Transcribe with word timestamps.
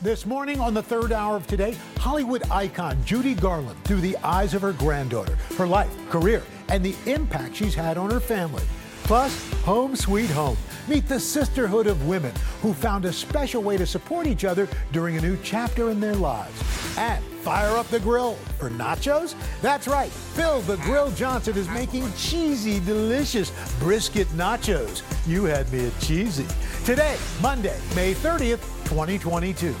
This 0.00 0.26
morning 0.26 0.60
on 0.60 0.74
the 0.74 0.82
third 0.82 1.10
hour 1.10 1.34
of 1.34 1.48
today, 1.48 1.74
Hollywood 1.96 2.48
icon 2.52 3.04
Judy 3.04 3.34
Garland 3.34 3.82
through 3.82 4.00
the 4.00 4.16
eyes 4.18 4.54
of 4.54 4.62
her 4.62 4.72
granddaughter, 4.72 5.34
her 5.56 5.66
life, 5.66 5.90
career, 6.08 6.44
and 6.68 6.84
the 6.84 6.94
impact 7.06 7.56
she's 7.56 7.74
had 7.74 7.98
on 7.98 8.08
her 8.08 8.20
family. 8.20 8.62
Plus, 9.08 9.50
Home 9.62 9.96
Sweet 9.96 10.28
Home. 10.28 10.58
Meet 10.86 11.08
the 11.08 11.18
sisterhood 11.18 11.86
of 11.86 12.06
women 12.06 12.30
who 12.60 12.74
found 12.74 13.06
a 13.06 13.12
special 13.14 13.62
way 13.62 13.78
to 13.78 13.86
support 13.86 14.26
each 14.26 14.44
other 14.44 14.68
during 14.92 15.16
a 15.16 15.20
new 15.22 15.38
chapter 15.42 15.88
in 15.88 15.98
their 15.98 16.14
lives. 16.14 16.62
And 16.98 17.24
fire 17.40 17.74
up 17.78 17.88
the 17.88 18.00
grill 18.00 18.34
for 18.58 18.68
nachos? 18.68 19.34
That's 19.62 19.88
right, 19.88 20.10
Phil 20.10 20.60
the 20.60 20.76
Grill 20.82 21.10
Johnson 21.12 21.56
is 21.56 21.70
making 21.70 22.12
cheesy, 22.18 22.80
delicious 22.80 23.50
brisket 23.78 24.28
nachos. 24.36 25.02
You 25.26 25.44
had 25.44 25.72
me 25.72 25.86
at 25.86 25.98
cheesy. 26.00 26.46
Today, 26.84 27.16
Monday, 27.40 27.80
May 27.96 28.12
30th, 28.12 28.60
2022. 28.84 29.72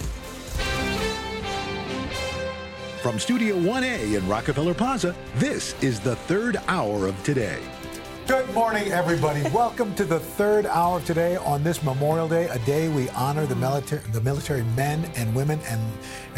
From 3.02 3.18
Studio 3.18 3.56
1A 3.56 4.16
in 4.16 4.26
Rockefeller 4.26 4.72
Plaza, 4.72 5.14
this 5.34 5.74
is 5.82 6.00
the 6.00 6.16
third 6.16 6.56
hour 6.66 7.06
of 7.06 7.22
today. 7.24 7.60
Good 8.28 8.52
morning, 8.52 8.92
everybody. 8.92 9.40
Welcome 9.54 9.94
to 9.94 10.04
the 10.04 10.20
third 10.20 10.66
hour 10.66 10.98
of 10.98 11.06
today 11.06 11.36
on 11.36 11.64
this 11.64 11.82
Memorial 11.82 12.28
Day, 12.28 12.46
a 12.48 12.58
day 12.58 12.90
we 12.90 13.08
honor 13.10 13.46
the 13.46 13.56
military, 13.56 14.02
the 14.12 14.20
military 14.20 14.64
men 14.76 15.10
and 15.16 15.34
women 15.34 15.58
and 15.66 15.80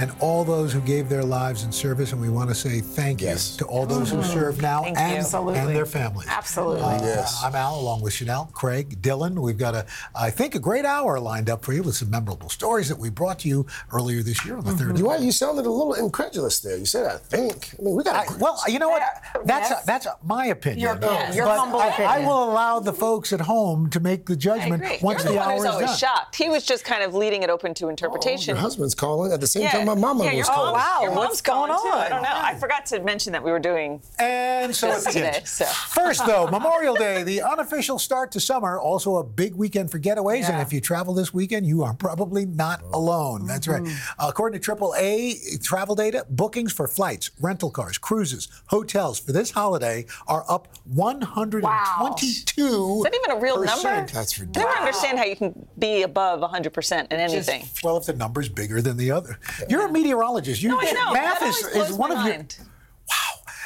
and 0.01 0.11
all 0.21 0.45
those 0.45 0.73
who 0.73 0.81
gave 0.81 1.09
their 1.09 1.23
lives 1.23 1.65
in 1.65 1.71
service. 1.73 2.13
And 2.13 2.21
we 2.21 2.29
want 2.31 2.49
to 2.49 2.55
say 2.55 2.81
thank 2.81 3.21
Yes. 3.21 3.53
you 3.53 3.59
to 3.59 3.65
all 3.67 3.85
those 3.87 4.11
who 4.11 4.23
serve 4.23 4.61
now 4.63 4.83
Thank 4.83 4.99
and, 4.99 5.27
and 5.35 5.77
their 5.77 5.87
families. 5.87 6.27
Absolutely. 6.29 6.83
Uh, 6.83 7.01
Yes. 7.03 7.43
I'm 7.45 7.55
Al, 7.55 7.79
along 7.79 8.03
with 8.03 8.13
Chanel, 8.13 8.51
Craig, 8.53 9.03
Dylan. 9.03 9.39
We've 9.39 9.59
got 9.59 9.75
a, 9.75 9.85
I 10.15 10.31
think, 10.31 10.55
a 10.55 10.59
great 10.59 10.85
hour 10.85 11.19
lined 11.21 11.51
up 11.51 11.65
for 11.65 11.73
you 11.73 11.83
with 11.83 11.97
some 11.97 12.11
memorable 12.11 12.49
stories 12.49 12.89
that 12.89 12.99
we 12.99 13.11
brought 13.11 13.41
to 13.41 13.49
you 13.49 13.67
earlier 13.93 14.23
this 14.23 14.45
year 14.47 14.57
on 14.57 14.65
the 14.65 14.73
third. 14.73 14.97
You, 14.99 15.05
why 15.07 15.17
you 15.17 15.33
sounded 15.33 15.67
a 15.67 15.71
little 15.71 15.95
incredulous 15.95 16.61
there. 16.61 16.77
You 16.77 16.87
said, 16.87 17.07
I 17.07 17.17
think. 17.19 17.75
I 17.79 17.83
mean, 17.83 17.95
we 17.97 18.03
got 18.05 18.17
I, 18.17 18.37
well, 18.39 18.59
you 18.69 18.79
know 18.79 18.89
what? 18.89 19.03
That's 19.45 19.71
Yes. 19.71 19.85
that's 19.85 20.07
my 20.25 20.47
opinion. 20.47 20.81
Your 20.81 20.93
opinion. 20.95 21.35
Your 21.35 21.47
but 21.47 21.59
humble 21.59 21.81
I, 21.81 21.89
I 21.99 22.19
will 22.21 22.45
allow 22.51 22.81
the 22.81 22.93
folks 22.93 23.33
at 23.33 23.41
home 23.41 23.91
to 23.91 24.01
make 24.01 24.27
the 24.27 24.37
judgment 24.37 24.83
once 25.03 25.25
You're 25.25 25.33
the 25.35 25.39
the 25.41 25.45
one 25.45 25.49
hour 25.49 25.53
who's 25.57 25.65
is 25.65 25.71
always 25.71 25.87
done. 25.89 25.97
shocked. 25.99 26.37
He 26.37 26.49
was 26.49 26.65
just 26.65 26.85
kind 26.85 27.03
of 27.03 27.15
leaving 27.15 27.43
it 27.43 27.51
open 27.51 27.75
to 27.75 27.89
interpretation. 27.89 28.55
your 28.55 28.61
husband's 28.63 28.95
calling 28.95 29.33
at 29.33 29.41
the 29.41 29.47
same 29.47 29.63
Yeah. 29.65 29.73
time 29.73 29.89
my 29.95 30.01
mama 30.01 30.25
yeah, 30.25 30.31
was 30.31 30.37
your 30.39 30.45
calling. 30.47 30.73
mom's- 30.73 30.85
wow, 30.85 31.01
Your 31.03 31.13
what's 31.15 31.41
going 31.41 31.73
calling, 31.73 31.93
too. 31.93 31.99
I 31.99 32.09
don't 32.09 32.23
know. 32.23 32.29
I 32.33 32.55
forgot 32.57 32.87
to 32.87 33.01
mention 33.01 33.33
that 33.33 33.43
we 33.43 33.51
were 33.51 33.59
doing. 33.59 34.01
And 34.19 34.75
so 34.75 34.89
it 34.89 34.93
Just 34.93 35.13
today, 35.13 35.41
so. 35.45 35.65
First, 35.65 36.27
though, 36.27 36.47
Memorial 36.51 36.95
Day, 36.95 37.23
the 37.23 37.43
unofficial 37.43 37.99
start 37.99 38.31
to 38.33 38.41
summer, 38.41 38.79
also 38.79 39.17
a 39.17 39.25
big 39.25 39.55
weekend 39.55 39.91
for 39.91 39.99
getaways. 39.99 40.49
And 40.49 40.61
if 40.61 40.73
you 40.73 40.81
travel 40.81 41.15
this 41.15 41.33
weekend, 41.35 41.67
you 41.67 41.83
are 41.83 41.95
probably 41.95 42.47
not 42.47 42.83
alone. 42.93 43.47
That's 43.47 43.67
right. 43.69 43.83
Mm-hmm. 43.83 44.21
Uh, 44.23 44.29
according 44.29 44.61
to 44.61 44.71
AAA 44.77 45.63
travel 45.63 45.95
data, 45.95 46.27
bookings 46.31 46.73
for 46.73 46.87
flights, 46.87 47.31
rental 47.41 47.71
cars, 47.71 47.99
cruises, 47.99 48.49
hotels 48.67 49.19
for 49.19 49.33
this 49.33 49.51
holiday 49.51 50.07
are 50.29 50.45
up 50.49 50.69
122. 50.85 52.97
Is 52.99 53.03
that 53.05 53.15
even 53.15 53.37
a 53.37 53.41
real 53.41 53.57
number? 53.63 54.07
That's 54.13 54.39
I 54.41 54.45
never 54.45 54.47
ridiculous. 54.47 54.79
understand 54.79 55.19
how 55.19 55.25
you 55.25 55.37
can 55.37 55.67
be 55.79 56.03
above 56.03 56.41
100% 56.41 57.13
in 57.13 57.21
anything. 57.21 57.67
Well, 57.83 57.97
if 57.97 58.07
the 58.07 58.13
number's 58.15 58.49
bigger 58.49 58.81
than 58.83 58.97
the 58.97 59.11
other, 59.11 59.39
you're 59.71 59.87
a 59.87 59.93
meteorologist. 59.93 60.63
You 60.63 60.71
No, 60.71 60.81
I 60.81 60.93
know. 60.93 61.13
math 61.13 61.41
That 61.41 61.49
is, 61.49 61.57
always 61.63 61.75
blows 61.75 61.91
is 61.91 61.97
one 61.97 62.11
my 62.15 62.21
of 62.21 62.27
your. 62.27 62.37
Wow. 62.37 63.17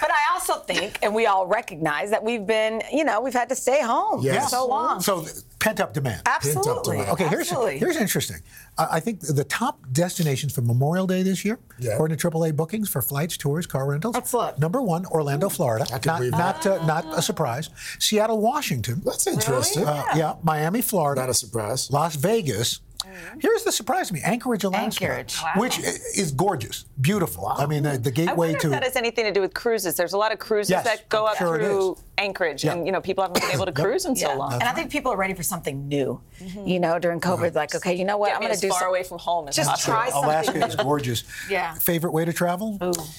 But 0.01 0.11
I 0.11 0.35
also 0.35 0.55
think, 0.61 0.99
and 1.03 1.15
we 1.15 1.27
all 1.27 1.47
recognize 1.47 2.11
that 2.11 2.23
we've 2.23 2.47
been, 2.47 2.83
you 2.93 3.05
know, 3.05 3.21
we've 3.21 3.33
had 3.33 3.49
to 3.51 3.55
stay 3.57 3.81
home 3.83 4.23
Yes. 4.23 4.45
for 4.45 4.57
so 4.57 4.67
long. 4.67 5.01
So 5.01 5.25
pent 5.61 5.81
up 5.81 5.95
demand. 5.95 6.23
Absolutely. 6.27 6.97
demand. 6.99 7.11
Okay, 7.13 7.29
here's 7.29 7.49
Absolutely. 7.49 7.79
here's 7.79 7.97
interesting. 7.97 8.37
I 8.77 8.87
I 8.97 9.01
think 9.01 9.21
the 9.21 9.45
top 9.45 9.81
destinations 9.93 10.53
for 10.55 10.61
Memorial 10.63 11.07
Day 11.07 11.23
this 11.23 11.45
year, 11.45 11.59
Yeah. 11.79 11.93
according 11.93 12.19
to 12.19 12.21
AAA 12.31 12.51
bookings 12.53 12.89
for 12.91 13.01
flights, 13.03 13.37
tours, 13.37 13.67
car 13.67 13.87
rentals. 13.87 14.15
Let's 14.15 14.35
look. 14.35 14.59
Number 14.59 14.83
one, 14.83 15.07
Orlando, 15.07 15.49
Florida. 15.49 15.87
I 15.91 15.99
could 15.99 16.07
Not 16.07 16.19
believe 16.19 16.33
not 16.33 16.67
uh, 16.67 16.85
not 16.85 17.05
a 17.19 17.23
surprise. 17.23 17.71
Seattle, 17.99 18.41
Washington. 18.41 19.01
That's 19.05 19.27
interesting. 19.27 19.85
Uh, 19.87 20.05
yeah, 20.17 20.35
Miami, 20.43 20.83
Florida. 20.83 21.21
Not 21.23 21.31
a 21.31 21.35
surprise. 21.35 21.91
Las 21.91 22.17
Vegas. 22.17 22.81
Mm-hmm. 23.05 23.41
Here's 23.41 23.65
the 23.65 23.73
surprise 23.73 24.09
to 24.09 24.15
me: 24.15 24.21
Anchorage, 24.25 24.65
Alaska, 24.65 25.05
Anchorage. 25.05 25.37
Wow. 25.43 25.53
which 25.57 25.79
is 25.79 26.33
gorgeous, 26.33 26.85
beautiful. 27.01 27.47
I 27.47 27.67
mean, 27.67 27.83
the, 27.83 27.99
the 27.99 28.11
I 28.11 28.13
gateway 28.13 28.49
wonder 28.53 28.59
to 28.61 28.67
if 28.69 28.73
that 28.73 28.83
has 28.85 28.97
anything 28.97 29.25
to 29.25 29.33
do 29.33 29.41
with 29.41 29.55
cruises. 29.55 29.95
There's 29.97 30.13
a 30.15 30.19
lot 30.19 30.33
of 30.33 30.39
cruises 30.39 30.71
Yes, 30.71 30.85
that 30.85 31.09
go 31.09 31.27
I'm 31.27 31.33
up 31.33 31.37
sure 31.39 31.59
through. 31.59 31.99
Anchorage, 32.17 32.65
Yeah. 32.65 32.73
and 32.75 32.87
you 32.87 32.93
know 32.93 33.01
people 33.01 33.23
haven't 33.25 33.41
been 33.43 33.51
able 33.51 33.67
to 33.67 33.73
cruise 33.73 34.05
in 34.05 34.15
so 34.15 34.29
Yeah. 34.29 34.35
long. 34.37 34.53
And 34.55 34.63
I 34.65 34.73
think 34.73 34.91
people 34.91 35.13
are 35.13 35.17
ready 35.17 35.35
for 35.35 35.43
something 35.43 35.89
new. 35.89 36.21
Mm-hmm. 36.41 36.67
You 36.67 36.79
know, 36.81 36.99
during 37.01 37.21
COVID, 37.21 37.55
like, 37.55 37.75
okay, 37.75 37.93
you 37.95 38.05
know 38.05 38.17
what? 38.17 38.29
Get 38.29 38.37
I'm 38.37 38.41
going 38.43 38.55
to 38.55 38.61
do 38.61 38.69
far 38.69 38.81
some- 38.81 38.89
away 38.89 39.03
from 39.03 39.19
home 39.19 39.49
as 39.49 39.57
Just 39.57 39.69
possible. 39.69 39.95
try 39.95 40.11
something. 40.11 40.31
Alaska 40.31 40.67
is 40.67 40.77
gorgeous. 40.77 41.25
Yeah. 41.51 41.75
Favorite 41.75 42.13
way 42.13 42.25
to 42.25 42.33
travel? 42.33 42.79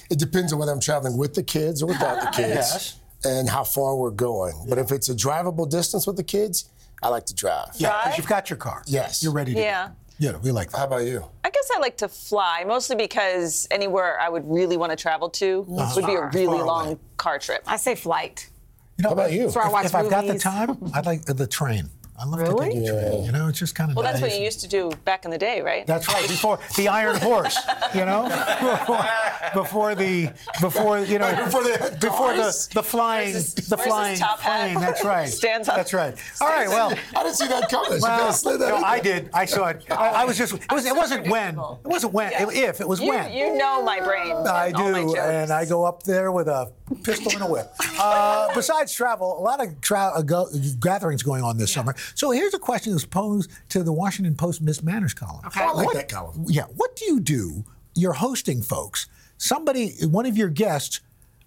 It 0.10 0.18
depends 0.18 0.54
on 0.54 0.60
whether 0.60 0.72
I'm 0.72 0.80
traveling 0.80 1.18
with 1.18 1.34
the 1.34 1.44
kids 1.44 1.84
or 1.84 1.88
without 1.88 2.22
the 2.22 2.28
kids. 2.42 2.56
Yes. 2.56 3.00
And 3.26 3.50
how 3.50 3.64
far 3.64 3.96
we're 3.96 4.12
going. 4.12 4.54
But 4.70 4.78
if 4.78 4.92
it's 4.92 5.10
a 5.10 5.16
drivable 5.16 5.68
distance 5.70 6.06
with 6.08 6.16
the 6.16 6.24
kids, 6.24 6.70
I 7.04 7.10
like 7.10 7.26
to 7.28 7.36
drive. 7.36 7.70
Yeah, 7.76 7.92
'cause 7.92 8.04
Drive? 8.04 8.18
you've 8.18 8.28
got 8.28 8.50
your 8.50 8.58
car. 8.58 8.84
Yes. 8.86 9.22
You're 9.24 9.34
ready 9.34 9.54
to 9.54 9.60
Yeah. 9.60 9.88
go. 9.88 9.94
Yeah, 10.18 10.38
we 10.38 10.52
like 10.52 10.72
that. 10.72 10.78
How 10.78 10.86
about 10.86 11.04
you? 11.04 11.26
I 11.44 11.50
guess 11.50 11.70
I 11.76 11.80
like 11.80 11.98
to 11.98 12.08
fly, 12.08 12.64
mostly 12.66 12.96
because 12.96 13.68
anywhere 13.70 14.18
I 14.20 14.30
would 14.30 14.50
really 14.50 14.78
want 14.78 14.92
to 14.92 14.96
travel 14.96 15.30
to 15.32 15.66
would 15.68 16.06
be 16.06 16.16
a 16.16 16.28
really 16.28 16.46
Far 16.46 16.56
away. 16.56 16.64
long 16.64 17.00
car 17.18 17.38
trip. 17.38 17.64
I 17.68 17.76
say 17.76 17.96
flight. 17.96 18.50
You 18.98 19.04
know, 19.04 19.10
How 19.10 19.14
about 19.14 19.34
you? 19.34 19.44
That's 19.44 19.56
where 19.56 19.66
I 19.66 19.68
If, 19.68 19.74
watch 19.74 19.86
if 19.88 19.96
I've 19.96 20.10
got 20.10 20.22
the 20.22 20.28
movies. 20.28 20.44
time, 20.44 20.92
I'd 20.94 21.06
like 21.06 21.30
uh, 21.30 21.34
the 21.34 21.48
train. 21.48 21.90
I 22.18 22.24
love 22.26 22.40
to 22.40 22.46
Really? 22.46 22.70
take 22.72 22.86
the 22.86 22.92
train. 22.92 23.26
You 23.26 23.32
know, 23.34 23.48
it's 23.50 23.60
just 23.60 23.76
kind 23.76 23.92
of 23.92 23.98
Well, 23.98 24.04
that's 24.04 24.22
what 24.22 24.34
you 24.34 24.42
used 24.44 24.62
to 24.62 24.68
do 24.70 24.90
back 25.04 25.26
in 25.26 25.32
the 25.32 25.38
day, 25.38 25.62
right? 25.62 25.86
That's 25.86 26.08
right. 26.08 26.28
Before 26.28 26.60
the 26.78 26.88
Iron 26.88 27.18
Horse, 27.18 27.58
you 27.94 28.06
know, 28.06 28.24
before, 28.78 29.06
before 29.54 29.96
the 29.96 30.30
before 30.62 31.00
you 31.00 31.20
know 31.20 31.36
Before 31.44 31.64
they 31.64 31.72
had 31.78 32.00
before 32.00 32.34
the 32.34 32.68
the 32.72 32.82
flying 32.84 33.34
Where's 33.34 33.54
his- 33.56 33.68
the 33.68 33.78
flying 33.78 34.18
top 34.18 34.40
hat? 34.40 34.72
plane. 34.72 34.80
That's 34.80 35.04
right. 35.04 35.28
Stands 35.28 35.68
up. 35.68 35.76
That's 35.76 35.94
right. 35.94 36.16
All 36.40 36.48
right. 36.48 36.70
Well. 36.70 36.94
I 37.16 37.24
didn't 37.24 37.36
see 37.36 37.48
that 37.48 37.70
coming. 37.70 37.94
You 37.94 38.00
Well, 38.02 38.20
gotta 38.20 38.34
slid 38.34 38.62
that 38.62 38.70
no, 38.70 38.78
I 38.78 39.00
did. 39.00 39.30
I 39.34 39.46
saw 39.46 39.68
it. 39.68 39.84
I, 39.92 40.22
I 40.22 40.26
was 40.26 40.38
just. 40.38 40.54
It 40.54 40.72
was. 40.72 40.86
It 40.86 40.96
wasn't 40.96 41.28
when. 41.28 41.56
It 41.60 41.88
wasn't 41.88 42.14
when. 42.14 42.32
If 42.34 42.80
it 42.82 42.88
was 42.88 43.02
You, 43.02 43.10
when. 43.10 43.34
you 43.34 43.58
know 43.58 43.84
my 43.84 44.00
brain. 44.00 44.32
I 44.48 44.68
and 44.68 44.76
all 44.78 44.92
my 44.92 45.02
do, 45.02 45.08
jokes. 45.08 45.20
and 45.20 45.52
I 45.52 45.66
go 45.66 45.84
up 45.84 46.04
there 46.04 46.32
with 46.32 46.48
a 46.48 46.72
pistol 47.04 47.32
and 47.34 47.42
a 47.42 47.48
whip. 47.48 47.72
Uh, 48.00 48.54
besides 48.56 48.94
travel, 48.94 49.38
a 49.40 49.42
lot 49.42 49.62
of 49.64 49.82
tra- 49.82 50.12
uh, 50.16 50.22
go- 50.22 50.48
gatherings 50.80 51.24
going 51.24 51.44
on 51.44 51.58
this 51.58 51.72
summer. 51.74 51.96
So 52.14 52.32
here's 52.32 52.54
a 52.54 52.60
question 52.60 52.92
that's 52.94 53.06
posed 53.06 53.50
to 53.70 53.84
the 53.84 53.92
Washington 53.94 54.36
Post 54.36 54.62
Miss 54.62 54.84
Manners 54.84 55.14
column. 55.14 55.42
Oh, 55.46 55.50
I 55.56 55.72
like 55.72 55.86
What- 55.88 55.96
that 55.96 56.10
column. 56.10 56.46
Yeah, 56.48 56.66
what 56.76 56.96
do 56.96 57.06
you 57.06 57.20
do? 57.20 57.66
You're 57.96 58.14
hosting 58.14 58.62
folks. 58.62 59.08
Somebody, 59.38 59.96
one 60.06 60.26
of 60.26 60.38
your 60.38 60.50
guests, 60.50 61.02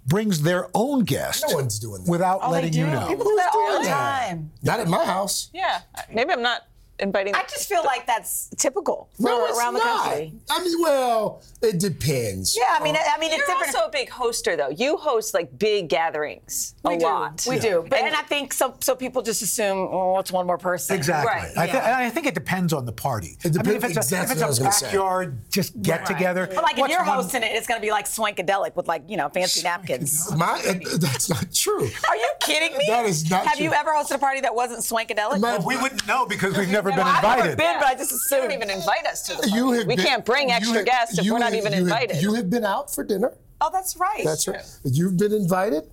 brings 0.07 0.41
their 0.43 0.69
own 0.75 1.05
guest. 1.05 1.45
No 1.49 1.57
one's 1.57 1.79
doing 1.79 2.03
that. 2.05 2.11
without 2.11 2.41
Oh, 2.43 2.47
they 2.49 2.63
letting 2.63 2.73
you 2.73 2.87
do. 2.87 2.91
know. 2.93 3.07
People 3.09 3.25
do 3.27 3.37
that 3.37 3.51
all 3.55 3.67
the 3.67 3.73
doing 3.75 3.85
that? 3.85 4.27
time. 4.29 4.51
Not 4.63 4.81
at 4.81 4.89
my 4.89 5.05
house. 5.05 5.51
Yeah, 5.53 5.81
maybe 6.13 6.33
I'm 6.33 6.41
not 6.43 6.63
inviting. 7.01 7.35
I 7.35 7.43
just 7.43 7.69
feel 7.69 7.83
like 7.85 8.07
that's 8.07 8.49
typical 8.57 9.09
for 9.17 9.23
No, 9.23 9.47
it's 9.47 9.59
around 9.59 9.75
the 9.75 9.81
not. 9.81 10.05
country. 10.05 10.33
I 10.51 10.63
mean, 10.65 10.81
well, 10.83 11.43
it 11.63 11.79
depends. 11.79 12.57
Yeah, 12.57 12.65
I 12.79 12.83
mean, 12.83 12.97
I 12.97 13.05
I 13.17 13.19
mean, 13.21 13.31
it's 13.31 13.39
You're 13.39 13.47
different. 13.47 13.75
also 13.75 13.87
a 13.87 13.91
big 13.91 14.11
hoster, 14.11 14.57
though. 14.57 14.69
You 14.71 14.97
host 14.97 15.35
like 15.35 15.57
big 15.59 15.89
gatherings 15.89 16.75
a 16.85 16.97
do. 16.97 17.05
lot. 17.05 17.45
We 17.49 17.59
do. 17.59 17.85
But, 17.89 17.99
And- 18.01 18.09
and 18.09 18.17
I 18.17 18.23
think 18.23 18.53
so. 18.53 18.75
So 18.81 18.95
people 18.95 19.23
just 19.23 19.43
assume, 19.43 19.79
oh, 19.91 20.19
it's 20.19 20.33
one 20.33 20.47
more 20.47 20.59
person. 20.59 20.97
Exactly. 20.97 21.29
Right, 21.33 21.51
I, 21.57 21.67
thi- 21.67 21.73
yeah. 21.77 21.99
I 21.99 22.11
think 22.11 22.27
it 22.27 22.35
depends 22.35 22.73
on 22.73 22.85
the 22.87 22.93
party. 22.93 23.37
It 23.45 23.57
I 23.59 23.63
mean, 23.63 23.77
if 23.77 23.83
depends- 23.83 23.97
it's 23.97 24.13
a, 24.13 24.23
if 24.23 24.31
it's 24.31 24.41
what 24.41 24.45
I 24.45 24.49
was 24.49 24.59
a 24.59 24.63
gonna 24.63 24.73
say. 24.73 24.87
backyard, 24.87 25.51
just 25.51 25.81
get 25.83 26.01
Right. 26.01 26.07
together. 26.07 26.47
But 26.47 26.63
like 26.63 26.75
if 26.75 26.79
what's 26.81 26.93
you're 26.93 27.05
one- 27.05 27.17
hosting 27.17 27.43
it, 27.43 27.53
it's 27.53 27.67
going 27.67 27.81
to 27.81 27.85
be 27.87 27.91
like 27.91 28.07
swankadelic 28.07 28.77
with 28.77 28.89
like 28.89 29.03
you 29.09 29.17
know 29.17 29.29
fancy 29.29 29.63
napkins. 29.63 30.31
My, 30.37 30.61
uh, 30.67 30.75
that's 30.99 31.29
not 31.29 31.53
true. 31.55 31.89
Are 32.09 32.17
you 32.17 32.31
kidding 32.41 32.77
me? 32.79 32.85
That 32.89 33.07
is 33.07 33.29
not 33.31 33.43
true. 33.43 33.49
Have 33.49 33.57
true. 33.59 33.65
you 33.67 33.73
ever 33.73 33.91
hosted 33.91 34.17
a 34.17 34.19
party 34.19 34.41
that 34.41 34.55
wasn't 34.55 34.81
swankadelic? 34.81 35.41
My- 35.41 35.59
We 35.59 35.77
wouldn't 35.77 36.07
know 36.07 36.27
because 36.27 36.57
we've 36.57 36.69
never 36.79 36.88
been 36.91 36.99
Well, 36.99 37.07
I've 37.09 37.23
never 37.23 37.37
invited. 37.51 37.59
been, 37.59 37.79
but 37.79 37.87
I 37.87 37.95
just 37.95 38.11
You 38.11 38.17
assumed. 38.17 38.43
don't 38.43 38.53
even 38.53 38.71
invite 38.71 39.07
us 39.07 39.23
to 39.23 39.33
the 39.33 39.39
party. 39.39 39.53
You 39.53 39.73
have 39.73 39.87
we 39.87 39.97
been- 39.97 40.05
can't 40.07 40.25
bring 40.25 40.51
extra 40.53 40.77
have- 40.79 40.87
guests 40.87 41.19
if 41.19 41.31
we're 41.31 41.39
not 41.39 41.55
even 41.55 41.73
you 41.73 41.79
have- 41.79 41.87
invited. 41.87 42.23
you 42.23 42.35
have 42.35 42.51
been 42.51 42.65
out 42.65 42.95
for 42.95 43.05
dinner. 43.05 43.33
Oh, 43.61 43.71
that's 43.73 43.97
right. 43.97 44.23
That's 44.25 44.47
right. 44.49 44.63
You've 44.85 45.17
been 45.17 45.33
invited. 45.33 45.85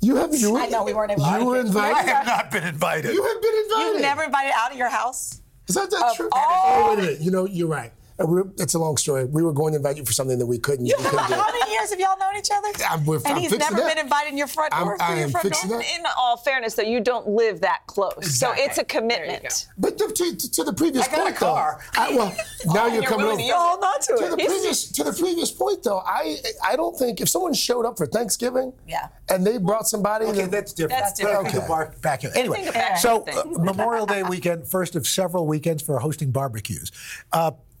You 0.00 0.16
have. 0.16 0.34
You, 0.34 0.56
I 0.58 0.66
know, 0.68 0.84
we 0.84 0.92
weren't 0.92 1.12
invited. 1.12 1.40
You 1.42 1.48
were 1.48 1.60
invited. 1.60 1.96
I 1.96 2.02
have 2.02 2.26
not 2.34 2.50
been 2.50 2.64
invited. 2.64 3.14
You 3.14 3.22
have 3.22 3.40
been 3.42 3.54
invited. 3.64 3.92
You've 3.92 4.00
never 4.02 4.22
invited 4.24 4.52
out 4.54 4.70
of 4.72 4.76
your 4.76 4.88
house? 4.90 5.40
Is 5.68 5.74
that, 5.74 5.90
that 5.90 6.02
Of 6.10 6.16
true? 6.16 6.28
all- 6.32 6.42
Oh, 6.42 6.88
wait 6.90 6.98
a 6.98 7.02
minute. 7.02 7.20
You 7.20 7.30
know, 7.30 7.46
you're 7.46 7.68
right. 7.68 7.92
And 8.18 8.28
we 8.28 8.36
were, 8.36 8.48
it's 8.58 8.72
a 8.74 8.78
long 8.78 8.96
story. 8.96 9.26
We 9.26 9.42
were 9.42 9.52
going 9.52 9.72
to 9.72 9.76
invite 9.76 9.98
you 9.98 10.04
for 10.04 10.12
something 10.12 10.38
that 10.38 10.46
we 10.46 10.58
couldn't. 10.58 10.86
You 10.86 10.94
we 10.98 11.04
couldn't 11.04 11.26
do. 11.28 11.34
How 11.34 11.52
many 11.52 11.70
years 11.72 11.90
have 11.90 12.00
y'all 12.00 12.18
known 12.18 12.34
each 12.38 12.48
other? 12.50 12.68
I'm- 12.88 13.04
we're- 13.04 13.20
and 13.26 13.34
I'm 13.34 13.40
he's 13.42 13.50
never 13.52 13.74
that. 13.76 13.94
been 13.94 13.98
invited 14.02 14.30
in 14.32 14.38
your 14.38 14.46
front 14.46 14.72
I'm- 14.72 14.86
door. 14.86 14.96
I 15.00 15.14
your 15.16 15.24
am 15.24 15.30
front 15.32 15.48
fixing 15.48 15.68
door? 15.70 15.78
that. 15.80 15.94
in 15.98 16.02
all 16.18 16.38
fairness, 16.38 16.74
though, 16.74 16.82
you 16.82 17.00
don't 17.00 17.28
live 17.28 17.60
that 17.60 17.80
close, 17.86 18.14
Exactly. 18.16 18.64
so 18.64 18.64
it's 18.70 18.78
a 18.78 18.84
commitment. 18.84 19.66
But 19.76 19.98
to, 19.98 20.08
to, 20.12 20.50
to 20.50 20.64
the 20.64 20.72
previous 20.72 21.06
I 21.06 21.10
got 21.10 21.18
a 21.18 21.22
point, 21.24 21.36
car. 21.36 21.80
though. 21.94 22.02
I, 22.02 22.16
well, 22.16 22.36
now 22.74 22.86
you're 22.86 22.94
you're 22.94 23.02
coming 23.04 23.26
over. 23.26 23.36
to 23.36 23.42
You're 23.42 23.54
all 23.56 23.78
not 23.80 24.00
to 24.02 24.16
To 24.16 24.24
it. 24.24 24.30
the 24.30 24.36
previous 24.36 24.90
to 24.92 25.04
the 25.04 25.12
previous 25.12 25.50
point, 25.50 25.82
though, 25.82 25.98
I 25.98 26.36
I 26.64 26.74
don't 26.76 26.96
think 26.98 27.20
if 27.20 27.28
someone 27.28 27.52
showed 27.52 27.84
up 27.84 27.98
for 27.98 28.06
Thanksgiving, 28.06 28.72
Yeah. 28.88 29.08
and 29.28 29.46
they 29.46 29.58
brought 29.58 29.86
somebody, 29.88 30.24
Okay, 30.26 30.42
that, 30.42 30.50
that's 30.50 30.72
different. 30.72 31.02
That's 31.02 31.12
different. 31.18 31.44
But 31.52 31.54
Okay. 31.56 31.68
bar- 31.68 31.94
back 32.00 32.22
here. 32.22 32.32
Anyway, 32.34 32.56
think 32.56 32.68
of 32.68 32.74
that 32.74 32.98
so 32.98 33.24
uh, 33.26 33.42
Memorial 33.58 34.06
Day 34.06 34.22
weekend, 34.22 34.66
first 34.66 34.96
of 34.96 35.06
several 35.06 35.46
weekends 35.46 35.82
for 35.82 35.98
hosting 35.98 36.30
barbecues. 36.30 36.90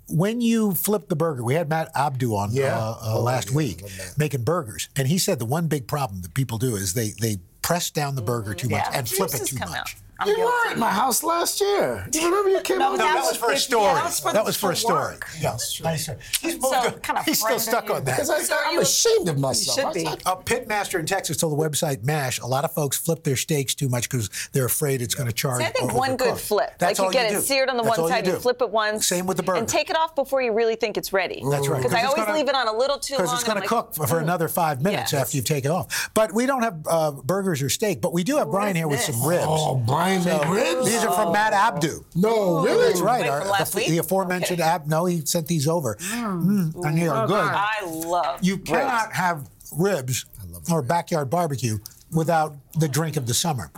When 0.08 0.40
you 0.40 0.72
flip 0.74 1.08
the 1.08 1.16
burger, 1.16 1.42
we 1.42 1.54
had 1.54 1.68
Matt 1.68 1.90
Abdoo 1.94 2.34
on 2.36 2.52
Yeah. 2.52 2.78
uh, 2.78 2.90
uh, 2.92 3.14
Oh, 3.16 3.22
last 3.22 3.50
yeah, 3.50 3.56
week 3.56 3.82
making 4.16 4.44
burgers, 4.44 4.88
and 4.94 5.08
he 5.08 5.18
said 5.18 5.38
the 5.40 5.44
one 5.46 5.66
big 5.66 5.88
problem 5.88 6.22
that 6.22 6.32
people 6.34 6.58
do 6.58 6.76
is 6.76 6.94
they 6.94 7.10
they 7.20 7.38
press 7.62 7.90
down 7.90 8.14
the 8.14 8.22
burger 8.22 8.54
too 8.54 8.68
much 8.68 8.84
Yeah. 8.84 8.98
and 8.98 9.08
flip 9.08 9.34
it 9.34 9.44
too 9.46 9.56
much. 9.58 9.68
out. 9.70 9.94
I'm 10.18 10.28
You 10.28 10.36
guilty. 10.36 10.50
were 10.50 10.70
at 10.72 10.78
my 10.78 10.90
house 10.90 11.22
last 11.22 11.60
year. 11.60 12.06
Do 12.08 12.18
you 12.20 12.26
remember 12.26 12.48
you 12.50 12.60
came 12.62 12.78
No, 12.78 12.88
over? 12.88 12.96
but 12.96 13.02
No, 13.04 13.08
That 13.08 13.14
that 13.16 13.20
was 13.20 13.32
was 13.32 13.36
for 13.38 13.52
a 13.52 13.56
story. 13.58 13.84
yeah, 13.84 13.94
that 13.94 14.04
was 14.04 14.20
for 14.20 14.32
that 14.32 14.44
was 14.46 14.56
for 14.56 14.70
a 14.72 14.76
story. 14.76 14.96
work. 15.12 15.26
Yes, 15.40 15.80
nice. 15.82 16.08
He's, 16.40 16.54
So, 16.60 16.90
kind 17.02 17.18
of 17.18 17.24
He's 17.26 17.40
still 17.40 17.58
stuck 17.58 17.90
of 17.90 17.96
on 17.96 18.04
that. 18.04 18.16
Because 18.16 18.50
I, 18.50 18.56
I'm 18.70 18.78
ashamed 18.78 19.28
of 19.28 19.38
myself. 19.38 19.76
should 19.76 19.84
I- 19.86 19.92
be. 19.92 20.06
I- 20.24 20.32
A 20.32 20.36
pitmaster 20.36 20.98
in 20.98 21.04
Texas 21.06 21.36
told 21.36 21.52
the 21.58 21.62
website 21.62 22.02
MASH 22.02 22.38
a 22.40 22.46
lot 22.46 22.64
of 22.64 22.72
folks 22.72 22.96
flip 22.96 23.24
their 23.24 23.36
steaks 23.36 23.74
too 23.74 23.88
much 23.90 24.08
because 24.08 24.30
they're 24.52 24.64
afraid 24.64 25.02
it's 25.02 25.14
going 25.14 25.26
to 25.28 25.34
charge. 25.34 25.60
See, 25.60 25.66
I 25.66 25.70
think 25.72 25.92
one 25.92 26.16
good 26.16 26.38
flip. 26.38 26.74
That's 26.78 26.98
like 26.98 27.06
all 27.06 27.12
you 27.12 27.18
get 27.20 27.30
do. 27.32 27.36
it 27.38 27.42
seared 27.42 27.68
on 27.68 27.76
the 27.76 27.82
That's 27.82 27.98
one 27.98 28.08
side, 28.08 28.26
you, 28.26 28.32
you, 28.32 28.38
flip 28.38 28.62
it 28.62 28.70
once. 28.70 29.06
Same 29.06 29.26
with 29.26 29.36
the 29.36 29.42
burger. 29.42 29.58
And 29.58 29.68
take 29.68 29.90
it 29.90 29.96
off 29.96 30.14
before 30.14 30.40
you 30.40 30.52
really 30.54 30.76
think 30.76 30.96
it's 30.96 31.12
ready. 31.12 31.42
That's 31.50 31.68
right. 31.68 31.82
Because 31.82 31.92
I 31.92 32.04
always 32.04 32.24
gonna- 32.24 32.32
leave 32.38 32.48
it 32.48 32.54
on 32.54 32.68
a 32.68 32.72
little 32.72 32.98
too 32.98 33.14
long. 33.16 33.22
Because 33.24 33.32
it's 33.34 33.42
and 33.42 33.48
going 33.54 33.62
I'm 33.62 33.68
to 33.68 33.74
like, 33.74 33.84
cook 33.86 33.94
for, 33.94 34.06
for 34.06 34.18
another 34.20 34.48
five 34.48 34.80
minutes 34.80 35.12
after 35.12 35.36
you 35.36 35.42
take 35.42 35.66
it 35.66 35.70
off. 35.70 36.10
But 36.14 36.32
we 36.32 36.46
don't 36.46 36.62
have 36.62 36.78
uh, 36.88 37.10
burgers 37.12 37.60
or 37.60 37.68
steak, 37.68 38.00
but 38.00 38.14
we 38.14 38.24
do 38.24 38.36
have 38.38 38.50
Brian 38.50 38.76
here 38.76 38.88
with 38.88 39.00
some 39.00 39.22
ribs. 39.22 39.44
Oh, 39.46 39.74
Brian 39.76 40.05
made 40.06 40.48
ribs? 40.48 40.86
These 40.86 41.04
are 41.04 41.12
from 41.14 41.32
Matt 41.32 41.52
Abdoo. 41.52 42.00
No, 42.14 42.62
really? 42.64 42.88
That's 42.88 43.00
right. 43.00 43.22
Wait, 43.22 43.28
our- 43.30 43.40
from 43.42 43.50
last 43.50 43.72
the, 43.72 43.78
week? 43.78 43.88
the 43.88 43.98
aforementioned 43.98 44.60
Ab. 44.60 44.86
No, 44.86 45.04
he 45.04 45.24
sent 45.24 45.46
these 45.46 45.66
over. 45.68 45.96
Mm, 45.96 46.74
and 46.84 46.98
they 46.98 47.08
are 47.08 47.26
good. 47.26 47.36
I 47.40 47.84
love 47.84 48.38
You 48.42 48.54
ribs. 48.56 48.70
cannot 48.70 49.12
have 49.12 49.48
ribs 49.72 50.24
or 50.70 50.82
backyard 50.82 51.30
barbecue 51.30 51.78
without 52.12 52.54
the 52.78 52.88
drink 52.88 53.16
of 53.16 53.26
the 53.26 53.34
summer. 53.34 53.70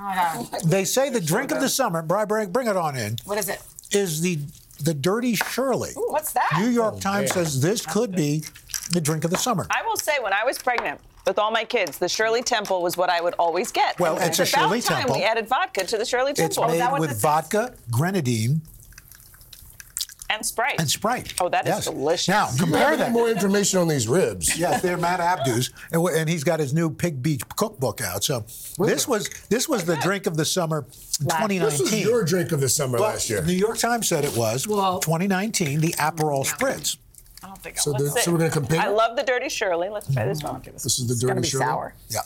They 0.65 0.85
say 0.85 1.11
the 1.11 1.21
drink 1.21 1.51
of 1.51 1.61
the 1.61 1.69
summer, 1.69 2.03
Brian, 2.03 2.29
bring, 2.29 2.51
bring 2.51 2.67
it 2.69 2.77
on 2.77 2.97
in, 2.97 3.17
What 3.25 3.39
is 3.39 3.49
it? 3.49 3.61
is 3.93 4.21
the 4.21 4.39
the 4.81 4.95
Dirty 4.95 5.35
Shirley. 5.35 5.91
What's 5.97 6.33
that? 6.35 6.49
New 6.61 6.69
York 6.69 7.01
Times 7.01 7.33
says 7.33 7.61
this 7.61 7.85
could 7.85 8.13
be 8.15 8.45
the 8.93 9.01
drink 9.01 9.25
of 9.25 9.31
the 9.33 9.37
summer. 9.37 9.67
I 9.71 9.83
will 9.85 9.97
say, 9.97 10.13
when 10.23 10.33
I 10.33 10.45
was 10.45 10.57
pregnant 10.59 11.01
with 11.29 11.39
all 11.39 11.51
my 11.53 11.65
kids, 11.65 11.99
the 11.99 12.09
Shirley 12.09 12.43
Temple 12.43 12.83
was 12.83 12.97
what 12.97 13.11
I 13.11 13.21
would 13.21 13.35
always 13.39 13.71
get. 13.71 14.01
Well, 14.01 14.17
And 14.17 14.25
it's 14.31 14.39
a 14.41 14.47
Shirley 14.47 14.81
time 14.81 15.01
Temple. 15.03 15.17
We 15.17 15.23
added 15.23 15.47
vodka 15.47 15.85
to 15.85 15.99
the 15.99 16.05
Shirley 16.05 16.31
It's 16.33 16.41
Temple 16.41 16.67
made 16.69 16.81
what 16.81 17.01
with 17.01 17.11
this 17.11 17.19
is? 17.19 17.23
vodka, 17.23 17.75
grenadine, 17.91 18.63
and 20.31 20.45
Sprite. 20.45 20.77
and 20.79 20.91
Sprite. 20.91 21.33
Oh, 21.41 21.49
that 21.49 21.67
is 21.67 21.75
Yes. 21.75 21.85
delicious. 21.85 22.29
Now, 22.29 22.49
compare 22.59 22.97
that. 22.97 23.13
more 23.13 23.29
information 23.31 23.79
on 23.79 23.89
these 23.89 24.07
ribs? 24.09 24.59
Yes, 24.59 24.83
they're 24.83 24.99
Matt 24.99 25.21
Abdoo's, 25.21 25.71
and, 25.91 26.03
and 26.07 26.29
he's 26.29 26.45
got 26.45 26.61
his 26.61 26.75
new 26.75 26.91
Pig 26.91 27.23
Beach 27.23 27.41
cookbook 27.57 28.01
out. 28.03 28.25
So 28.25 28.45
this 28.79 29.07
was 29.09 29.31
this 29.49 29.69
was 29.69 29.85
the 29.85 29.97
drink 29.97 30.27
of 30.27 30.37
the 30.37 30.45
summer, 30.45 30.81
in 31.21 31.27
2019. 31.29 31.61
This 31.61 31.81
was 31.81 31.95
your 32.05 32.25
drink 32.25 32.53
of 32.53 32.61
the 32.61 32.69
summer 32.69 32.99
Well, 32.99 33.09
last 33.11 33.31
year. 33.31 33.41
The 33.41 33.47
New 33.53 33.59
York 33.59 33.79
Times 33.79 34.07
said 34.07 34.25
it 34.25 34.37
was 34.37 34.67
well, 34.69 34.99
2019, 35.01 35.81
the 35.81 35.93
Aperol 35.99 36.47
Spritz. 36.47 36.99
I 37.43 37.47
don't 37.47 37.59
think 37.63 37.79
So 37.79 37.91
Let's 37.93 38.05
the- 38.05 38.11
see. 38.11 38.21
so 38.23 38.33
we're 38.33 38.39
gonna 38.39 38.51
compare? 38.51 38.81
I 38.81 38.89
love 38.89 39.17
the 39.17 39.23
Dirty 39.23 39.49
Shirley. 39.49 39.89
Let's 39.89 40.13
try 40.13 40.25
this 40.27 40.43
one. 40.43 40.61
Mm-hmm. 40.61 40.73
This 40.73 40.99
is 40.99 41.07
the 41.07 41.13
It's 41.15 41.23
gonna 41.23 41.35
dirty 41.37 41.43
be 41.47 41.49
Shirley. 41.51 41.65
sour. 41.65 41.95
Yeah. 42.09 42.21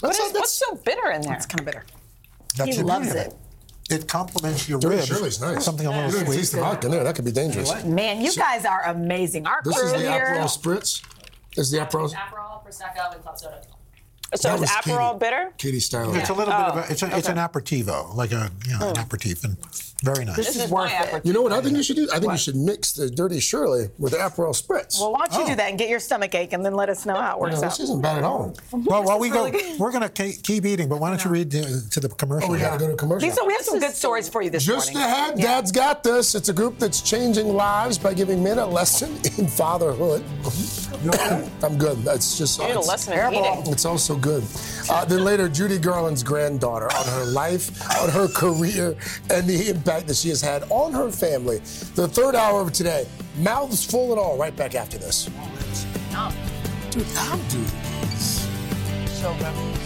What 0.00 0.12
That's 0.12 0.18
is, 0.20 0.32
what's 0.34 0.52
so 0.52 0.74
bitter 0.84 1.10
in 1.10 1.22
there? 1.22 1.34
It's 1.34 1.46
kind 1.46 1.60
of 1.60 1.66
bitter. 1.66 1.84
That's 2.56 2.76
He 2.76 2.82
loves 2.82 3.06
beauty 3.12 3.20
it. 3.20 3.34
It 3.88 4.08
complements 4.08 4.68
your 4.68 4.78
Dirty 4.80 4.96
ribs. 4.96 5.06
Shirley's 5.08 5.40
nice. 5.40 5.64
Something 5.64 5.86
a 5.86 5.90
You 5.90 5.96
little 5.96 6.10
didn't 6.10 6.26
sweet. 6.26 6.36
taste 6.36 6.52
the 6.52 6.58
vodka 6.60 6.86
in 6.86 6.92
there. 6.92 7.04
That 7.04 7.14
could 7.14 7.24
be 7.24 7.32
dangerous. 7.32 7.84
Man, 7.84 8.20
you 8.20 8.34
guys 8.34 8.64
are 8.64 8.82
amazing. 8.86 9.46
Our 9.46 9.60
This 9.64 9.76
crew 9.76 9.86
is 9.86 9.92
the 9.92 9.98
here. 10.00 10.26
Aperol 10.36 10.44
Spritz. 10.58 11.02
This 11.54 11.66
is 11.66 11.70
the 11.70 11.78
Aperol. 11.78 12.12
Aperol, 12.12 12.64
Prosecco, 12.66 13.14
and 13.14 13.22
club 13.22 13.38
soda. 13.38 13.62
So 14.34 14.48
That 14.48 14.54
is 14.56 14.60
was 14.62 14.70
Aperol 14.70 15.12
Katie. 15.12 15.18
bitter? 15.20 15.52
Katie 15.56 15.78
Styler. 15.78 16.16
It's 16.18 16.28
a 16.30 16.34
little 16.34 16.52
bit 16.52 16.60
of 16.62 16.76
Oh, 16.76 16.80
a, 16.80 16.84
it's, 16.90 17.02
a, 17.02 17.16
it's 17.16 17.28
an 17.28 17.36
aperitivo, 17.36 18.14
like 18.14 18.32
a 18.32 18.50
you 18.66 18.76
know, 18.78 18.88
an 18.88 18.94
hmm. 18.96 19.00
aperitif, 19.02 19.44
and 19.44 19.56
very 20.02 20.24
nice. 20.24 20.36
This 20.36 20.46
This 20.48 20.56
is 20.56 20.64
is 20.64 20.70
worth 20.70 20.90
my 20.90 20.96
it. 20.96 21.00
aperitif. 21.06 21.26
You 21.26 21.32
know 21.32 21.42
what 21.42 21.52
I 21.52 21.60
think 21.62 21.76
you 21.76 21.82
should 21.82 21.96
do? 21.96 22.08
I 22.12 22.18
think 22.18 22.32
you 22.32 22.38
should 22.38 22.56
mix 22.56 22.92
the 22.92 23.08
Dirty 23.08 23.40
Shirley 23.40 23.88
with 23.98 24.12
the 24.12 24.18
Aperol 24.18 24.50
Spritz. 24.60 25.00
Well, 25.00 25.12
why 25.12 25.26
don't 25.26 25.38
you 25.38 25.44
Oh. 25.44 25.48
do 25.48 25.54
that 25.54 25.70
and 25.70 25.78
get 25.78 25.88
your 25.88 26.00
stomach 26.00 26.34
ache 26.34 26.52
and 26.52 26.64
then 26.64 26.74
let 26.74 26.88
us 26.90 27.06
know 27.06 27.14
how 27.14 27.36
it 27.36 27.40
works 27.40 27.52
No, 27.60 27.66
out. 27.68 27.70
this 27.70 27.80
isn't 27.80 28.02
bad 28.02 28.18
at 28.18 28.24
all. 28.24 28.54
well, 28.72 29.04
while 29.04 29.18
we 29.18 29.28
is 29.28 29.32
go, 29.34 29.44
really 29.46 29.52
good. 29.52 29.78
we're 29.78 29.92
going 29.92 30.08
to 30.08 30.32
keep 30.42 30.66
eating, 30.66 30.88
but 30.88 31.00
why 31.00 31.08
don't 31.10 31.24
you 31.24 31.30
read 31.30 31.50
to, 31.52 31.88
to 31.90 32.00
the 32.00 32.08
commercial? 32.08 32.50
Oh, 32.50 32.52
we 32.52 32.58
got 32.58 32.72
to 32.74 32.78
go 32.78 32.90
to 32.90 32.96
commercial. 32.96 33.26
Lisa, 33.28 33.42
we 33.46 33.52
have 33.54 33.62
some 33.62 33.78
good 33.78 33.94
stories 33.94 34.28
for 34.28 34.42
you 34.42 34.50
this 34.50 34.64
Just 34.64 34.92
morning. 34.92 35.08
ahead, 35.10 35.38
Dad's 35.38 35.72
Got 35.72 36.02
This. 36.02 36.34
It's 36.34 36.48
a 36.50 36.52
group 36.52 36.78
that's 36.78 37.00
changing 37.00 37.54
lives 37.54 37.96
by 37.96 38.12
giving 38.12 38.42
men 38.42 38.58
a 38.58 38.66
lesson 38.66 39.16
in 39.38 39.46
fatherhood. 39.46 40.22
I'm 41.62 41.78
good. 41.78 41.98
That's 41.98 42.38
just 42.38 42.60
I 42.60 42.64
it's- 42.70 42.86
eating. 43.32 43.72
It's 43.72 43.84
also 43.84 44.16
good. 44.16 44.44
Uh, 44.90 45.04
then 45.04 45.24
later, 45.24 45.48
Judy 45.48 45.78
Garland's 45.78 46.22
granddaughter 46.22 46.86
on 46.92 47.06
her 47.06 47.24
life, 47.24 47.70
on 48.02 48.08
her 48.10 48.28
career, 48.28 48.96
and 49.30 49.46
the 49.46 49.68
impact 49.68 50.06
that 50.08 50.16
she 50.16 50.28
has 50.28 50.40
had 50.40 50.64
on 50.70 50.92
her 50.92 51.10
family. 51.10 51.58
The 51.94 52.08
third 52.08 52.34
hour 52.34 52.60
of 52.60 52.72
today, 52.72 53.06
mouths 53.38 53.84
full 53.84 54.10
and 54.12 54.20
all, 54.20 54.36
right 54.36 54.54
back 54.56 54.74
after 54.74 54.98
this. 54.98 55.26
Dude, 56.90 57.06
do 57.48 57.58
this. 58.10 58.48
So 59.20 59.34
good. 59.38 59.85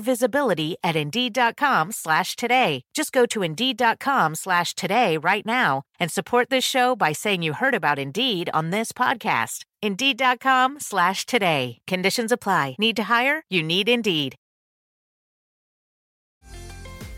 visibility 0.00 0.76
at 0.84 0.96
Indeed.com 0.96 1.92
slash 1.92 2.36
today. 2.36 2.82
Just 2.94 3.12
go 3.12 3.26
to 3.26 3.42
Indeed.com 3.42 4.34
slash 4.34 4.74
today 4.74 5.16
right 5.16 5.46
now 5.46 5.82
and 5.98 6.10
support 6.10 6.50
this 6.50 6.64
show 6.64 6.94
by 6.94 7.12
saying 7.12 7.42
you 7.42 7.54
heard 7.54 7.74
about 7.74 7.98
Indeed 7.98 8.50
on 8.52 8.70
this 8.70 8.92
podcast. 8.92 9.64
Indeed.com 9.82 10.78
slash 10.80 11.24
today. 11.24 11.78
Conditions 11.86 12.32
apply. 12.32 12.76
Need 12.78 12.96
to 12.96 13.04
hire? 13.04 13.42
You 13.48 13.62
need 13.62 13.88
Indeed. 13.88 14.36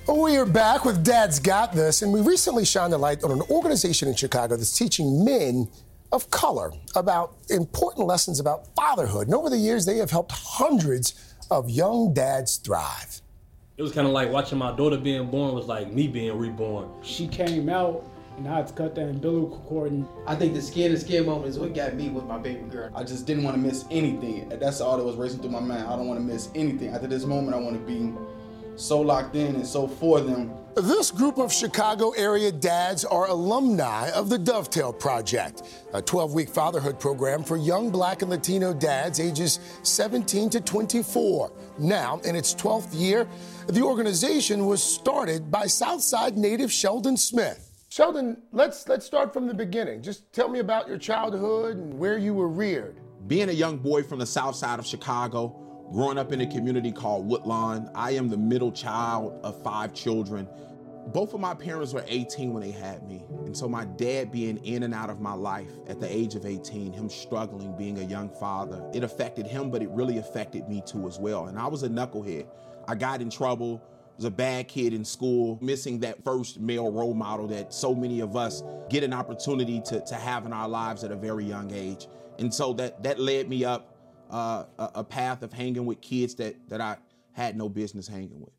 We 0.08 0.36
are 0.36 0.44
back 0.44 0.84
with 0.84 1.04
Dad's 1.04 1.38
Got 1.38 1.72
This, 1.72 2.02
and 2.02 2.12
we 2.12 2.20
recently 2.20 2.64
shined 2.64 2.92
a 2.92 2.98
light 2.98 3.22
on 3.22 3.30
an 3.30 3.42
organization 3.48 4.08
in 4.08 4.16
Chicago 4.16 4.56
that's 4.56 4.76
teaching 4.76 5.24
men 5.24 5.68
of 6.12 6.28
color 6.30 6.72
about 6.94 7.36
important 7.48 8.06
lessons 8.06 8.38
about 8.38 8.66
fatherhood. 8.74 9.28
And 9.28 9.34
over 9.34 9.48
the 9.48 9.56
years, 9.56 9.86
they 9.86 9.96
have 9.98 10.10
helped 10.10 10.32
hundreds 10.32 11.31
of 11.52 11.70
young 11.70 12.12
dads 12.14 12.56
thrive. 12.56 13.20
It 13.76 13.82
was 13.82 13.92
kind 13.92 14.06
of 14.06 14.12
like 14.12 14.30
watching 14.30 14.58
my 14.58 14.74
daughter 14.74 14.96
being 14.96 15.30
born 15.30 15.54
was 15.54 15.66
like 15.66 15.92
me 15.92 16.08
being 16.08 16.36
reborn. 16.36 16.88
she 17.02 17.26
came 17.26 17.68
out 17.68 18.04
and 18.36 18.48
I 18.48 18.56
had 18.56 18.68
to 18.68 18.74
cut 18.74 18.94
that 18.94 19.08
umbilical 19.08 19.58
cord 19.66 19.92
and 19.92 20.06
I 20.26 20.34
think 20.34 20.54
the 20.54 20.62
skin 20.62 20.90
to 20.92 20.98
skin 20.98 21.26
moment 21.26 21.48
is 21.48 21.58
what 21.58 21.74
got 21.74 21.94
me 21.94 22.08
with 22.08 22.24
my 22.24 22.38
baby 22.38 22.62
girl. 22.70 22.90
I 22.94 23.04
just 23.04 23.26
didn't 23.26 23.44
want 23.44 23.56
to 23.56 23.62
miss 23.62 23.84
anything. 23.90 24.48
That's 24.48 24.80
all 24.80 24.96
that 24.96 25.04
was 25.04 25.16
racing 25.16 25.40
through 25.40 25.50
my 25.50 25.60
mind. 25.60 25.86
I 25.86 25.96
don't 25.96 26.08
want 26.08 26.18
to 26.20 26.24
miss 26.24 26.48
anything. 26.54 26.88
After 26.88 27.06
this 27.06 27.24
moment, 27.24 27.54
I 27.54 27.60
want 27.60 27.74
to 27.74 27.86
be 27.86 28.12
so 28.76 29.00
locked 29.00 29.36
in 29.36 29.54
and 29.54 29.66
so 29.66 29.86
for 29.86 30.20
them. 30.20 30.52
This 30.74 31.10
group 31.10 31.38
of 31.38 31.52
Chicago 31.52 32.10
area 32.12 32.50
dads 32.50 33.04
are 33.04 33.28
alumni 33.28 34.08
of 34.10 34.30
the 34.30 34.38
Dovetail 34.38 34.92
Project, 34.92 35.62
a 35.92 36.00
12 36.00 36.32
week 36.32 36.48
fatherhood 36.48 36.98
program 36.98 37.44
for 37.44 37.58
young 37.58 37.90
black 37.90 38.22
and 38.22 38.30
Latino 38.30 38.72
dads 38.72 39.20
ages 39.20 39.60
17 39.82 40.48
to 40.48 40.60
24. 40.60 41.52
Now, 41.78 42.20
in 42.20 42.34
its 42.34 42.54
12th 42.54 42.98
year, 42.98 43.28
the 43.66 43.82
organization 43.82 44.66
was 44.66 44.82
started 44.82 45.50
by 45.50 45.66
Southside 45.66 46.38
native 46.38 46.72
Sheldon 46.72 47.18
Smith. 47.18 47.68
Sheldon, 47.90 48.38
let's 48.52 48.88
let's 48.88 49.04
start 49.04 49.34
from 49.34 49.46
the 49.46 49.52
beginning. 49.52 50.00
Just 50.00 50.32
tell 50.32 50.48
me 50.48 50.60
about 50.60 50.88
your 50.88 50.96
childhood 50.96 51.76
and 51.76 51.92
where 51.98 52.16
you 52.16 52.32
were 52.32 52.48
reared. 52.48 52.98
Being 53.26 53.50
a 53.50 53.52
young 53.52 53.76
boy 53.76 54.02
from 54.02 54.18
the 54.18 54.24
south 54.24 54.56
side 54.56 54.78
of 54.78 54.86
Chicago, 54.86 55.71
growing 55.90 56.18
up 56.18 56.32
in 56.32 56.40
a 56.40 56.46
community 56.46 56.92
called 56.92 57.26
Woodlawn, 57.26 57.90
I 57.94 58.12
am 58.12 58.28
the 58.28 58.36
middle 58.36 58.72
child 58.72 59.40
of 59.42 59.62
five 59.62 59.94
children. 59.94 60.48
both 61.12 61.34
of 61.34 61.40
my 61.40 61.52
parents 61.52 61.92
were 61.92 62.04
18 62.06 62.52
when 62.52 62.62
they 62.62 62.70
had 62.70 63.06
me. 63.08 63.24
And 63.44 63.56
so 63.56 63.68
my 63.68 63.84
dad 63.84 64.30
being 64.30 64.58
in 64.64 64.84
and 64.84 64.94
out 64.94 65.10
of 65.10 65.20
my 65.20 65.32
life 65.32 65.70
at 65.88 65.98
the 66.00 66.10
age 66.10 66.36
of 66.36 66.46
18, 66.46 66.92
him 66.92 67.08
struggling 67.08 67.76
being 67.76 67.98
a 67.98 68.02
young 68.04 68.28
father, 68.28 68.84
it 68.94 69.02
affected 69.02 69.46
him, 69.46 69.70
but 69.70 69.82
it 69.82 69.90
really 69.90 70.18
affected 70.18 70.68
me 70.68 70.80
too 70.86 71.08
as 71.08 71.18
well. 71.18 71.46
And 71.46 71.58
I 71.58 71.66
was 71.66 71.82
a 71.82 71.88
knucklehead. 71.88 72.46
I 72.86 72.94
got 72.94 73.20
in 73.20 73.30
trouble, 73.30 73.82
was 74.16 74.24
a 74.24 74.30
bad 74.30 74.68
kid 74.68 74.94
in 74.94 75.04
school, 75.04 75.58
missing 75.60 75.98
that 76.00 76.22
first 76.22 76.60
male 76.60 76.90
role 76.92 77.14
model 77.14 77.48
that 77.48 77.74
so 77.74 77.94
many 77.94 78.20
of 78.20 78.36
us 78.36 78.62
get 78.88 79.02
an 79.02 79.12
opportunity 79.12 79.80
to, 79.86 80.00
to 80.02 80.14
have 80.14 80.46
in 80.46 80.52
our 80.52 80.68
lives 80.68 81.02
at 81.02 81.10
a 81.10 81.16
very 81.16 81.44
young 81.44 81.72
age. 81.72 82.06
And 82.38 82.52
so 82.52 82.72
that 82.74 83.02
that 83.02 83.18
led 83.18 83.48
me 83.48 83.64
up 83.64 83.91
uh, 84.32 84.64
a, 84.78 84.90
a 84.96 85.04
path 85.04 85.42
of 85.42 85.52
hanging 85.52 85.86
with 85.86 86.00
kids 86.00 86.34
that 86.36 86.56
that 86.68 86.80
I 86.80 86.96
had 87.32 87.56
no 87.56 87.68
business 87.68 88.08
hanging 88.08 88.40
with. 88.40 88.52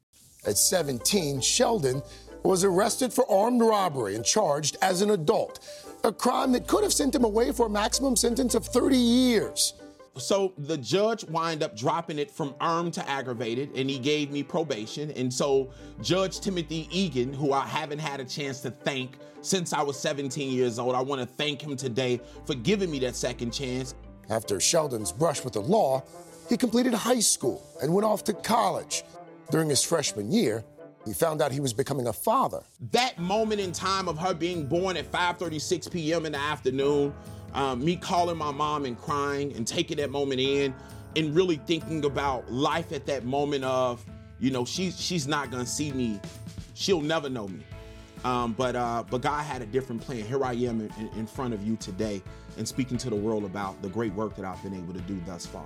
At 0.46 0.58
17, 0.58 1.42
Sheldon 1.42 2.01
was 2.44 2.63
arrested 2.63 3.13
for 3.13 3.30
armed 3.32 3.62
robbery 3.62 4.15
and 4.15 4.25
charged 4.25 4.77
as 4.82 5.01
an 5.01 5.12
adult, 5.12 5.60
a 6.03 6.12
crime 6.12 6.51
that 6.51 6.68
could 6.68 6.84
have 6.84 6.92
sent 6.92 7.15
him 7.15 7.24
away 7.24 7.51
for 7.51 7.68
a 7.68 7.70
maximum 7.70 8.15
sentence 8.15 8.53
of 8.53 8.65
30 8.65 8.98
years. 8.98 9.74
So 10.18 10.53
the 10.58 10.77
judge 10.77 11.24
wind 11.25 11.63
up 11.63 11.75
dropping 11.75 12.20
it 12.20 12.30
from 12.30 12.53
armed 12.60 12.94
to 12.96 13.10
aggravated, 13.10 13.72
and 13.75 13.89
he 13.89 13.98
gave 13.98 14.30
me 14.30 14.44
probation. 14.44 15.10
And 15.12 15.34
so 15.34 15.72
Judge 16.01 16.39
Timothy 16.39 16.88
Egan, 16.92 17.34
who 17.34 17.51
I 17.53 17.65
haven't 17.65 18.00
had 18.00 18.20
a 18.20 18.25
chance 18.25 18.60
to 18.62 18.70
thank 18.70 19.18
since 19.42 19.74
I 19.74 19.82
was 19.82 20.00
17 20.00 20.51
years 20.51 20.77
old, 20.77 20.94
I 20.94 21.01
want 21.01 21.22
to 21.22 21.25
thank 21.25 21.62
him 21.62 21.75
today 21.75 22.22
for 22.46 22.53
giving 22.53 22.92
me 22.92 23.00
that 23.00 23.15
second 23.15 23.51
chance. 23.51 23.96
After 24.30 24.60
Sheldon's 24.60 25.12
brush 25.12 25.44
with 25.44 25.53
the 25.53 25.62
law, 25.62 26.03
he 26.50 26.58
completed 26.58 26.94
high 26.94 27.20
school 27.20 27.63
and 27.82 27.94
went 27.94 28.06
off 28.06 28.24
to 28.25 28.34
college. 28.34 29.03
During 29.51 29.70
his 29.70 29.84
freshman 29.84 30.32
year, 30.32 30.63
he 31.06 31.13
found 31.13 31.42
out 31.42 31.51
he 31.51 31.60
was 31.60 31.74
becoming 31.74 32.08
a 32.08 32.13
father. 32.13 32.63
That 32.92 33.20
moment 33.20 33.60
in 33.60 33.72
time 33.72 34.08
of 34.08 34.18
her 34.18 34.34
being 34.34 34.65
born 34.65 34.96
at 34.98 35.12
5:36 35.12 35.92
p.m. 35.92 36.25
in 36.25 36.32
the 36.32 36.39
afternoon, 36.39 37.13
um, 37.53 37.84
me 37.84 37.96
calling 37.98 38.38
my 38.38 38.51
mom 38.51 38.86
and 38.86 38.98
crying 38.98 39.53
and 39.53 39.68
taking 39.68 39.98
that 39.98 40.10
moment 40.10 40.39
in, 40.39 40.74
and 41.15 41.36
really 41.36 41.58
thinking 41.68 42.06
about 42.06 42.51
life 42.51 42.92
at 42.94 43.06
that 43.06 43.25
moment 43.25 43.63
of, 43.65 44.03
you 44.39 44.50
know, 44.50 44.63
she's 44.63 45.00
she's 45.00 45.27
not 45.27 45.51
gonna 45.51 45.65
see 45.65 45.92
me, 45.92 46.20
she'll 46.74 47.01
never 47.01 47.30
know 47.30 47.48
me. 47.48 47.63
Um, 48.24 48.53
but 48.53 48.75
uh, 48.75 49.03
but 49.10 49.22
God 49.22 49.44
had 49.44 49.62
a 49.62 49.65
different 49.65 50.01
plan. 50.01 50.24
Here 50.24 50.44
I 50.46 50.53
am 50.53 50.80
in, 50.80 51.10
in 51.18 51.27
front 51.27 51.53
of 51.53 51.68
you 51.68 51.75
today 51.75 52.22
and 52.57 52.67
speaking 52.67 52.98
to 52.98 53.10
the 53.10 53.15
world 53.15 53.43
about 53.43 53.81
the 53.81 53.89
great 53.89 54.13
work 54.13 54.36
that 54.36 54.45
I've 54.45 54.62
been 54.63 54.74
able 54.74 54.93
to 54.93 55.01
do 55.01 55.19
thus 55.25 55.45
far. 55.45 55.65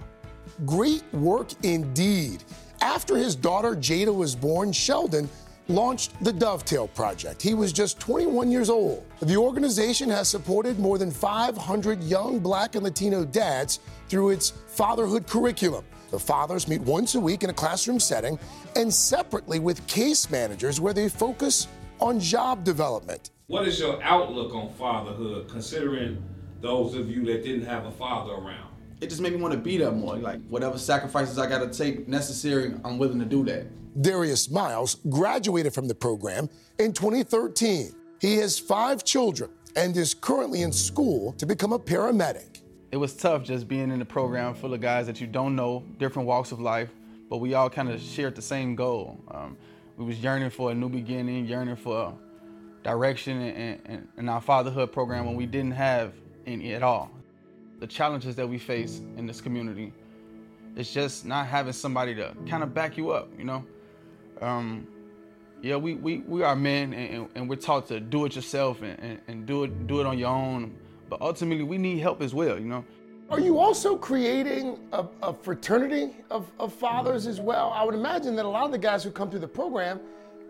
Great 0.65 1.03
work 1.13 1.49
indeed. 1.63 2.43
After 2.81 3.17
his 3.17 3.35
daughter 3.35 3.75
Jada 3.75 4.15
was 4.15 4.35
born, 4.35 4.71
Sheldon 4.71 5.29
launched 5.67 6.11
the 6.23 6.31
Dovetail 6.31 6.87
Project. 6.87 7.41
He 7.41 7.53
was 7.53 7.73
just 7.73 7.99
21 7.99 8.51
years 8.51 8.69
old. 8.69 9.05
The 9.21 9.35
organization 9.35 10.09
has 10.09 10.29
supported 10.29 10.79
more 10.79 10.97
than 10.97 11.11
500 11.11 12.03
young 12.03 12.39
black 12.39 12.75
and 12.75 12.83
Latino 12.83 13.25
dads 13.25 13.79
through 14.07 14.29
its 14.29 14.51
fatherhood 14.67 15.27
curriculum. 15.27 15.83
The 16.11 16.19
fathers 16.19 16.69
meet 16.69 16.81
once 16.81 17.15
a 17.15 17.19
week 17.19 17.43
in 17.43 17.49
a 17.49 17.53
classroom 17.53 17.99
setting 17.99 18.39
and 18.77 18.93
separately 18.93 19.59
with 19.59 19.85
case 19.87 20.29
managers 20.29 20.79
where 20.79 20.93
they 20.93 21.09
focus 21.09 21.67
on 21.99 22.19
job 22.19 22.63
development. 22.63 23.31
What 23.47 23.67
is 23.67 23.79
your 23.79 24.01
outlook 24.03 24.53
on 24.53 24.69
fatherhood, 24.73 25.49
considering 25.49 26.23
those 26.61 26.95
of 26.95 27.09
you 27.09 27.25
that 27.25 27.43
didn't 27.43 27.65
have 27.65 27.85
a 27.85 27.91
father 27.91 28.33
around? 28.33 28.69
It 28.99 29.09
just 29.09 29.21
made 29.21 29.33
me 29.33 29.39
want 29.39 29.53
to 29.53 29.59
be 29.59 29.77
there 29.77 29.91
more. 29.91 30.17
Like 30.17 30.45
whatever 30.47 30.77
sacrifices 30.77 31.37
I 31.37 31.47
got 31.47 31.59
to 31.59 31.77
take 31.77 32.07
necessary, 32.07 32.73
I'm 32.83 32.97
willing 32.97 33.19
to 33.19 33.25
do 33.25 33.43
that. 33.45 33.67
Darius 34.01 34.49
Miles 34.49 34.95
graduated 35.09 35.73
from 35.73 35.87
the 35.87 35.95
program 35.95 36.49
in 36.79 36.93
2013. 36.93 37.93
He 38.19 38.37
has 38.37 38.57
five 38.57 39.03
children 39.03 39.51
and 39.75 39.95
is 39.95 40.13
currently 40.13 40.63
in 40.63 40.71
school 40.71 41.33
to 41.33 41.45
become 41.45 41.73
a 41.73 41.79
paramedic. 41.79 42.61
It 42.91 42.97
was 42.97 43.15
tough 43.15 43.43
just 43.43 43.67
being 43.67 43.91
in 43.91 43.99
the 43.99 44.05
program 44.05 44.55
full 44.55 44.73
of 44.73 44.81
guys 44.81 45.05
that 45.07 45.19
you 45.21 45.27
don't 45.27 45.55
know, 45.55 45.83
different 45.99 46.27
walks 46.27 46.51
of 46.51 46.59
life, 46.59 46.89
but 47.29 47.37
we 47.37 47.53
all 47.53 47.69
kind 47.69 47.89
of 47.89 48.01
shared 48.01 48.35
the 48.35 48.41
same 48.41 48.75
goal. 48.75 49.19
Um, 49.29 49.57
we 49.97 50.05
was 50.05 50.19
yearning 50.23 50.49
for 50.49 50.71
a 50.71 50.75
new 50.75 50.89
beginning, 50.89 51.45
yearning 51.45 51.75
for 51.75 52.17
direction 52.83 53.41
in, 53.41 54.07
in 54.17 54.29
our 54.29 54.41
fatherhood 54.41 54.91
program 54.91 55.25
when 55.25 55.35
we 55.35 55.45
didn't 55.45 55.71
have 55.71 56.13
any 56.47 56.73
at 56.73 56.81
all. 56.81 57.11
The 57.79 57.87
challenges 57.87 58.35
that 58.37 58.47
we 58.47 58.57
face 58.57 59.01
in 59.17 59.27
this 59.27 59.41
community, 59.41 59.93
it's 60.75 60.91
just 60.91 61.25
not 61.25 61.45
having 61.45 61.73
somebody 61.73 62.15
to 62.15 62.33
kind 62.47 62.63
of 62.63 62.73
back 62.73 62.97
you 62.97 63.11
up, 63.11 63.29
you 63.37 63.43
know? 63.43 63.63
Um, 64.41 64.87
yeah, 65.61 65.75
we, 65.75 65.95
we, 65.95 66.19
we 66.19 66.43
are 66.43 66.55
men 66.55 66.93
and, 66.93 67.27
and, 67.35 67.49
we're 67.49 67.55
taught 67.55 67.87
to 67.87 67.99
do 67.99 68.25
it 68.25 68.35
yourself 68.35 68.83
and, 68.83 68.99
and, 68.99 69.19
and 69.27 69.45
do 69.47 69.63
it 69.63 69.87
do 69.87 69.99
it 69.99 70.05
on 70.05 70.17
your 70.19 70.29
own. 70.29 70.75
But 71.09 71.21
ultimately, 71.21 71.63
we 71.63 71.79
need 71.79 71.99
help 71.99 72.21
as 72.21 72.33
well, 72.33 72.59
you 72.59 72.65
know? 72.65 72.85
Are 73.29 73.39
you 73.39 73.59
also 73.59 73.97
creating 73.97 74.79
a, 74.93 75.05
a, 75.21 75.33
fraternity 75.33 76.15
of, 76.29 76.49
of 76.59 76.73
fathers 76.73 77.27
as 77.27 77.41
well? 77.41 77.71
I 77.73 77.83
would 77.83 77.95
imagine 77.95 78.35
that 78.35 78.45
a 78.45 78.47
lot 78.47 78.65
of 78.65 78.71
the 78.71 78.77
guys 78.77 79.03
who 79.03 79.11
come 79.11 79.29
through 79.29 79.39
the 79.39 79.47
program, 79.47 79.99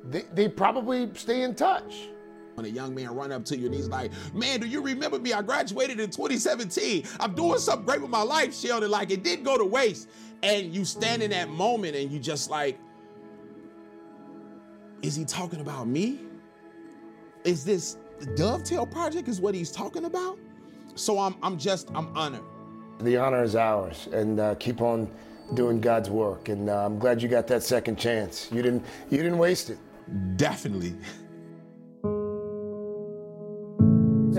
they, 0.10 0.25
they 0.34 0.48
probably 0.48 1.10
stay 1.16 1.42
in 1.42 1.56
touch. 1.56 2.10
When 2.58 2.66
a 2.66 2.70
young 2.70 2.96
man 2.96 3.14
run 3.14 3.32
up 3.32 3.46
to 3.46 3.56
you 3.56 3.68
and 3.68 3.76
he's 3.76 3.88
like, 3.88 4.12
man, 4.34 4.60
do 4.60 4.66
you 4.66 4.82
remember 4.82 5.20
me? 5.20 5.32
I 5.32 5.44
graduated 5.44 6.00
in 6.00 6.10
2017. 6.10 7.04
I'm 7.20 7.36
doing 7.36 7.60
something 7.60 7.86
great 7.86 8.02
with 8.02 8.10
my 8.10 8.24
life, 8.24 8.56
Sheldon. 8.56 8.90
Like 8.90 9.12
it 9.12 9.22
didn't 9.24 9.44
go 9.44 9.60
to 9.60 9.64
waste. 9.64 10.10
And 10.42 10.74
you 10.74 10.84
stand 10.84 11.22
in 11.22 11.30
that 11.30 11.50
moment 11.50 11.96
and 11.96 12.12
you 12.12 12.18
just 12.18 12.50
like, 12.50 12.80
is 15.04 15.16
he 15.16 15.24
talking 15.24 15.62
about 15.62 15.88
me? 15.88 16.22
Is 17.44 17.64
this 17.64 17.98
the 18.20 18.26
Dovetail 18.26 18.88
Project 18.88 19.28
is 19.28 19.40
what 19.40 19.54
he's 19.54 19.72
talking 19.72 20.06
about? 20.06 20.40
So 20.96 21.20
I'm, 21.20 21.36
I'm 21.44 21.60
just, 21.60 21.92
I'm 21.94 22.08
honored. 22.18 22.42
The 23.02 23.18
honor 23.18 23.44
is 23.44 23.56
ours, 23.56 24.10
and 24.12 24.40
uh, 24.40 24.56
keep 24.56 24.82
on 24.82 25.12
doing 25.54 25.80
God's 25.80 26.10
work. 26.10 26.50
And 26.50 26.72
uh, 26.72 26.88
I'm 26.88 26.98
glad 26.98 27.22
you 27.22 27.30
got 27.30 27.46
that 27.50 27.62
second 27.62 28.00
chance. 28.00 28.50
You 28.52 28.64
didn't, 28.64 28.84
you 29.12 29.18
didn't 29.18 29.38
waste 29.38 29.70
it. 29.70 29.78
Definitely. 30.38 30.96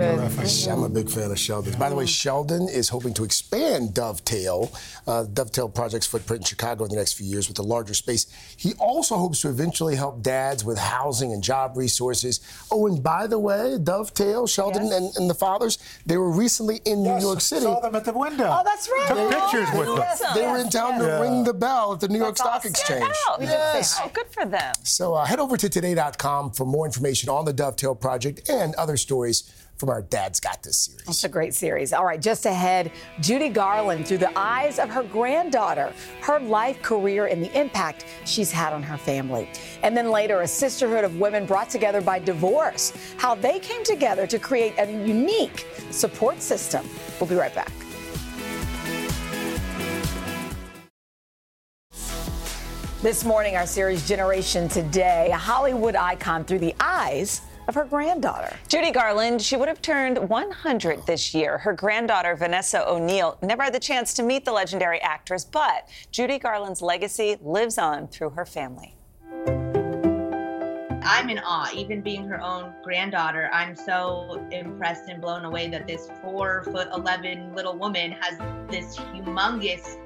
I'm 0.00 0.82
a 0.84 0.88
big 0.88 1.10
fan 1.10 1.30
of 1.30 1.38
Sheldon's. 1.38 1.76
By 1.76 1.88
the 1.88 1.94
way, 1.94 2.06
Sheldon 2.06 2.68
is 2.68 2.88
hoping 2.88 3.14
to 3.14 3.24
expand 3.24 3.94
Dovetail, 3.94 4.70
uh, 5.06 5.24
Dovetail 5.24 5.68
Project's 5.68 6.06
footprint 6.06 6.42
in 6.42 6.44
Chicago 6.44 6.84
in 6.84 6.90
the 6.90 6.96
next 6.96 7.14
few 7.14 7.26
years 7.26 7.48
with 7.48 7.58
a 7.58 7.62
larger 7.62 7.94
space. 7.94 8.26
He 8.56 8.74
also 8.74 9.16
hopes 9.16 9.40
to 9.42 9.48
eventually 9.48 9.96
help 9.96 10.22
dads 10.22 10.64
with 10.64 10.78
housing 10.78 11.32
and 11.32 11.42
job 11.42 11.76
resources. 11.76 12.40
Oh, 12.70 12.86
and 12.86 13.02
by 13.02 13.26
the 13.26 13.38
way, 13.38 13.78
Dovetail, 13.82 14.46
Sheldon, 14.46 14.86
yes. 14.86 14.94
and, 14.94 15.16
and, 15.16 15.30
the 15.30 15.34
fathers, 15.34 15.78
they 16.06 16.16
were 16.16 16.30
recently 16.30 16.80
in 16.84 17.04
yes, 17.04 17.20
New 17.20 17.28
York 17.28 17.40
City. 17.40 17.62
saw 17.62 17.80
them 17.80 17.94
at 17.94 18.04
the 18.04 18.12
window. 18.12 18.48
Oh, 18.50 18.62
that's 18.64 18.88
right. 18.88 19.08
Took 19.08 19.30
pictures 19.30 19.68
with 19.78 20.20
them. 20.20 20.34
They 20.34 20.46
were 20.46 20.58
in 20.58 20.70
town 20.70 21.00
to 21.00 21.18
ring 21.20 21.44
the 21.44 21.54
bell 21.54 21.94
at 21.94 22.00
the 22.00 22.08
New 22.08 22.20
that's 22.20 22.40
York 22.40 22.62
Stock 22.62 22.64
Exchange. 22.64 23.14
Yes. 23.40 24.00
Oh, 24.02 24.10
good 24.12 24.26
for 24.30 24.44
them. 24.44 24.74
So 24.84 25.14
uh, 25.14 25.24
head 25.24 25.40
over 25.40 25.56
to 25.56 25.68
today.com 25.68 26.52
for 26.52 26.64
more 26.64 26.86
information 26.86 27.28
on 27.28 27.44
the 27.44 27.52
Dovetail 27.52 27.94
Project 27.94 28.48
and 28.48 28.74
other 28.76 28.96
stories 28.96 29.52
from 29.78 29.90
our 29.90 30.02
Dad's 30.02 30.40
Got 30.40 30.62
This 30.62 30.78
series. 30.78 31.08
It's 31.08 31.24
a 31.24 31.28
great 31.28 31.54
series. 31.54 31.92
All 31.92 32.04
right, 32.04 32.20
just 32.20 32.46
ahead, 32.46 32.90
Judy 33.20 33.48
Garland 33.48 34.06
through 34.06 34.18
the 34.18 34.36
eyes 34.36 34.78
of 34.78 34.90
her 34.90 35.04
granddaughter, 35.04 35.92
her 36.20 36.40
life, 36.40 36.82
career, 36.82 37.26
and 37.26 37.42
the 37.42 37.58
impact 37.58 38.04
she's 38.24 38.50
had 38.50 38.72
on 38.72 38.82
her 38.82 38.96
family. 38.96 39.48
And 39.82 39.96
then 39.96 40.10
later, 40.10 40.42
a 40.42 40.48
sisterhood 40.48 41.04
of 41.04 41.20
women 41.20 41.46
brought 41.46 41.70
together 41.70 42.00
by 42.00 42.18
divorce, 42.18 42.92
how 43.16 43.36
they 43.36 43.60
came 43.60 43.84
together 43.84 44.26
to 44.26 44.38
create 44.38 44.74
a 44.78 44.90
unique 44.90 45.66
support 45.90 46.42
system. 46.42 46.84
We'll 47.20 47.28
be 47.28 47.36
right 47.36 47.54
back. 47.54 47.72
This 53.00 53.24
morning, 53.24 53.54
our 53.54 53.64
series 53.64 54.08
Generation 54.08 54.68
Today, 54.68 55.30
a 55.32 55.36
Hollywood 55.36 55.94
icon 55.94 56.44
through 56.44 56.58
the 56.58 56.74
eyes 56.80 57.42
of 57.68 57.74
her 57.74 57.84
granddaughter. 57.84 58.56
Judy 58.66 58.90
Garland, 58.90 59.40
she 59.40 59.56
would 59.56 59.68
have 59.68 59.80
turned 59.80 60.18
100 60.28 61.06
this 61.06 61.34
year. 61.34 61.58
Her 61.58 61.74
granddaughter, 61.74 62.34
Vanessa 62.34 62.88
O'Neill, 62.88 63.38
never 63.42 63.62
had 63.62 63.74
the 63.74 63.78
chance 63.78 64.14
to 64.14 64.22
meet 64.22 64.44
the 64.44 64.52
legendary 64.52 65.00
actress, 65.00 65.44
but 65.44 65.88
Judy 66.10 66.38
Garland's 66.38 66.82
legacy 66.82 67.36
lives 67.42 67.78
on 67.78 68.08
through 68.08 68.30
her 68.30 68.46
family. 68.46 68.94
I'm 71.10 71.30
in 71.30 71.38
awe, 71.38 71.70
even 71.74 72.02
being 72.02 72.26
her 72.26 72.40
own 72.40 72.74
granddaughter. 72.82 73.48
I'm 73.52 73.74
so 73.74 74.46
impressed 74.50 75.08
and 75.08 75.22
blown 75.22 75.44
away 75.44 75.68
that 75.68 75.86
this 75.86 76.10
four 76.22 76.64
foot 76.64 76.88
11 76.92 77.54
little 77.54 77.78
woman 77.78 78.12
has 78.12 78.38
this 78.70 78.96
humongous 78.96 79.96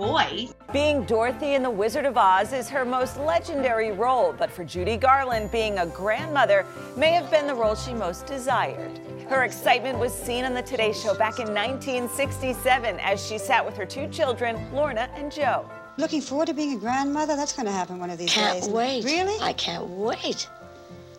voice. 0.00 0.54
Being 0.72 1.04
Dorothy 1.04 1.54
in 1.54 1.62
The 1.62 1.70
Wizard 1.70 2.06
of 2.06 2.16
Oz 2.16 2.54
is 2.54 2.70
her 2.70 2.86
most 2.86 3.18
legendary 3.18 3.92
role, 3.92 4.32
but 4.32 4.50
for 4.50 4.64
Judy 4.64 4.96
Garland, 4.96 5.52
being 5.52 5.78
a 5.78 5.86
grandmother 5.86 6.64
may 6.96 7.10
have 7.10 7.30
been 7.30 7.46
the 7.46 7.54
role 7.54 7.74
she 7.74 7.92
most 7.92 8.24
desired. 8.24 8.98
Her 9.28 9.44
excitement 9.44 9.98
was 9.98 10.14
seen 10.14 10.46
on 10.46 10.54
The 10.54 10.62
Today 10.62 10.94
Show 10.94 11.14
back 11.14 11.38
in 11.38 11.48
1967 11.48 12.98
as 13.00 13.24
she 13.24 13.36
sat 13.36 13.64
with 13.64 13.76
her 13.76 13.84
two 13.84 14.08
children, 14.08 14.56
Lorna 14.72 15.10
and 15.14 15.30
Joe. 15.30 15.68
Looking 15.98 16.22
forward 16.22 16.46
to 16.46 16.54
being 16.54 16.72
a 16.72 16.80
grandmother? 16.80 17.36
That's 17.36 17.52
going 17.52 17.66
to 17.66 17.72
happen 17.72 17.98
one 17.98 18.08
of 18.08 18.16
these 18.16 18.32
can't 18.32 18.54
days. 18.54 18.64
Can't 18.64 18.74
wait. 18.74 19.04
Really? 19.04 19.38
I 19.42 19.52
can't 19.52 19.86
wait. 19.86 20.48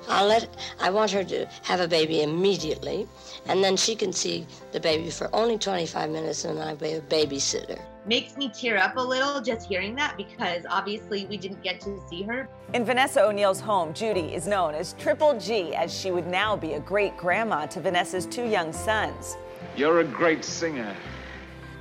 I'll 0.09 0.25
let 0.25 0.49
I 0.79 0.89
want 0.89 1.11
her 1.11 1.23
to 1.23 1.45
have 1.61 1.79
a 1.81 1.87
baby 1.87 2.23
immediately, 2.23 3.07
and 3.45 3.63
then 3.63 3.77
she 3.77 3.95
can 3.95 4.11
see 4.11 4.47
the 4.71 4.79
baby 4.79 5.11
for 5.11 5.29
only 5.35 5.59
25 5.59 6.09
minutes, 6.09 6.45
and 6.45 6.57
I'll 6.59 6.75
be 6.75 6.93
a 6.93 7.01
babysitter. 7.01 7.79
Makes 8.05 8.35
me 8.35 8.49
tear 8.49 8.77
up 8.77 8.97
a 8.97 9.01
little 9.01 9.41
just 9.41 9.67
hearing 9.67 9.95
that 9.95 10.17
because 10.17 10.65
obviously 10.67 11.25
we 11.25 11.37
didn't 11.37 11.61
get 11.61 11.79
to 11.81 11.99
see 12.09 12.23
her. 12.23 12.49
In 12.73 12.83
Vanessa 12.83 13.23
O'Neill's 13.23 13.59
home, 13.59 13.93
Judy 13.93 14.33
is 14.33 14.47
known 14.47 14.73
as 14.73 14.93
Triple 14.93 15.39
G, 15.39 15.75
as 15.75 15.93
she 15.95 16.09
would 16.09 16.25
now 16.25 16.55
be 16.55 16.73
a 16.73 16.79
great 16.79 17.15
grandma 17.15 17.67
to 17.67 17.79
Vanessa's 17.79 18.25
two 18.25 18.47
young 18.47 18.73
sons. 18.73 19.37
You're 19.75 19.99
a 19.99 20.03
great 20.03 20.43
singer. 20.43 20.95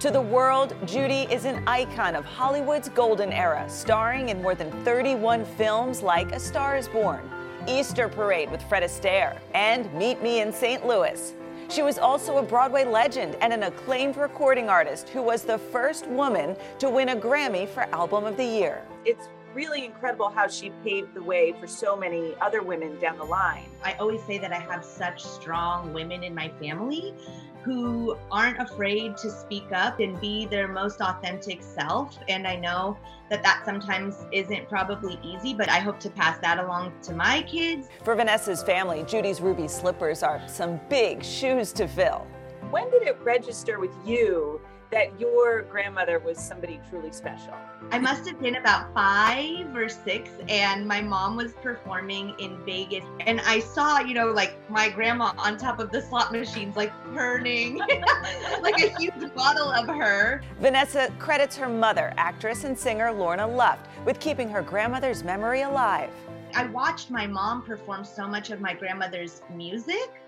To 0.00 0.10
the 0.10 0.20
world, 0.20 0.74
Judy 0.86 1.26
is 1.32 1.46
an 1.46 1.66
icon 1.66 2.14
of 2.14 2.26
Hollywood's 2.26 2.90
golden 2.90 3.32
era, 3.32 3.64
starring 3.68 4.28
in 4.28 4.42
more 4.42 4.54
than 4.54 4.70
31 4.84 5.46
films 5.46 6.02
like 6.02 6.32
A 6.32 6.40
Star 6.40 6.76
is 6.76 6.88
Born, 6.88 7.20
Easter 7.66 8.10
Parade 8.10 8.50
with 8.50 8.62
Fred 8.62 8.82
Astaire, 8.82 9.38
and 9.54 9.92
Meet 9.94 10.22
Me 10.22 10.42
in 10.42 10.52
St. 10.52 10.86
Louis. 10.86 11.34
She 11.70 11.82
was 11.82 11.98
also 11.98 12.38
a 12.38 12.42
Broadway 12.42 12.84
legend 12.84 13.36
and 13.40 13.52
an 13.52 13.62
acclaimed 13.62 14.16
recording 14.16 14.68
artist 14.68 15.08
who 15.08 15.22
was 15.22 15.44
the 15.44 15.56
first 15.56 16.04
woman 16.08 16.56
to 16.80 16.90
win 16.90 17.10
a 17.10 17.16
Grammy 17.16 17.68
for 17.68 17.82
Album 17.94 18.24
of 18.24 18.36
the 18.36 18.44
Year. 18.44 18.82
It's 19.04 19.28
really 19.54 19.85
incredible 19.85 20.28
how 20.28 20.47
she 20.47 20.71
paved 20.85 21.14
the 21.14 21.23
way 21.23 21.52
for 21.61 21.66
so 21.66 21.97
many 21.97 22.35
other 22.40 22.62
women 22.62 22.99
down 23.00 23.19
the 23.19 23.25
line. 23.25 23.69
I 23.83 23.95
always 23.95 24.23
say 24.25 24.38
that 24.38 24.52
I 24.52 24.59
have 24.59 24.85
such 24.85 25.23
strong 25.23 25.92
women 25.92 26.23
in 26.23 26.35
my 26.35 26.49
family 26.61 27.14
who 27.62 28.16
aren't 28.30 28.59
afraid 28.61 29.16
to 29.19 29.30
speak 29.30 29.71
up 29.73 30.00
and 30.00 30.19
be 30.21 30.47
their 30.47 30.66
most 30.66 31.00
authentic 31.00 31.62
self. 31.62 32.19
And 32.28 32.47
I 32.47 32.57
know 32.57 32.97
that 33.28 33.42
that 33.42 33.62
sometimes 33.64 34.16
isn't 34.33 34.69
probably 34.69 35.19
easy, 35.23 35.52
but 35.52 35.69
I 35.69 35.78
hope 35.78 36.00
to 36.00 36.11
pass 36.11 36.38
that 36.38 36.59
along 36.59 36.92
to 37.02 37.14
my 37.14 37.42
kids. 37.42 37.88
For 38.02 38.14
Vanessa's 38.14 38.62
family, 38.62 39.04
Judy's 39.07 39.40
ruby 39.40 39.69
slippers 39.69 40.23
are 40.23 40.40
some 40.49 40.80
big 40.88 41.23
shoes 41.23 41.73
to 41.75 41.87
fill. 41.87 42.26
When 42.71 42.90
did 42.90 43.02
it 43.02 43.19
register 43.23 43.78
with 43.78 43.95
you 44.07 44.61
that 44.90 45.18
your 45.20 45.62
grandmother 45.62 46.18
was 46.18 46.38
somebody 46.38 46.80
truly 46.88 47.12
special? 47.12 47.54
I 47.90 47.99
must 47.99 48.26
have 48.28 48.40
been 48.40 48.56
about 48.56 48.92
five 48.94 49.75
or 49.75 49.88
six, 49.88 50.30
and 50.49 50.87
my 50.87 51.00
mom 51.00 51.37
was 51.37 51.52
performing 51.54 52.35
in 52.38 52.59
Vegas. 52.64 53.04
And 53.20 53.40
I 53.42 53.61
saw, 53.61 54.00
you 54.00 54.14
know, 54.14 54.28
like 54.32 54.56
my 54.70 54.88
grandma 54.88 55.32
on 55.38 55.56
top 55.56 55.78
of 55.78 55.90
the 55.90 56.02
slot 56.02 56.32
machines, 56.32 56.76
like 56.76 56.92
turning, 57.14 57.78
like 58.61 58.80
a 58.80 58.94
huge 58.99 59.35
bottle 59.35 59.70
of 59.70 59.87
her. 59.87 60.42
Vanessa 60.61 61.12
credits 61.18 61.56
her 61.56 61.68
mother, 61.68 62.12
actress 62.16 62.64
and 62.64 62.76
singer 62.76 63.12
Lorna 63.12 63.47
Luft, 63.47 63.87
with 64.04 64.18
keeping 64.20 64.49
her 64.49 64.62
grandmother's 64.62 65.23
memory 65.25 65.62
alive. 65.62 66.11
I 66.54 66.66
watched 66.66 67.11
my 67.11 67.26
mom 67.26 67.62
perform 67.62 68.04
so 68.04 68.26
much 68.26 68.50
of 68.50 68.61
my 68.61 68.75
grandmother's 68.75 69.42
music 69.54 70.20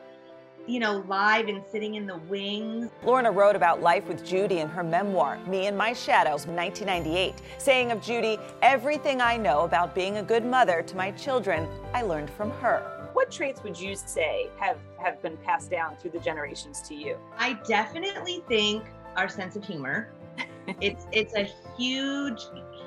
you 0.67 0.79
know, 0.79 1.05
live 1.09 1.49
and 1.49 1.63
sitting 1.71 1.97
in 1.97 2.07
the 2.07 2.19
wings. 2.29 2.91
Lorna 3.05 3.31
wrote 3.31 3.57
about 3.57 3.83
life 3.83 4.07
with 4.07 4.25
Judy 4.25 4.59
in 4.59 4.69
her 4.69 4.85
memoir, 4.85 5.39
Me 5.47 5.67
and 5.67 5.77
My 5.77 5.93
Shadows, 5.93 6.47
1998, 6.47 7.35
saying 7.59 7.91
of 7.91 8.01
Judy, 8.01 8.39
everything 8.63 9.21
I 9.21 9.37
know 9.37 9.63
about 9.63 9.95
being 9.95 10.19
a 10.19 10.23
good 10.23 10.45
mother 10.45 10.83
to 10.83 10.97
my 10.97 11.11
children, 11.13 11.69
I 11.93 12.03
learned 12.03 12.31
from 12.31 12.51
her. 12.53 13.11
What 13.13 13.31
traits 13.31 13.63
would 13.63 13.79
you 13.79 13.95
say 13.95 14.49
have, 14.59 14.79
have 14.99 15.21
been 15.21 15.37
passed 15.39 15.71
down 15.71 15.97
through 15.97 16.13
the 16.13 16.21
generations 16.21 16.81
to 16.83 16.95
you? 16.95 17.19
I 17.37 17.55
definitely 17.67 18.43
think 18.49 18.85
our 19.17 19.29
sense 19.29 19.57
of 19.57 19.65
humor. 19.65 20.13
it's 20.81 21.07
it's 21.13 21.35
a 21.35 21.49
huge, 21.77 22.41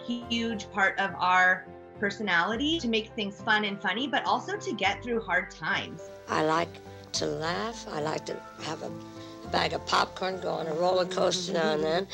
huge 0.07 0.71
part 0.71 0.97
of 0.99 1.11
our 1.19 1.67
personality 1.99 2.79
to 2.79 2.87
make 2.87 3.09
things 3.15 3.41
fun 3.41 3.65
and 3.65 3.79
funny, 3.81 4.07
but 4.07 4.25
also 4.25 4.57
to 4.57 4.73
get 4.73 5.03
through 5.03 5.21
hard 5.21 5.51
times. 5.51 6.09
I 6.27 6.43
like 6.43 6.69
to 7.15 7.25
laugh. 7.25 7.85
I 7.91 8.01
like 8.01 8.25
to 8.25 8.39
have 8.63 8.81
a, 8.83 8.91
a 9.43 9.47
bag 9.51 9.73
of 9.73 9.85
popcorn, 9.85 10.39
go 10.41 10.49
on 10.49 10.67
a 10.67 10.73
roller 10.73 11.05
coaster 11.05 11.53
now 11.53 11.73
and 11.73 11.83
then. 11.83 12.07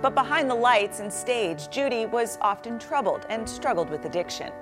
But 0.00 0.14
behind 0.14 0.48
the 0.48 0.54
lights 0.54 1.00
and 1.00 1.12
stage, 1.12 1.68
Judy 1.70 2.06
was 2.06 2.38
often 2.40 2.78
troubled 2.78 3.26
and 3.28 3.48
struggled 3.48 3.90
with 3.90 4.04
addiction. 4.04 4.52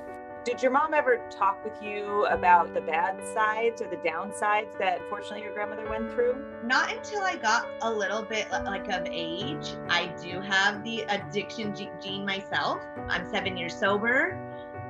Did 0.46 0.62
your 0.62 0.70
mom 0.70 0.94
ever 0.94 1.28
talk 1.28 1.64
with 1.64 1.82
you 1.82 2.24
about 2.26 2.72
the 2.72 2.80
bad 2.80 3.16
sides 3.34 3.82
or 3.82 3.90
the 3.90 3.96
downsides 3.96 4.78
that 4.78 5.00
fortunately 5.10 5.42
your 5.42 5.52
grandmother 5.52 5.90
went 5.90 6.12
through? 6.12 6.36
Not 6.64 6.92
until 6.92 7.22
I 7.22 7.34
got 7.34 7.66
a 7.82 7.92
little 7.92 8.22
bit 8.22 8.48
like 8.52 8.88
of 8.88 9.08
age. 9.10 9.74
I 9.88 10.14
do 10.22 10.40
have 10.40 10.84
the 10.84 11.00
addiction 11.08 11.74
gene 12.00 12.24
myself. 12.24 12.80
I'm 13.08 13.28
seven 13.28 13.56
years 13.56 13.76
sober. 13.76 14.40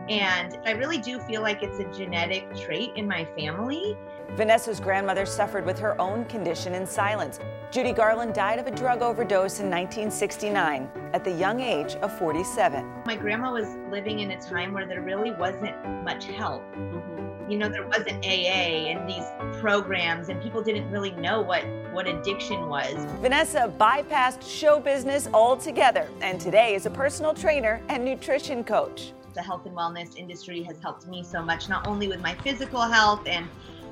And 0.09 0.59
I 0.65 0.73
really 0.73 0.99
do 0.99 1.19
feel 1.19 1.43
like 1.43 1.63
it's 1.63 1.81
a 1.81 1.85
genetic 1.97 2.55
trait 2.57 2.93
in 2.95 3.09
my 3.09 3.25
family. 3.37 3.97
Vanessa's 4.37 4.81
grandmother 4.81 5.27
suffered 5.27 5.65
with 5.65 5.79
her 5.79 6.01
own 6.01 6.25
condition 6.27 6.75
in 6.75 6.87
silence. 6.87 7.41
Judy 7.71 7.93
Garland 7.93 8.35
died 8.35 8.59
of 8.59 8.67
a 8.67 8.71
drug 8.71 9.03
overdose 9.03 9.61
in 9.61 9.67
1969 9.67 10.89
at 11.13 11.25
the 11.25 11.31
young 11.31 11.61
age 11.61 11.95
of 11.97 12.17
47. 12.19 12.85
My 13.07 13.17
grandma 13.17 13.53
was 13.53 13.77
living 13.91 14.21
in 14.21 14.31
a 14.33 14.41
time 14.41 14.73
where 14.73 14.87
there 14.87 15.03
really 15.03 15.33
wasn't 15.33 15.75
much 16.05 16.27
help. 16.27 16.63
Mm-hmm. 16.75 17.51
You 17.51 17.59
know, 17.59 17.69
there 17.69 17.87
wasn't 17.87 18.25
AA 18.25 18.91
and 18.91 19.09
these 19.09 19.25
programs, 19.61 20.29
and 20.29 20.43
people 20.43 20.63
didn't 20.63 20.91
really 20.91 21.13
know 21.13 21.43
what, 21.43 21.65
what 21.93 22.09
addiction 22.09 22.69
was. 22.69 22.95
Vanessa 23.21 23.73
bypassed 23.79 24.43
show 24.43 24.81
business 24.81 25.29
altogether 25.33 26.09
and 26.23 26.41
today 26.41 26.75
is 26.75 26.87
a 26.87 26.91
personal 26.91 27.33
trainer 27.33 27.81
and 27.89 28.05
nutrition 28.05 28.65
coach 28.65 29.13
the 29.37 29.43
health 29.43 29.67
and 29.67 29.77
wellness 29.77 30.17
industry 30.17 30.63
has 30.63 30.81
helped 30.81 31.07
me 31.07 31.23
so 31.23 31.43
much, 31.43 31.69
not 31.69 31.87
only 31.87 32.09
with 32.09 32.21
my 32.21 32.35
physical 32.37 32.81
health 32.81 33.21
and 33.27 33.47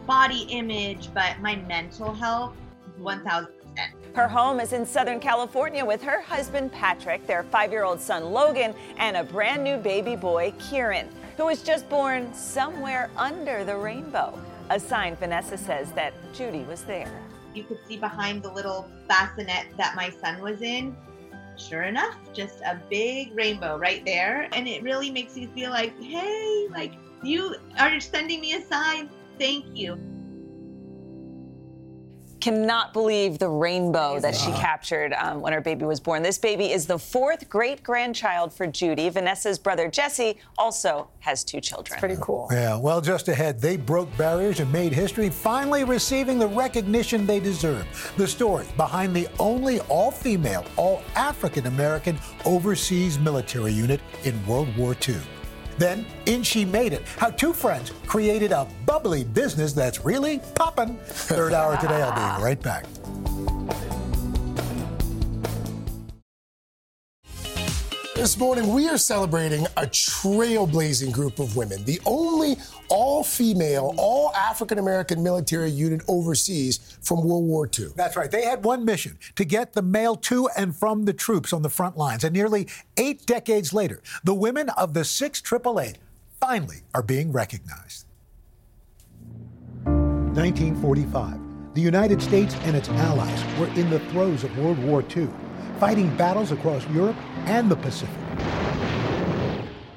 body 0.07 0.47
image, 0.51 1.13
but 1.15 1.39
my 1.41 1.55
mental 1.55 2.13
health 2.13 2.57
1000%. 2.99 3.47
Her 4.15 4.29
home 4.29 4.61
is 4.61 4.73
in 4.73 4.87
Southern 4.87 5.21
California 5.21 5.85
with 5.85 6.03
her 6.03 6.21
husband 6.23 6.73
Patrick, 6.73 7.27
their 7.27 7.43
five 7.45 7.71
year 7.71 7.85
old 7.85 8.01
son 8.01 8.33
Logan, 8.33 8.75
and 8.97 9.17
a 9.17 9.25
brand 9.25 9.63
new 9.63 9.77
baby 9.77 10.17
boy, 10.17 10.53
Kieran, 10.59 11.09
who 11.37 11.47
was 11.47 11.63
just 11.63 11.89
born 11.89 12.33
somewhere 12.33 13.11
under 13.17 13.65
the 13.65 13.77
rainbow. 13.77 14.41
A 14.71 14.81
sign 14.81 15.17
Vanessa 15.17 15.59
says 15.59 15.91
that 15.93 16.15
Judy 16.33 16.63
was 16.63 16.85
there. 16.85 17.21
You 17.55 17.65
could 17.65 17.79
see 17.87 17.97
behind 17.97 18.43
the 18.43 18.53
little 18.53 18.89
bassinet 19.09 19.67
that 19.77 19.95
my 19.95 20.11
son 20.11 20.41
was 20.41 20.63
in 20.63 20.97
sure 21.57 21.83
enough, 21.83 22.17
just 22.33 22.61
a 22.63 22.81
big 22.91 23.35
rainbow 23.35 23.77
right 23.77 24.05
there. 24.05 24.49
And 24.53 24.69
it 24.69 24.83
really 24.83 25.11
makes 25.11 25.37
you 25.37 25.49
feel 25.49 25.71
like, 25.71 26.01
hey, 26.03 26.69
like 26.71 26.93
you 27.23 27.57
are 27.79 28.01
sending 28.01 28.41
me 28.41 28.55
a 28.55 28.63
sign. 28.63 29.09
Thank 29.39 29.77
you 29.77 30.14
cannot 32.45 32.93
believe 32.93 33.39
the 33.39 33.49
rainbow 33.49 34.21
that 34.21 34.35
she 34.35 34.53
captured 34.53 35.15
um, 35.15 35.41
when 35.41 35.55
her 35.55 35.63
baby 35.63 35.87
was 35.87 35.99
born. 35.99 36.23
This 36.23 36.37
baby 36.37 36.73
is 36.73 36.87
the 36.87 36.99
fourth 36.99 37.49
great 37.49 37.83
grandchild 37.83 38.53
for 38.53 38.67
Judy. 38.67 39.09
Vanessa's 39.09 39.59
brother 39.59 39.89
Jesse 39.89 40.37
also 40.59 41.09
has 41.21 41.43
two 41.43 41.63
children. 41.63 41.99
Pretty 41.99 42.19
cool. 42.21 42.47
Yeah, 42.53 42.77
well, 42.77 43.01
just 43.01 43.29
ahead, 43.29 43.63
they 43.63 43.79
broke 43.79 44.15
barriers 44.19 44.61
and 44.61 44.71
made 44.71 44.93
history, 44.93 45.31
finally 45.31 45.85
receiving 45.85 46.39
the 46.39 46.49
recognition 46.49 47.25
they 47.25 47.41
deserve. 47.41 47.87
The 48.19 48.29
story 48.29 48.67
behind 48.77 49.17
the 49.17 49.27
only 49.39 49.81
all 49.89 50.11
female, 50.11 50.67
all 50.77 51.01
African 51.17 51.65
American 51.65 52.19
overseas 52.45 53.19
military 53.19 53.73
unit 53.73 54.03
in 54.25 54.47
World 54.47 54.69
War 54.77 54.95
II. 55.09 55.17
Then, 55.79 56.07
in 56.27 56.43
She 56.43 56.65
Made 56.65 56.93
It, 56.93 57.03
how 57.19 57.31
two 57.31 57.53
friends 57.53 57.93
created 58.07 58.53
a 58.53 58.67
bubbly 58.87 59.25
business 59.25 59.73
that's 59.73 60.05
really 60.05 60.41
popping. 60.55 60.97
Third 61.05 61.53
hour 61.53 61.77
today, 61.77 62.03
I'll 62.03 62.39
be 62.39 62.45
right 62.45 62.61
back. 62.63 62.85
This 68.15 68.39
morning, 68.39 68.73
we 68.73 68.89
are 68.89 68.97
celebrating 68.97 69.67
a 69.77 69.89
trailblazing 69.89 71.11
group 71.13 71.41
of 71.41 71.57
women, 71.57 71.85
the 71.85 72.01
only 72.07 72.57
all 72.89 73.25
female, 73.25 73.93
all 73.99 74.33
African 74.37 74.79
American 74.79 75.21
military 75.21 75.69
unit 75.69 76.01
overseas 76.07 76.97
from 77.03 77.25
World 77.25 77.45
War 77.45 77.69
II. 77.77 77.89
That's 77.97 78.17
right. 78.17 78.31
They 78.31 78.45
had 78.45 78.65
one 78.65 78.85
mission 78.85 79.19
to 79.35 79.45
get 79.45 79.73
the 79.73 79.83
mail 79.83 80.15
to 80.15 80.49
and 80.57 80.77
from 80.77 81.07
the 81.07 81.13
troops 81.13 81.53
on 81.53 81.63
the 81.63 81.69
front 81.69 81.97
lines. 81.97 82.23
And 82.23 82.33
nearly 82.33 82.69
eight 82.97 83.27
decades 83.27 83.73
later, 83.73 84.01
the 84.23 84.35
women 84.35 84.69
of 84.71 84.95
the 84.95 85.05
6888 85.05 85.99
finally 86.41 86.83
are 86.95 87.03
being 87.03 87.33
recognized. 87.33 88.07
1945. 89.83 91.41
The 91.75 91.81
United 91.81 92.23
States 92.23 92.55
and 92.63 92.77
its 92.77 92.89
allies 92.91 93.59
were 93.59 93.67
in 93.75 93.91
the 93.91 93.99
throes 94.11 94.45
of 94.45 94.57
World 94.57 94.79
War 94.79 95.03
II 95.17 95.29
fighting 95.79 96.15
battles 96.17 96.53
across 96.53 96.87
Europe 96.89 97.17
and 97.47 97.71
the 97.71 97.77
Pacific. 97.77 98.15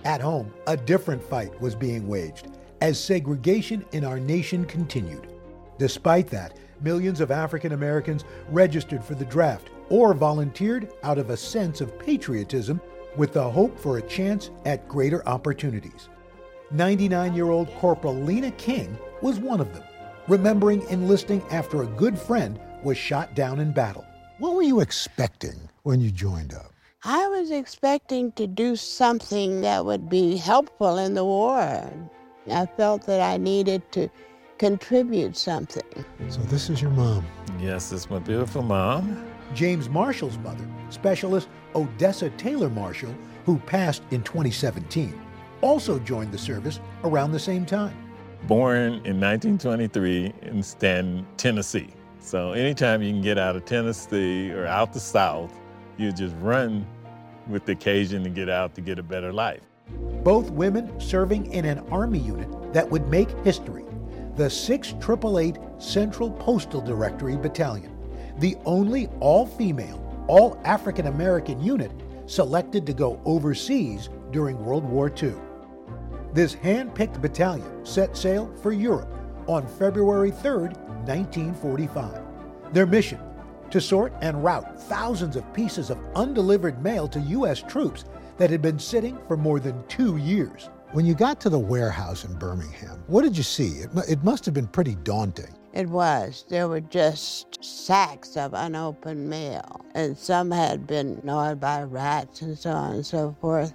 At 0.04 0.22
home, 0.22 0.54
a 0.68 0.78
different 0.78 1.22
fight 1.22 1.60
was 1.62 1.76
being 1.76 2.08
waged 2.08 2.48
as 2.82 3.00
segregation 3.00 3.86
in 3.92 4.06
our 4.06 4.20
nation 4.20 4.66
continued. 4.66 5.28
Despite 5.78 6.28
that, 6.28 6.58
millions 6.82 7.22
of 7.22 7.32
African 7.32 7.74
Americans 7.74 8.24
registered 8.50 9.04
for 9.04 9.16
the 9.16 9.26
draft 9.26 9.70
or 9.90 10.14
volunteered 10.14 10.92
out 11.04 11.18
of 11.18 11.30
a 11.30 11.38
sense 11.38 11.82
of 11.82 11.98
patriotism 12.00 12.82
with 13.16 13.34
the 13.34 13.50
hope 13.50 13.78
for 13.80 13.98
a 13.98 14.02
chance 14.02 14.52
at 14.66 14.88
greater 14.88 15.28
opportunities. 15.28 16.10
99 16.72 17.34
year 17.34 17.50
old 17.50 17.74
Corporal 17.76 18.16
Lena 18.16 18.52
King 18.52 18.98
was 19.22 19.40
one 19.40 19.62
of 19.62 19.74
them, 19.74 19.84
remembering 20.28 20.82
enlisting 20.90 21.42
after 21.50 21.82
a 21.82 21.88
good 21.88 22.18
friend 22.18 22.60
was 22.84 22.98
shot 22.98 23.34
down 23.36 23.60
in 23.60 23.72
battle. 23.72 24.06
What 24.40 24.54
were 24.54 24.62
you 24.62 24.82
expecting 24.82 25.67
when 25.88 26.02
you 26.02 26.12
joined 26.12 26.54
up? 26.54 26.74
I 27.06 27.30
was 27.30 27.50
expecting 27.50 28.34
to 28.34 28.46
do 28.46 28.76
something 28.76 29.62
that 29.62 29.86
would 29.86 30.10
be 30.10 30.36
helpful 30.36 30.98
in 30.98 31.14
the 31.14 31.24
war. 31.24 31.90
I 32.52 32.66
felt 32.76 33.06
that 33.06 33.22
I 33.22 33.38
needed 33.38 33.90
to 33.94 34.10
contribute 34.58 35.38
something. 35.38 36.06
So, 36.28 36.42
this 36.42 36.70
is 36.70 36.82
your 36.82 36.92
mom? 36.92 37.26
Yes, 37.58 37.94
it's 37.94 38.10
my 38.10 38.20
beautiful 38.20 38.64
mom. 38.64 39.26
James 39.54 39.88
Marshall's 39.88 40.38
mother, 40.40 40.68
Specialist 40.90 41.48
Odessa 41.74 42.30
Taylor 42.32 42.70
Marshall, 42.70 43.16
who 43.46 43.58
passed 43.60 44.04
in 44.12 44.22
2017, 44.24 45.18
also 45.62 46.00
joined 46.00 46.34
the 46.34 46.38
service 46.38 46.82
around 47.06 47.32
the 47.32 47.40
same 47.40 47.66
time. 47.66 47.96
Born 48.46 48.94
in 49.06 49.22
1923 49.22 50.34
in 50.42 50.62
Stanton, 50.62 51.26
Tennessee. 51.38 51.94
So 52.20 52.52
anytime 52.52 53.02
you 53.02 53.14
can 53.14 53.22
get 53.22 53.38
out 53.38 53.56
of 53.56 53.64
Tennessee 53.64 54.52
or 54.52 54.68
out 54.68 54.92
the 54.92 55.00
South, 55.00 55.54
you 55.98 56.12
just 56.12 56.36
run 56.40 56.86
with 57.48 57.66
the 57.66 57.72
occasion 57.72 58.24
to 58.24 58.30
get 58.30 58.50
out 58.50 58.76
to 58.76 58.82
get 58.82 59.00
a 59.00 59.04
better 59.04 59.32
life. 59.32 59.62
Both 60.24 60.50
women 60.52 61.00
serving 61.00 61.52
in 61.54 61.66
an 61.66 61.80
Army 61.90 62.20
unit 62.20 62.74
that 62.74 62.90
would 62.90 63.08
make 63.08 63.30
history 63.46 63.86
the 64.36 64.50
6888 64.50 65.58
Central 65.82 66.30
Postal 66.30 66.80
Directory 66.80 67.36
Battalion, 67.36 67.92
the 68.38 68.56
only 68.66 69.08
all 69.20 69.48
female, 69.48 70.04
all 70.28 70.62
African 70.64 71.08
American 71.08 71.60
unit 71.60 71.92
selected 72.28 72.86
to 72.86 72.94
go 72.94 73.20
overseas 73.26 74.10
during 74.32 74.64
World 74.64 74.84
War 74.84 75.12
II. 75.22 75.34
This 76.34 76.54
hand 76.54 76.94
picked 76.94 77.20
battalion 77.20 77.84
set 77.84 78.16
sail 78.16 78.54
for 78.62 78.72
Europe 78.72 79.12
on 79.48 79.66
February 79.66 80.30
3, 80.30 80.52
1945. 80.52 82.22
Their 82.74 82.86
mission 82.86 83.20
to 83.72 83.82
sort 83.82 84.14
and 84.22 84.44
route 84.44 84.80
thousands 84.84 85.36
of 85.36 85.54
pieces 85.54 85.90
of 85.90 86.00
undelivered 86.16 86.82
mail 86.82 87.08
to 87.10 87.20
U.S. 87.20 87.62
troops 87.62 88.06
that 88.38 88.50
had 88.50 88.62
been 88.62 88.80
sitting 88.80 89.18
for 89.28 89.38
more 89.38 89.60
than 89.60 89.86
two 89.88 90.18
years. 90.18 90.70
When 90.94 91.06
you 91.06 91.16
got 91.16 91.42
to 91.42 91.50
the 91.50 91.60
warehouse 91.60 92.24
in 92.24 92.34
Birmingham, 92.36 93.04
what 93.08 93.24
did 93.24 93.36
you 93.36 93.44
see? 93.44 93.80
It, 93.80 93.90
it 94.08 94.24
must 94.24 94.46
have 94.46 94.54
been 94.54 94.68
pretty 94.68 94.96
daunting. 94.96 95.54
It 95.74 95.90
was. 95.90 96.46
There 96.50 96.68
were 96.68 96.82
just 96.82 97.64
sacks 97.64 98.38
of 98.38 98.54
unopened 98.54 99.30
mail, 99.30 99.82
and 99.94 100.18
some 100.18 100.50
had 100.50 100.88
been 100.88 101.20
gnawed 101.24 101.60
by 101.60 101.84
rats 101.84 102.42
and 102.42 102.58
so 102.58 102.72
on 102.72 102.94
and 102.94 103.06
so 103.06 103.36
forth. 103.42 103.74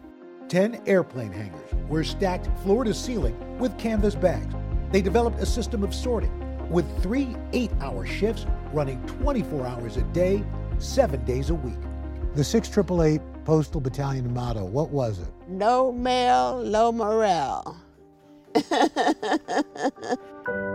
Ten 0.49 0.83
airplane 0.87 1.33
hangars 1.33 1.71
were 1.89 2.03
stacked 2.03 2.49
floor 2.63 2.85
to 2.85 2.95
ceiling 2.95 3.37
with 3.59 3.79
canvas 3.79 4.15
bags. 4.15 4.55
They 4.91 5.01
developed 5.01 5.41
a 5.41 5.47
system 5.47 5.83
of 5.85 5.95
sorting 5.95 6.33
with 6.73 7.03
three 7.03 7.37
eight 7.53 7.71
hour 7.81 8.07
shifts 8.07 8.47
running 8.73 9.05
24 9.07 9.67
hours 9.67 9.97
a 9.97 10.03
day, 10.05 10.43
seven 10.79 11.25
days 11.25 11.51
a 11.51 11.55
week. 11.55 11.79
The 12.35 12.43
6888 12.43 13.45
Postal 13.45 13.81
Battalion 13.81 14.33
motto, 14.33 14.65
what 14.65 14.91
was 14.91 15.19
it? 15.19 15.29
No 15.49 15.93
mail, 15.93 16.63
low 16.63 16.93
morale. 16.93 17.77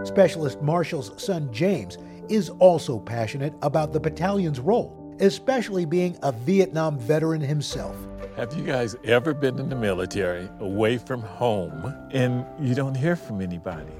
Specialist 0.03 0.61
Marshall's 0.61 1.11
son 1.21 1.51
James 1.51 1.97
is 2.29 2.49
also 2.59 2.99
passionate 2.99 3.53
about 3.61 3.93
the 3.93 3.99
battalion's 3.99 4.59
role, 4.59 5.15
especially 5.19 5.85
being 5.85 6.17
a 6.23 6.31
Vietnam 6.31 6.99
veteran 6.99 7.41
himself. 7.41 7.95
Have 8.35 8.53
you 8.53 8.63
guys 8.63 8.95
ever 9.03 9.33
been 9.33 9.57
in 9.57 9.69
the 9.69 9.75
military 9.75 10.47
away 10.59 10.97
from 10.97 11.21
home 11.21 11.95
and 12.11 12.45
you 12.59 12.75
don't 12.75 12.95
hear 12.95 13.15
from 13.15 13.41
anybody? 13.41 13.91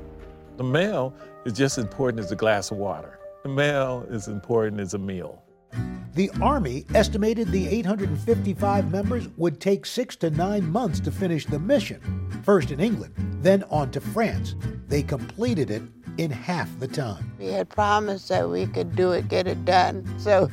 The 0.57 0.63
mail 0.63 1.13
is 1.45 1.53
just 1.53 1.77
as 1.77 1.83
important 1.83 2.19
as 2.19 2.31
a 2.31 2.35
glass 2.35 2.71
of 2.71 2.77
water. 2.77 3.19
The 3.43 3.49
mail 3.49 4.07
is 4.09 4.27
important 4.27 4.81
as 4.81 4.95
a 4.95 4.97
meal. 4.97 5.43
The 6.15 6.31
Army 6.41 6.83
estimated 6.95 7.49
the 7.49 7.67
855 7.67 8.91
members 8.91 9.27
would 9.37 9.61
take 9.61 9.85
six 9.85 10.15
to 10.15 10.31
nine 10.31 10.67
months 10.71 10.99
to 11.01 11.11
finish 11.11 11.45
the 11.45 11.59
mission, 11.59 12.01
first 12.43 12.71
in 12.71 12.79
England, 12.79 13.13
then 13.43 13.65
on 13.69 13.91
to 13.91 14.01
France. 14.01 14.55
They 14.87 15.03
completed 15.03 15.69
it 15.69 15.83
in 16.17 16.31
half 16.31 16.67
the 16.79 16.87
time. 16.87 17.31
We 17.37 17.49
had 17.49 17.69
promised 17.69 18.29
that 18.29 18.49
we 18.49 18.65
could 18.65 18.95
do 18.95 19.11
it, 19.11 19.27
get 19.27 19.45
it 19.45 19.63
done, 19.63 20.11
so 20.17 20.49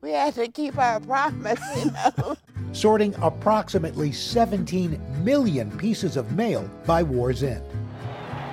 we 0.00 0.10
had 0.10 0.34
to 0.34 0.48
keep 0.48 0.76
our 0.78 0.98
promise, 0.98 1.60
you 1.76 1.92
know. 1.92 2.36
Sorting 2.72 3.14
approximately 3.22 4.10
17 4.10 5.00
million 5.24 5.70
pieces 5.78 6.16
of 6.16 6.32
mail 6.32 6.68
by 6.84 7.04
war's 7.04 7.44
end. 7.44 7.62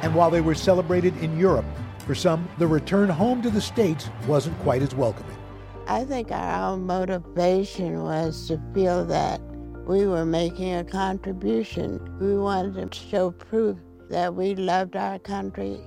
And 0.01 0.15
while 0.15 0.29
they 0.29 0.41
were 0.41 0.55
celebrated 0.55 1.15
in 1.17 1.37
Europe, 1.37 1.65
for 2.05 2.15
some, 2.15 2.47
the 2.57 2.67
return 2.67 3.09
home 3.09 3.41
to 3.41 3.49
the 3.49 3.61
States 3.61 4.09
wasn't 4.27 4.57
quite 4.59 4.81
as 4.81 4.95
welcoming. 4.95 5.37
I 5.87 6.05
think 6.05 6.31
our 6.31 6.77
motivation 6.77 8.03
was 8.03 8.47
to 8.47 8.59
feel 8.73 9.05
that 9.05 9.41
we 9.85 10.05
were 10.07 10.25
making 10.25 10.73
a 10.73 10.83
contribution. 10.83 11.99
We 12.19 12.37
wanted 12.37 12.91
to 12.91 12.99
show 12.99 13.31
proof 13.31 13.77
that 14.09 14.35
we 14.35 14.55
loved 14.55 14.95
our 14.95 15.19
country, 15.19 15.79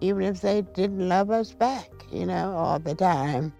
even 0.00 0.22
if 0.22 0.40
they 0.40 0.62
didn't 0.62 1.08
love 1.08 1.30
us 1.30 1.52
back, 1.52 1.90
you 2.12 2.26
know, 2.26 2.54
all 2.54 2.78
the 2.78 2.94
time. 2.94 3.52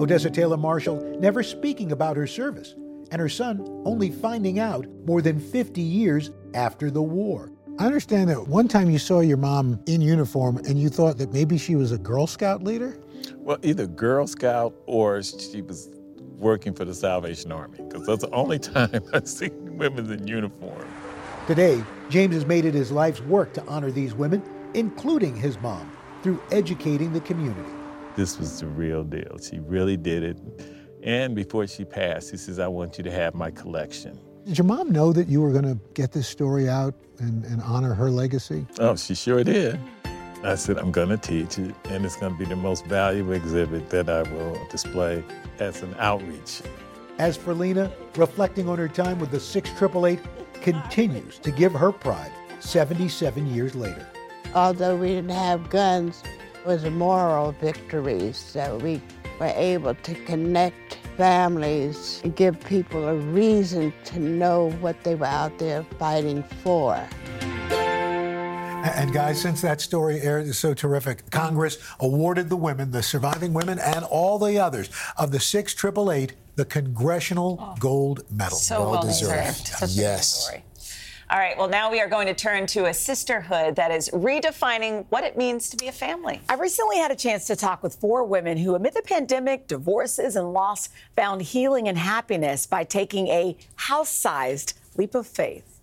Odessa 0.00 0.30
Taylor 0.30 0.56
Marshall 0.56 1.00
never 1.20 1.42
speaking 1.42 1.92
about 1.92 2.16
her 2.16 2.26
service, 2.26 2.74
and 3.10 3.20
her 3.20 3.28
son 3.28 3.60
only 3.84 4.10
finding 4.10 4.58
out 4.58 4.86
more 5.06 5.22
than 5.22 5.38
50 5.38 5.80
years 5.80 6.30
after 6.54 6.90
the 6.90 7.02
war. 7.02 7.50
I 7.76 7.86
understand 7.86 8.30
that 8.30 8.46
one 8.46 8.68
time 8.68 8.88
you 8.88 9.00
saw 9.00 9.18
your 9.18 9.36
mom 9.36 9.80
in 9.86 10.00
uniform 10.00 10.58
and 10.58 10.78
you 10.78 10.88
thought 10.88 11.18
that 11.18 11.32
maybe 11.32 11.58
she 11.58 11.74
was 11.74 11.90
a 11.90 11.98
Girl 11.98 12.28
Scout 12.28 12.62
leader? 12.62 12.96
Well, 13.38 13.58
either 13.64 13.88
Girl 13.88 14.28
Scout 14.28 14.74
or 14.86 15.20
she 15.24 15.60
was 15.60 15.90
working 16.36 16.72
for 16.72 16.84
the 16.84 16.94
Salvation 16.94 17.50
Army, 17.50 17.78
because 17.78 18.06
that's 18.06 18.22
the 18.22 18.30
only 18.30 18.58
time 18.60 19.02
I've 19.12 19.26
seen 19.26 19.76
women 19.76 20.10
in 20.12 20.24
uniform. 20.24 20.86
Today, 21.48 21.82
James 22.10 22.34
has 22.34 22.46
made 22.46 22.64
it 22.64 22.74
his 22.74 22.92
life's 22.92 23.20
work 23.22 23.52
to 23.54 23.64
honor 23.66 23.90
these 23.90 24.14
women, 24.14 24.40
including 24.74 25.34
his 25.34 25.58
mom, 25.60 25.90
through 26.22 26.40
educating 26.52 27.12
the 27.12 27.20
community. 27.22 27.68
This 28.14 28.38
was 28.38 28.60
the 28.60 28.68
real 28.68 29.02
deal. 29.02 29.36
She 29.42 29.58
really 29.58 29.96
did 29.96 30.22
it. 30.22 30.38
And 31.02 31.34
before 31.34 31.66
she 31.66 31.84
passed, 31.84 32.30
he 32.30 32.36
says, 32.36 32.60
I 32.60 32.68
want 32.68 32.98
you 32.98 33.04
to 33.04 33.10
have 33.10 33.34
my 33.34 33.50
collection. 33.50 34.20
Did 34.44 34.58
your 34.58 34.66
mom 34.66 34.90
know 34.90 35.10
that 35.14 35.28
you 35.28 35.40
were 35.40 35.52
going 35.52 35.64
to 35.64 35.78
get 35.94 36.12
this 36.12 36.28
story 36.28 36.68
out 36.68 36.94
and, 37.18 37.46
and 37.46 37.62
honor 37.62 37.94
her 37.94 38.10
legacy? 38.10 38.66
Oh, 38.78 38.94
she 38.94 39.14
sure 39.14 39.42
did. 39.42 39.80
I 40.42 40.54
said, 40.56 40.76
I'm 40.76 40.92
going 40.92 41.08
to 41.08 41.16
teach 41.16 41.58
it, 41.58 41.74
and 41.84 42.04
it's 42.04 42.16
going 42.16 42.32
to 42.32 42.38
be 42.38 42.44
the 42.44 42.54
most 42.54 42.84
valuable 42.84 43.32
exhibit 43.32 43.88
that 43.88 44.10
I 44.10 44.22
will 44.30 44.60
display 44.70 45.24
as 45.60 45.82
an 45.82 45.94
outreach. 45.98 46.60
As 47.16 47.38
for 47.38 47.54
Lena, 47.54 47.90
reflecting 48.16 48.68
on 48.68 48.76
her 48.76 48.88
time 48.88 49.18
with 49.18 49.30
the 49.30 49.40
6888 49.40 50.22
continues 50.60 51.38
to 51.38 51.50
give 51.50 51.72
her 51.72 51.90
pride 51.90 52.32
77 52.60 53.46
years 53.46 53.74
later. 53.74 54.06
Although 54.54 54.96
we 54.96 55.08
didn't 55.08 55.30
have 55.30 55.70
guns, 55.70 56.22
it 56.54 56.66
was 56.66 56.84
a 56.84 56.90
moral 56.90 57.52
victory, 57.52 58.30
so 58.34 58.76
we 58.82 59.00
were 59.40 59.52
able 59.56 59.94
to 59.94 60.14
connect 60.26 60.98
families 61.16 62.20
and 62.24 62.34
give 62.36 62.58
people 62.60 63.04
a 63.08 63.14
reason 63.14 63.92
to 64.04 64.18
know 64.18 64.70
what 64.80 65.02
they 65.04 65.14
were 65.14 65.26
out 65.26 65.58
there 65.58 65.84
fighting 65.98 66.42
for. 66.62 66.94
And 68.84 69.14
guys, 69.14 69.40
since 69.40 69.62
that 69.62 69.80
story 69.80 70.20
aired 70.20 70.46
is 70.46 70.58
so 70.58 70.74
terrific, 70.74 71.30
Congress 71.30 71.78
awarded 72.00 72.50
the 72.50 72.56
women, 72.56 72.90
the 72.90 73.02
surviving 73.02 73.54
women, 73.54 73.78
and 73.78 74.04
all 74.04 74.38
the 74.38 74.58
others 74.58 74.90
of 75.16 75.30
the 75.32 75.40
6888 75.40 76.36
the 76.56 76.64
Congressional 76.64 77.58
oh, 77.60 77.74
Gold 77.78 78.24
Medal. 78.30 78.56
So 78.56 78.80
well, 78.80 78.90
well 78.92 79.02
deserved. 79.02 79.64
deserved. 79.64 79.92
yes. 79.92 80.50
All 81.30 81.38
right, 81.38 81.56
well, 81.56 81.68
now 81.68 81.90
we 81.90 82.00
are 82.00 82.08
going 82.08 82.26
to 82.26 82.34
turn 82.34 82.66
to 82.68 82.84
a 82.84 82.92
sisterhood 82.92 83.76
that 83.76 83.90
is 83.90 84.10
redefining 84.10 85.06
what 85.08 85.24
it 85.24 85.38
means 85.38 85.70
to 85.70 85.76
be 85.76 85.88
a 85.88 85.92
family. 85.92 86.42
I 86.50 86.54
recently 86.54 86.98
had 86.98 87.10
a 87.10 87.16
chance 87.16 87.46
to 87.46 87.56
talk 87.56 87.82
with 87.82 87.94
four 87.94 88.24
women 88.24 88.58
who, 88.58 88.74
amid 88.74 88.92
the 88.92 89.00
pandemic, 89.00 89.66
divorces, 89.66 90.36
and 90.36 90.52
loss, 90.52 90.90
found 91.16 91.40
healing 91.40 91.88
and 91.88 91.96
happiness 91.96 92.66
by 92.66 92.84
taking 92.84 93.28
a 93.28 93.56
house 93.76 94.10
sized 94.10 94.78
leap 94.96 95.14
of 95.14 95.26
faith. 95.26 95.80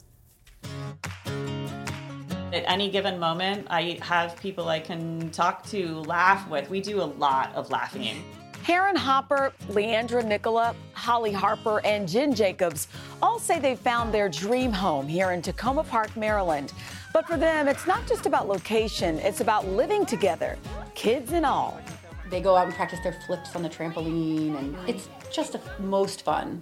At 2.53 2.63
any 2.67 2.91
given 2.91 3.17
moment, 3.17 3.65
I 3.69 3.97
have 4.03 4.35
people 4.39 4.69
I 4.69 4.79
can 4.79 5.31
talk 5.31 5.65
to, 5.67 6.01
laugh 6.01 6.47
with. 6.49 6.69
We 6.69 6.81
do 6.81 7.01
a 7.01 7.03
lot 7.03 7.51
of 7.55 7.71
laughing. 7.71 8.23
Karen 8.63 8.95
Hopper, 8.95 9.53
Leandra 9.69 10.23
Nicola, 10.23 10.75
Holly 10.93 11.31
Harper, 11.31 11.81
and 11.83 12.07
Jen 12.07 12.33
Jacobs 12.33 12.87
all 13.21 13.39
say 13.39 13.59
they 13.59 13.75
found 13.75 14.13
their 14.13 14.29
dream 14.29 14.71
home 14.71 15.07
here 15.07 15.31
in 15.31 15.41
Takoma 15.41 15.87
Park, 15.87 16.15
Maryland. 16.15 16.71
But 17.11 17.25
for 17.25 17.37
them, 17.37 17.67
it's 17.67 17.87
not 17.87 18.07
just 18.07 18.27
about 18.27 18.47
location, 18.47 19.17
it's 19.19 19.41
about 19.41 19.67
living 19.67 20.05
together, 20.05 20.59
kids 20.93 21.31
and 21.33 21.43
all. 21.45 21.81
They 22.29 22.39
go 22.39 22.55
out 22.55 22.67
and 22.67 22.75
practice 22.75 22.99
their 23.03 23.17
flips 23.25 23.55
on 23.55 23.63
the 23.63 23.69
trampoline, 23.69 24.57
and 24.57 24.77
it's 24.87 25.09
just 25.31 25.53
the 25.53 25.61
most 25.79 26.23
fun. 26.23 26.61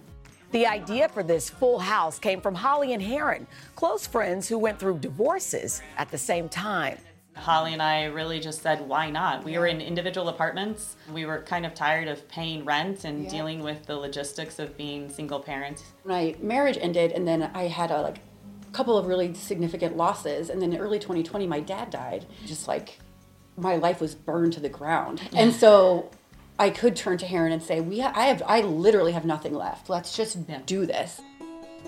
The 0.52 0.66
idea 0.66 1.10
for 1.10 1.22
this 1.22 1.50
full 1.50 1.80
house 1.80 2.18
came 2.18 2.40
from 2.40 2.56
Holly 2.56 2.94
and 2.94 3.02
Heron, 3.04 3.46
close 3.76 4.08
friends 4.08 4.48
who 4.48 4.58
went 4.58 4.80
through 4.80 5.00
divorces 5.00 5.82
at 5.98 6.10
the 6.10 6.18
same 6.18 6.48
time. 6.50 6.98
Holly 7.39 7.73
and 7.73 7.82
I 7.82 8.06
really 8.06 8.39
just 8.39 8.62
said, 8.62 8.82
why 8.88 9.10
not? 9.10 9.43
We 9.43 9.58
were 9.58 9.67
in 9.67 9.82
individual 9.82 10.30
apartments. 10.30 10.95
We 11.13 11.25
were 11.25 11.41
kind 11.41 11.65
of 11.65 11.73
tired 11.73 12.08
of 12.08 12.28
paying 12.28 12.65
rent 12.65 13.06
and 13.06 13.23
Yeah. 13.23 13.30
dealing 13.30 13.63
with 13.63 13.86
the 13.86 13.95
logistics 13.95 14.60
of 14.60 14.75
being 14.78 15.10
single 15.10 15.39
parents. 15.39 15.84
my 16.06 16.36
marriage 16.41 16.78
ended 16.82 17.12
and 17.12 17.28
then 17.28 17.49
i 17.54 17.63
had 17.67 17.91
a 17.91 18.02
like 18.02 18.17
couple 18.71 18.97
of 18.97 19.06
really 19.08 19.34
significant 19.34 19.97
losses 19.97 20.49
and 20.49 20.62
then 20.62 20.71
in 20.73 20.80
early 20.80 20.99
2020 20.99 21.47
my 21.47 21.60
dad 21.60 21.89
died 21.89 22.25
just 22.45 22.67
like 22.67 22.99
my 23.58 23.75
life 23.75 23.99
was 23.99 24.13
burned 24.15 24.54
to 24.54 24.60
the 24.60 24.69
ground 24.69 25.21
and 25.36 25.54
so 25.54 26.10
i 26.60 26.69
could 26.69 26.95
turn 26.95 27.17
to 27.17 27.25
Heron 27.25 27.52
and 27.52 27.62
say 27.63 27.82
we 27.82 27.99
ha- 27.99 28.13
i 28.15 28.25
have 28.25 28.41
i 28.45 28.62
literally 28.62 29.12
have 29.13 29.25
nothing 29.25 29.54
left 29.54 29.89
let's 29.89 30.15
just 30.15 30.38
do 30.65 30.86
this 30.86 31.19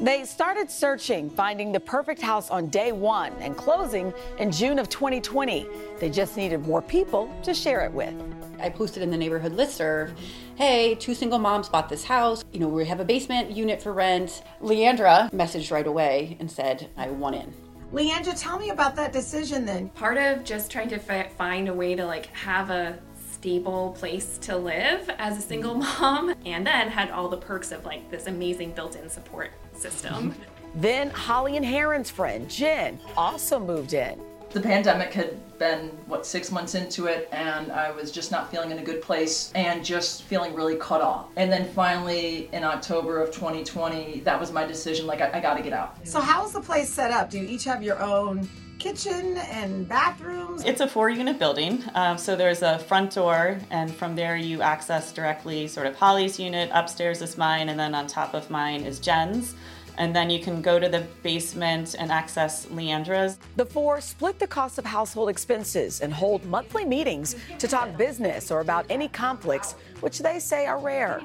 They 0.01 0.25
started 0.25 0.71
searching, 0.71 1.29
finding 1.29 1.71
the 1.71 1.79
perfect 1.79 2.23
house 2.23 2.49
on 2.49 2.69
day 2.69 2.91
one 2.91 3.33
and 3.33 3.55
closing 3.55 4.11
in 4.39 4.51
June 4.51 4.79
of 4.79 4.89
2020. 4.89 5.67
They 5.99 6.09
just 6.09 6.35
needed 6.35 6.65
more 6.65 6.81
people 6.81 7.31
to 7.43 7.53
share 7.53 7.81
it 7.81 7.93
with. 7.93 8.15
I 8.59 8.69
posted 8.69 9.03
in 9.03 9.11
the 9.11 9.17
neighborhood 9.17 9.55
listserv, 9.55 10.15
hey, 10.55 10.95
two 10.95 11.13
single 11.13 11.37
moms 11.37 11.69
bought 11.69 11.87
this 11.87 12.03
house. 12.03 12.43
You 12.51 12.61
know, 12.61 12.67
we 12.67 12.83
have 12.87 12.99
a 12.99 13.05
basement 13.05 13.51
unit 13.51 13.79
for 13.79 13.93
rent. 13.93 14.41
Leandra 14.59 15.31
messaged 15.31 15.71
right 15.71 15.85
away 15.85 16.35
and 16.39 16.49
said, 16.49 16.89
I 16.97 17.11
want 17.11 17.35
in. 17.35 17.53
Leandra, 17.93 18.33
tell 18.35 18.57
me 18.57 18.71
about 18.71 18.95
that 18.95 19.13
decision 19.13 19.65
then. 19.65 19.89
Part 19.89 20.17
of 20.17 20.43
just 20.43 20.71
trying 20.71 20.89
to 20.89 20.97
fi- 20.97 21.29
find 21.37 21.69
a 21.69 21.73
way 21.75 21.93
to 21.93 22.03
like 22.07 22.25
have 22.27 22.71
a 22.71 22.97
stable 23.31 23.95
place 23.99 24.39
to 24.39 24.57
live 24.57 25.11
as 25.19 25.37
a 25.37 25.41
single 25.41 25.75
mom 25.99 26.33
and 26.43 26.65
then 26.65 26.87
had 26.87 27.11
all 27.11 27.29
the 27.29 27.37
perks 27.37 27.71
of 27.71 27.85
like 27.85 28.09
this 28.09 28.25
amazing 28.25 28.71
built-in 28.71 29.07
support 29.07 29.51
system. 29.81 30.35
Then 30.73 31.09
Holly 31.09 31.57
and 31.57 31.65
Heron's 31.65 32.09
friend, 32.09 32.49
Jen, 32.49 32.97
also 33.17 33.59
moved 33.59 33.93
in. 33.93 34.21
The 34.51 34.61
pandemic 34.61 35.13
had 35.13 35.57
been, 35.59 35.89
what, 36.07 36.25
six 36.25 36.51
months 36.51 36.75
into 36.75 37.05
it, 37.05 37.29
and 37.31 37.71
I 37.71 37.91
was 37.91 38.11
just 38.11 38.31
not 38.31 38.51
feeling 38.51 38.71
in 38.71 38.79
a 38.79 38.83
good 38.83 39.01
place 39.01 39.51
and 39.55 39.83
just 39.83 40.23
feeling 40.23 40.53
really 40.53 40.75
cut 40.75 41.01
off. 41.01 41.27
And 41.37 41.51
then 41.51 41.71
finally, 41.73 42.49
in 42.51 42.63
October 42.63 43.21
of 43.21 43.31
2020, 43.31 44.21
that 44.21 44.39
was 44.39 44.51
my 44.51 44.65
decision 44.65 45.07
like, 45.07 45.21
I, 45.21 45.31
I 45.33 45.39
gotta 45.39 45.61
get 45.61 45.71
out. 45.71 45.95
So, 46.05 46.19
how's 46.19 46.51
the 46.51 46.61
place 46.61 46.89
set 46.89 47.11
up? 47.11 47.29
Do 47.29 47.39
you 47.39 47.47
each 47.47 47.63
have 47.63 47.81
your 47.81 48.01
own 48.01 48.47
kitchen 48.81 49.37
and 49.37 49.87
bathrooms? 49.87 50.63
It's 50.65 50.81
a 50.81 50.87
four 50.87 51.11
unit 51.11 51.37
building. 51.37 51.83
Um, 51.93 52.17
so 52.17 52.35
there's 52.35 52.63
a 52.63 52.79
front 52.79 53.13
door, 53.13 53.59
and 53.69 53.93
from 53.93 54.15
there 54.15 54.35
you 54.35 54.63
access 54.63 55.13
directly 55.13 55.67
sort 55.67 55.85
of 55.85 55.95
Holly's 55.95 56.39
unit. 56.39 56.71
Upstairs 56.73 57.21
is 57.21 57.37
mine, 57.37 57.69
and 57.69 57.79
then 57.79 57.93
on 57.93 58.07
top 58.07 58.33
of 58.33 58.49
mine 58.49 58.83
is 58.83 58.99
Jen's. 58.99 59.53
And 59.99 60.15
then 60.15 60.31
you 60.31 60.39
can 60.39 60.63
go 60.63 60.79
to 60.79 60.89
the 60.89 61.05
basement 61.21 61.95
and 61.99 62.11
access 62.11 62.65
Leandra's. 62.67 63.37
The 63.55 63.67
four 63.67 64.01
split 64.01 64.39
the 64.39 64.47
cost 64.47 64.79
of 64.79 64.85
household 64.85 65.29
expenses 65.29 66.01
and 66.01 66.11
hold 66.11 66.43
monthly 66.45 66.83
meetings 66.83 67.35
to 67.59 67.67
talk 67.67 67.95
business 67.97 68.49
or 68.49 68.61
about 68.61 68.87
any 68.89 69.09
conflicts, 69.09 69.73
which 69.99 70.19
they 70.19 70.39
say 70.39 70.65
are 70.65 70.79
rare. 70.79 71.21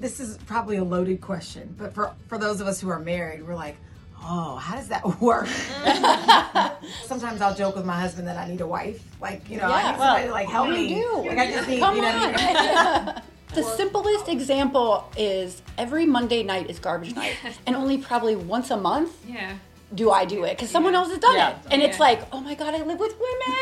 This 0.00 0.18
is 0.18 0.38
probably 0.38 0.78
a 0.78 0.84
loaded 0.84 1.20
question, 1.20 1.72
but 1.78 1.94
for, 1.94 2.12
for 2.26 2.36
those 2.36 2.60
of 2.60 2.66
us 2.66 2.80
who 2.80 2.88
are 2.88 2.98
married, 2.98 3.46
we're 3.46 3.54
like, 3.54 3.76
oh, 4.24 4.56
how 4.56 4.76
does 4.76 4.88
that 4.88 5.20
work? 5.20 5.46
Sometimes 7.06 7.40
I'll 7.40 7.54
joke 7.54 7.76
with 7.76 7.84
my 7.84 7.98
husband 8.00 8.26
that 8.28 8.36
I 8.36 8.48
need 8.48 8.60
a 8.60 8.66
wife. 8.66 9.02
Like, 9.20 9.48
you 9.48 9.56
know, 9.58 9.64
I 9.64 9.80
Yeah. 9.82 9.90
need 9.92 9.98
somebody 9.98 10.26
to 10.26 10.32
like 10.32 10.48
help 10.48 10.68
me. 10.70 10.88
do. 10.88 11.24
Like, 11.26 11.38
I 11.38 11.50
just 11.50 11.68
need, 11.68 11.80
Come 11.80 11.96
you 11.96 12.02
know 12.02 12.08
what 12.08 12.40
I 12.40 12.96
on. 13.16 13.22
The 13.54 13.62
simplest 13.62 14.28
example 14.28 15.08
is 15.16 15.62
every 15.78 16.04
Monday 16.04 16.42
night 16.42 16.68
is 16.68 16.78
garbage 16.78 17.14
night, 17.14 17.36
and 17.66 17.74
only 17.76 17.96
probably 17.96 18.34
once 18.36 18.70
a 18.70 18.76
month 18.76 19.12
Yeah. 19.26 19.54
do 19.94 20.10
I 20.10 20.24
do 20.26 20.44
it 20.44 20.56
because 20.56 20.68
someone 20.68 20.94
else 20.96 21.08
has 21.10 21.18
done 21.20 21.36
Yeah. 21.36 21.50
it, 21.50 21.56
and 21.70 21.80
it's 21.80 21.98
like, 22.00 22.20
oh 22.32 22.40
my 22.40 22.54
god, 22.54 22.74
I 22.74 22.82
live 22.82 22.98
with 22.98 23.14
women. 23.18 23.56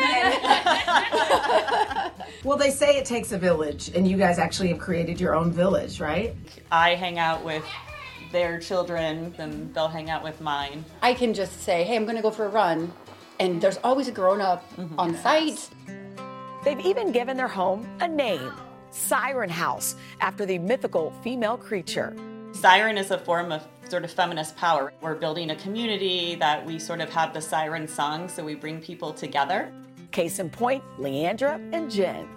Well, 2.43 2.57
they 2.57 2.71
say 2.71 2.97
it 2.97 3.05
takes 3.05 3.31
a 3.31 3.37
village, 3.37 3.91
and 3.95 4.07
you 4.07 4.17
guys 4.17 4.37
actually 4.39 4.69
have 4.69 4.79
created 4.79 5.19
your 5.21 5.33
own 5.35 5.51
village, 5.51 5.99
right? 6.01 6.35
I 6.71 6.95
hang 6.95 7.17
out 7.19 7.43
with 7.45 7.63
their 8.31 8.59
children, 8.59 9.33
and 9.37 9.73
they'll 9.73 9.87
hang 9.87 10.09
out 10.09 10.23
with 10.23 10.41
mine. 10.41 10.85
I 11.01 11.13
can 11.13 11.33
just 11.33 11.61
say, 11.61 11.83
hey, 11.83 11.95
I'm 11.95 12.05
going 12.05 12.15
to 12.15 12.21
go 12.21 12.31
for 12.31 12.45
a 12.45 12.49
run, 12.49 12.91
and 13.39 13.61
there's 13.61 13.77
always 13.83 14.07
a 14.07 14.11
grown 14.11 14.41
up 14.41 14.69
mm-hmm. 14.75 14.99
on 14.99 15.15
site. 15.17 15.69
They've 16.63 16.79
even 16.79 17.11
given 17.11 17.37
their 17.37 17.47
home 17.47 17.87
a 17.99 18.07
name 18.07 18.51
Siren 18.95 19.49
House, 19.49 19.95
after 20.21 20.45
the 20.45 20.57
mythical 20.57 21.11
female 21.21 21.57
creature. 21.57 22.15
Siren 22.53 22.97
is 22.97 23.11
a 23.11 23.17
form 23.17 23.51
of 23.51 23.67
sort 23.89 24.05
of 24.05 24.11
feminist 24.11 24.55
power. 24.55 24.93
We're 25.01 25.15
building 25.15 25.49
a 25.51 25.55
community 25.57 26.35
that 26.35 26.65
we 26.65 26.79
sort 26.79 27.01
of 27.01 27.09
have 27.09 27.33
the 27.33 27.41
siren 27.41 27.87
song, 27.87 28.29
so 28.29 28.43
we 28.43 28.55
bring 28.55 28.79
people 28.79 29.11
together. 29.13 29.71
Case 30.11 30.39
in 30.39 30.49
point, 30.49 30.81
Leandra 30.97 31.59
and 31.73 31.91
Jen. 31.91 32.27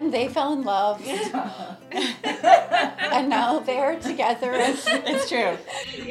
They 0.00 0.28
fell 0.28 0.52
in 0.52 0.62
love, 0.62 1.00
and 3.12 3.28
now 3.28 3.60
they're 3.60 3.98
together. 4.00 4.52
It's 4.54 5.28
true. 5.28 5.56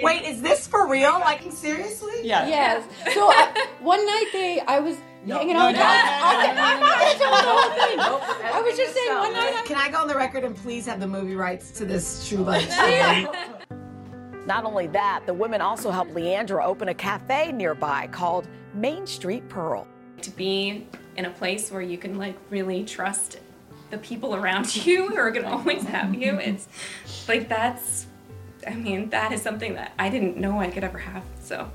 Wait, 0.01 0.23
is 0.23 0.41
this 0.41 0.67
for 0.67 0.87
real? 0.87 1.11
Like, 1.19 1.51
seriously? 1.51 2.13
Yeah. 2.23 2.47
Yes. 2.47 2.87
So 3.13 3.27
I, 3.29 3.67
one 3.81 4.05
night 4.05 4.29
they, 4.31 4.61
I 4.61 4.79
was 4.79 4.97
hanging 5.27 5.55
out. 5.55 5.61
no, 5.61 5.67
with 5.67 5.75
no, 5.75 5.81
I'm 5.85 6.55
no, 6.55 6.61
I'm 6.61 6.79
not 6.79 6.99
going 6.99 7.11
to 7.11 7.17
tell 7.17 7.31
the 7.31 7.47
whole 7.47 8.19
thing. 8.19 8.51
I 8.53 8.61
was 8.61 8.77
just 8.77 8.93
saying 8.93 9.17
one 9.17 9.33
night. 9.33 9.65
Can 9.65 9.77
I 9.77 9.89
go 9.89 9.99
on 9.99 10.07
the 10.07 10.15
record 10.15 10.43
and 10.43 10.55
please 10.55 10.85
have 10.85 10.99
the 10.99 11.07
movie 11.07 11.35
rights 11.35 11.71
to 11.71 11.85
this 11.85 12.27
true 12.27 12.39
love? 12.39 12.67
Not 14.45 14.65
only 14.65 14.87
that, 14.87 15.23
the 15.25 15.33
women 15.33 15.61
also 15.61 15.89
helped 15.89 16.13
Leandra 16.13 16.65
open 16.65 16.89
a 16.89 16.93
cafe 16.93 17.53
nearby 17.53 18.07
called 18.07 18.47
Main 18.73 19.07
Street 19.07 19.47
Pearl. 19.47 19.87
To 20.21 20.31
be 20.31 20.87
in 21.15 21.25
a 21.25 21.29
place 21.29 21.71
where 21.71 21.81
you 21.81 21.97
can 21.97 22.17
like 22.17 22.37
really 22.49 22.83
trust 22.83 23.39
the 23.93 23.99
people 23.99 24.35
around 24.35 24.75
you 24.85 25.07
who 25.07 25.17
are 25.17 25.31
going 25.31 25.45
to 25.45 25.51
always 25.51 25.83
have 25.83 26.13
you, 26.15 26.37
it's 26.39 26.67
like 27.27 27.47
that's, 27.47 28.07
I 28.67 28.73
mean, 28.73 29.09
that 29.11 29.31
is 29.31 29.41
something 29.41 29.75
that 29.75 29.93
I 29.97 30.09
didn't 30.09 30.37
know 30.37 30.59
I 30.59 30.69
could 30.69 30.83
ever 30.83 30.97
have. 30.97 31.23
So. 31.39 31.69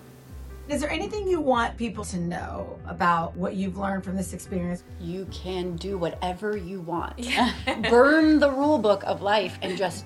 Is 0.69 0.83
there 0.83 0.91
anything 0.91 1.27
you 1.27 1.41
want 1.41 1.79
people 1.79 2.05
to 2.05 2.19
know 2.19 2.79
about 2.87 3.35
what 3.35 3.55
you've 3.55 3.79
learned 3.79 4.05
from 4.05 4.17
this 4.17 4.35
experience? 4.35 4.83
You 5.01 5.27
can 5.33 5.77
do 5.77 5.97
whatever 5.97 6.59
you 6.59 6.83
want. 6.83 7.17
Burn 7.89 8.39
the 8.39 8.51
rule 8.51 8.79
book 8.79 9.03
of 9.07 9.23
life 9.23 9.59
and 9.63 9.79
just 9.79 10.05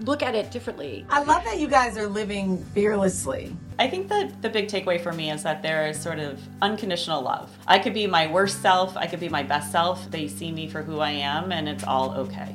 look 0.00 0.22
at 0.22 0.34
it 0.34 0.50
differently. 0.50 1.04
I 1.10 1.22
love 1.22 1.44
that 1.44 1.58
you 1.58 1.68
guys 1.68 1.96
are 1.96 2.06
living 2.06 2.64
fearlessly. 2.74 3.56
I 3.78 3.88
think 3.88 4.08
that 4.08 4.42
the 4.42 4.48
big 4.48 4.68
takeaway 4.68 5.00
for 5.00 5.12
me 5.12 5.30
is 5.30 5.42
that 5.42 5.62
there 5.62 5.86
is 5.86 6.00
sort 6.00 6.18
of 6.18 6.40
unconditional 6.62 7.22
love. 7.22 7.50
I 7.66 7.78
could 7.78 7.94
be 7.94 8.06
my 8.06 8.26
worst 8.26 8.60
self, 8.62 8.96
I 8.96 9.06
could 9.06 9.20
be 9.20 9.28
my 9.28 9.42
best 9.42 9.72
self. 9.72 10.10
They 10.10 10.28
see 10.28 10.52
me 10.52 10.68
for 10.68 10.82
who 10.82 11.00
I 11.00 11.10
am, 11.10 11.52
and 11.52 11.68
it's 11.68 11.84
all 11.84 12.12
okay. 12.12 12.54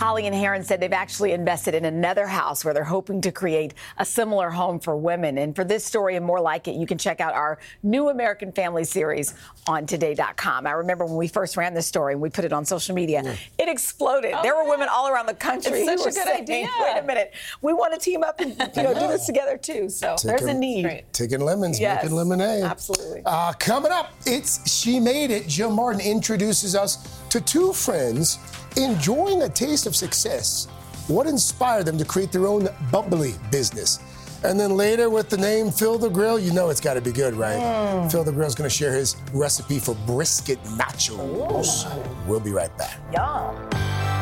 Holly 0.00 0.26
and 0.26 0.34
Heron 0.34 0.64
said 0.64 0.80
they've 0.80 0.94
actually 0.94 1.32
invested 1.32 1.74
in 1.74 1.84
another 1.84 2.26
house 2.26 2.64
where 2.64 2.72
they're 2.72 2.82
hoping 2.84 3.20
to 3.20 3.30
create 3.30 3.74
a 3.98 4.04
similar 4.06 4.48
home 4.48 4.80
for 4.80 4.96
women. 4.96 5.36
And 5.36 5.54
for 5.54 5.62
this 5.62 5.84
story 5.84 6.16
and 6.16 6.24
more 6.24 6.40
like 6.40 6.68
it, 6.68 6.74
you 6.74 6.86
can 6.86 6.96
check 6.96 7.20
out 7.20 7.34
our 7.34 7.58
new 7.82 8.08
American 8.08 8.50
Family 8.50 8.84
series 8.84 9.34
on 9.66 9.84
today.com. 9.84 10.66
I 10.66 10.70
remember 10.70 11.04
when 11.04 11.16
we 11.16 11.28
first 11.28 11.58
ran 11.58 11.74
this 11.74 11.86
story 11.86 12.14
and 12.14 12.22
we 12.22 12.30
put 12.30 12.46
it 12.46 12.52
on 12.54 12.64
social 12.64 12.94
media, 12.94 13.36
it 13.58 13.68
exploded. 13.68 14.34
there 14.42 14.56
were 14.56 14.66
women 14.66 14.88
all 14.90 15.06
around 15.06 15.26
the 15.26 15.34
country 15.34 15.80
It's 15.82 15.90
who 16.02 16.10
such 16.10 16.14
a 16.14 16.16
good 16.16 16.24
saying, 16.28 16.42
idea. 16.44 16.68
Oh, 16.70 16.90
Wait 16.94 16.98
a 17.02 17.06
minute, 17.06 17.34
we 17.60 17.74
want 17.74 17.92
to 17.92 18.00
team 18.00 18.24
up 18.24 18.40
and 18.40 18.52
you 18.74 18.82
know 18.82 18.94
do 18.94 19.06
this 19.06 19.26
together 19.26 19.58
too. 19.58 19.90
So 19.90 20.16
there's 20.24 20.40
a 20.40 20.46
Taking- 20.46 20.60
need. 20.60 21.04
Taking 21.12 21.40
lemons, 21.40 21.78
Yes, 21.78 22.02
making 22.04 22.16
lemonade. 22.16 22.64
absolutely. 22.64 23.20
Uh, 23.26 23.52
coming 23.58 23.92
up, 23.92 24.14
it's 24.24 24.66
She 24.66 24.98
Made 24.98 25.30
It. 25.30 25.46
Jill 25.46 25.70
Martin 25.70 26.00
introduces 26.00 26.74
us 26.74 27.19
to 27.30 27.40
two 27.40 27.72
friends 27.72 28.38
enjoying 28.76 29.42
a 29.42 29.48
taste 29.48 29.86
of 29.86 29.96
success. 29.96 30.66
What 31.08 31.26
inspired 31.26 31.86
them 31.86 31.98
to 31.98 32.04
create 32.04 32.32
their 32.32 32.46
own 32.46 32.68
bubbly 32.92 33.34
business? 33.50 34.00
And 34.42 34.58
then 34.58 34.76
later 34.76 35.10
with 35.10 35.28
the 35.28 35.36
name 35.36 35.70
Phil 35.70 35.98
the 35.98 36.08
Grill, 36.08 36.38
you 36.38 36.52
know 36.52 36.70
it's 36.70 36.80
got 36.80 36.94
to 36.94 37.00
be 37.00 37.12
good, 37.12 37.34
right? 37.34 37.58
Mm. 37.58 38.10
Phil 38.10 38.24
the 38.24 38.32
Grill's 38.32 38.54
going 38.54 38.68
to 38.68 38.74
share 38.74 38.92
his 38.92 39.16
recipe 39.32 39.78
for 39.78 39.94
brisket 40.06 40.62
nachos. 40.64 41.86
We'll 42.26 42.40
be 42.40 42.52
right 42.52 42.76
back. 42.78 42.98
Yum. 43.12 44.19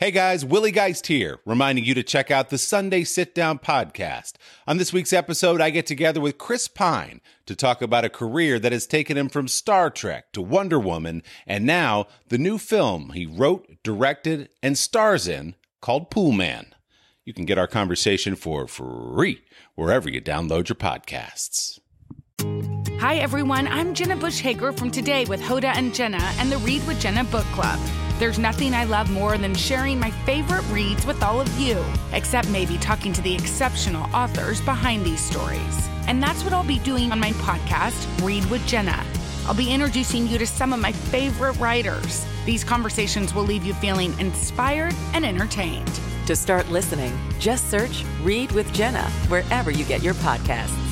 Hey 0.00 0.12
guys, 0.12 0.44
Willie 0.44 0.70
Geist 0.70 1.08
here, 1.08 1.40
reminding 1.44 1.84
you 1.84 1.92
to 1.94 2.04
check 2.04 2.30
out 2.30 2.50
the 2.50 2.56
Sunday 2.56 3.02
Sit 3.02 3.34
Down 3.34 3.58
podcast. 3.58 4.34
On 4.64 4.76
this 4.76 4.92
week's 4.92 5.12
episode, 5.12 5.60
I 5.60 5.70
get 5.70 5.86
together 5.86 6.20
with 6.20 6.38
Chris 6.38 6.68
Pine 6.68 7.20
to 7.46 7.56
talk 7.56 7.82
about 7.82 8.04
a 8.04 8.08
career 8.08 8.60
that 8.60 8.70
has 8.70 8.86
taken 8.86 9.16
him 9.16 9.28
from 9.28 9.48
Star 9.48 9.90
Trek 9.90 10.30
to 10.34 10.40
Wonder 10.40 10.78
Woman, 10.78 11.24
and 11.48 11.66
now 11.66 12.06
the 12.28 12.38
new 12.38 12.58
film 12.58 13.10
he 13.10 13.26
wrote, 13.26 13.66
directed, 13.82 14.50
and 14.62 14.78
stars 14.78 15.26
in 15.26 15.56
called 15.80 16.12
Poolman. 16.12 16.66
You 17.24 17.34
can 17.34 17.44
get 17.44 17.58
our 17.58 17.66
conversation 17.66 18.36
for 18.36 18.68
free 18.68 19.42
wherever 19.74 20.08
you 20.08 20.22
download 20.22 20.68
your 20.68 20.76
podcasts. 20.76 21.80
Hi, 23.00 23.16
everyone. 23.16 23.66
I'm 23.66 23.94
Jenna 23.94 24.14
Bush 24.14 24.38
Hager 24.38 24.70
from 24.70 24.92
Today 24.92 25.24
with 25.24 25.40
Hoda 25.40 25.74
and 25.74 25.92
Jenna 25.92 26.22
and 26.38 26.52
the 26.52 26.58
Read 26.58 26.86
with 26.86 27.00
Jenna 27.00 27.24
book 27.24 27.46
club. 27.46 27.80
There's 28.18 28.38
nothing 28.38 28.74
I 28.74 28.82
love 28.82 29.10
more 29.12 29.38
than 29.38 29.54
sharing 29.54 30.00
my 30.00 30.10
favorite 30.10 30.64
reads 30.70 31.06
with 31.06 31.22
all 31.22 31.40
of 31.40 31.48
you, 31.56 31.84
except 32.12 32.50
maybe 32.50 32.76
talking 32.78 33.12
to 33.12 33.22
the 33.22 33.32
exceptional 33.32 34.12
authors 34.12 34.60
behind 34.60 35.06
these 35.06 35.20
stories. 35.20 35.88
And 36.08 36.20
that's 36.20 36.42
what 36.42 36.52
I'll 36.52 36.66
be 36.66 36.80
doing 36.80 37.12
on 37.12 37.20
my 37.20 37.30
podcast, 37.34 38.26
Read 38.26 38.44
with 38.46 38.66
Jenna. 38.66 39.04
I'll 39.46 39.54
be 39.54 39.72
introducing 39.72 40.26
you 40.26 40.36
to 40.38 40.48
some 40.48 40.72
of 40.72 40.80
my 40.80 40.90
favorite 40.90 41.56
writers. 41.60 42.26
These 42.44 42.64
conversations 42.64 43.34
will 43.34 43.44
leave 43.44 43.62
you 43.62 43.72
feeling 43.74 44.18
inspired 44.18 44.94
and 45.14 45.24
entertained. 45.24 46.00
To 46.26 46.34
start 46.34 46.68
listening, 46.70 47.16
just 47.38 47.70
search 47.70 48.04
Read 48.22 48.50
with 48.50 48.72
Jenna 48.74 49.08
wherever 49.28 49.70
you 49.70 49.84
get 49.84 50.02
your 50.02 50.14
podcasts. 50.14 50.87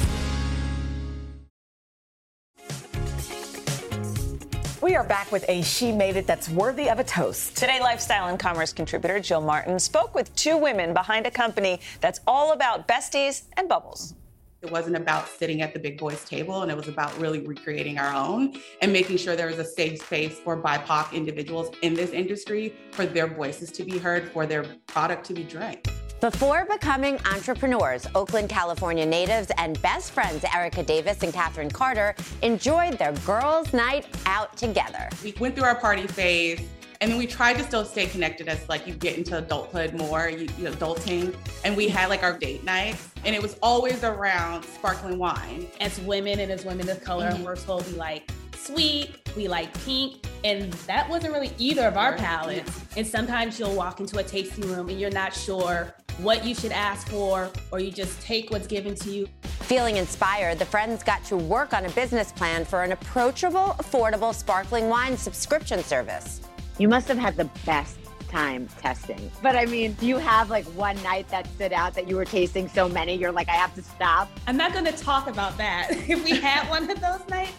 We 4.96 5.00
are 5.00 5.04
back 5.04 5.30
with 5.30 5.44
a 5.50 5.61
She 5.61 5.92
Made 5.92 6.16
It 6.16 6.26
that's 6.26 6.48
worthy 6.48 6.88
of 6.88 6.98
a 6.98 7.04
toast. 7.04 7.54
Today, 7.54 7.80
lifestyle 7.80 8.28
and 8.28 8.38
commerce 8.38 8.72
contributor 8.72 9.20
Jill 9.20 9.42
Martin 9.42 9.78
spoke 9.78 10.14
with 10.14 10.35
two 10.37 10.56
women 10.56 10.94
behind 10.94 11.26
a 11.26 11.30
company 11.30 11.80
that's 12.00 12.20
all 12.26 12.52
about 12.52 12.88
besties 12.88 13.42
and 13.59 13.68
bubbles. 13.68 14.14
It 14.62 14.70
wasn't 14.70 14.96
about 14.96 15.28
sitting 15.28 15.61
at 15.61 15.74
the 15.74 15.78
big 15.78 15.98
boys 15.98 16.24
table, 16.24 16.62
and 16.62 16.70
it 16.70 16.76
was 16.78 16.88
about 16.88 17.14
really 17.20 17.40
recreating 17.40 17.98
our 17.98 18.14
own 18.14 18.54
and 18.80 18.90
making 18.90 19.18
sure 19.18 19.37
there 19.37 19.48
was 19.48 19.59
a 19.59 19.66
safe 19.66 20.00
space 20.00 20.38
for 20.38 20.56
BIPOC 20.56 21.12
individuals 21.12 21.76
in 21.82 21.92
this 21.92 22.12
industry 22.12 22.74
for 22.92 23.04
their 23.04 23.26
voices 23.26 23.70
to 23.72 23.85
be 23.85 23.98
heard, 23.98 24.30
for 24.30 24.46
their 24.46 24.64
product 24.87 25.26
to 25.26 25.35
be 25.35 25.44
drank. 25.44 25.87
Before 26.20 26.64
becoming 26.64 27.18
entrepreneurs, 27.31 28.07
Oakland, 28.14 28.48
California 28.48 29.05
natives 29.05 29.52
and 29.59 29.81
best 29.83 30.12
friends 30.12 30.44
Erica 30.55 30.83
Davis 30.83 31.22
and 31.22 31.31
Catherine 31.31 31.70
Carter 31.70 32.14
enjoyed 32.40 32.96
their 32.98 33.12
girls' 33.26 33.74
night 33.74 34.07
out 34.24 34.57
together. 34.57 35.11
We 35.22 35.35
went 35.38 35.55
through 35.55 35.64
our 35.64 35.74
party 35.74 36.07
phase. 36.07 36.61
And 37.02 37.11
then 37.11 37.18
we 37.18 37.26
tried 37.26 37.59
to 37.59 37.62
still 37.64 37.85
stay 37.85 38.07
connected 38.07 38.48
as 38.48 38.66
like 38.70 38.87
you 38.87 38.94
get 38.94 39.18
into 39.18 39.37
adulthood 39.37 39.92
more, 39.92 40.31
you, 40.31 40.48
you 40.59 40.70
adulting. 40.70 41.37
And 41.62 41.76
we 41.76 41.88
had 41.88 42.09
like 42.09 42.22
our 42.22 42.38
date 42.38 42.64
nights, 42.64 43.11
and 43.22 43.35
it 43.35 43.42
was 43.42 43.59
always 43.62 44.02
around 44.02 44.64
sparkling 44.64 45.18
wine. 45.18 45.66
As 45.83 46.00
women 46.00 46.40
and 46.40 46.50
as 46.50 46.64
women 46.64 46.88
of 46.88 47.05
color, 47.05 47.31
Mhm. 47.33 47.44
we're 47.44 47.57
supposed 47.57 47.85
to 47.88 47.92
be 47.92 47.98
like 47.98 48.31
sweet, 48.57 49.16
we 49.37 49.46
like 49.46 49.74
pink, 49.85 50.24
and 50.42 50.72
that 50.72 51.07
wasn't 51.11 51.35
really 51.35 51.52
either 51.59 51.87
of 51.87 51.98
our 51.98 52.14
palettes. 52.14 52.72
And 52.96 53.07
sometimes 53.07 53.61
you'll 53.61 53.74
walk 53.74 54.00
into 54.00 54.16
a 54.16 54.22
tasting 54.22 54.66
room 54.72 54.88
and 54.88 54.98
you're 54.98 55.11
not 55.11 55.35
sure 55.35 55.94
what 56.18 56.44
you 56.44 56.55
should 56.55 56.72
ask 56.72 57.09
for, 57.09 57.50
or 57.70 57.81
you 57.81 57.90
just 57.90 58.20
take 58.22 58.50
what's 58.50 58.66
given 58.66 58.94
to 58.96 59.11
you. 59.11 59.29
Feeling 59.42 59.96
inspired, 59.96 60.59
the 60.59 60.64
friends 60.64 61.02
got 61.02 61.24
to 61.24 61.37
work 61.37 61.74
on 61.74 61.85
a 61.85 61.90
business 61.90 62.33
plan 62.33 62.64
for 62.64 62.83
an 62.83 62.92
approachable, 62.92 63.76
affordable 63.79 64.35
sparkling 64.35 64.88
wine 64.88 65.16
subscription 65.16 65.83
service. 65.83 66.40
You 66.79 66.88
must 66.88 67.09
have 67.09 67.18
had 67.18 67.37
the 67.37 67.50
best 67.64 67.98
time 68.29 68.68
testing. 68.81 69.31
But 69.42 69.57
I 69.57 69.66
mean, 69.66 69.92
do 69.94 70.07
you 70.07 70.18
have 70.18 70.50
like 70.50 70.64
one 70.66 71.00
night 71.02 71.29
that 71.29 71.46
stood 71.55 71.72
out 71.72 71.94
that 71.94 72.09
you 72.09 72.16
were 72.16 72.24
tasting 72.24 72.68
so 72.68 72.88
many, 72.88 73.14
you're 73.14 73.33
like, 73.33 73.48
I 73.48 73.52
have 73.52 73.74
to 73.76 73.83
stop? 73.83 74.29
I'm 74.46 74.57
not 74.57 74.72
gonna 74.72 74.92
talk 74.92 75.26
about 75.26 75.57
that. 75.59 75.90
if 76.09 76.24
we 76.24 76.31
had 76.31 76.68
one 76.68 76.90
of 76.90 77.00
those 77.00 77.26
nights, 77.29 77.52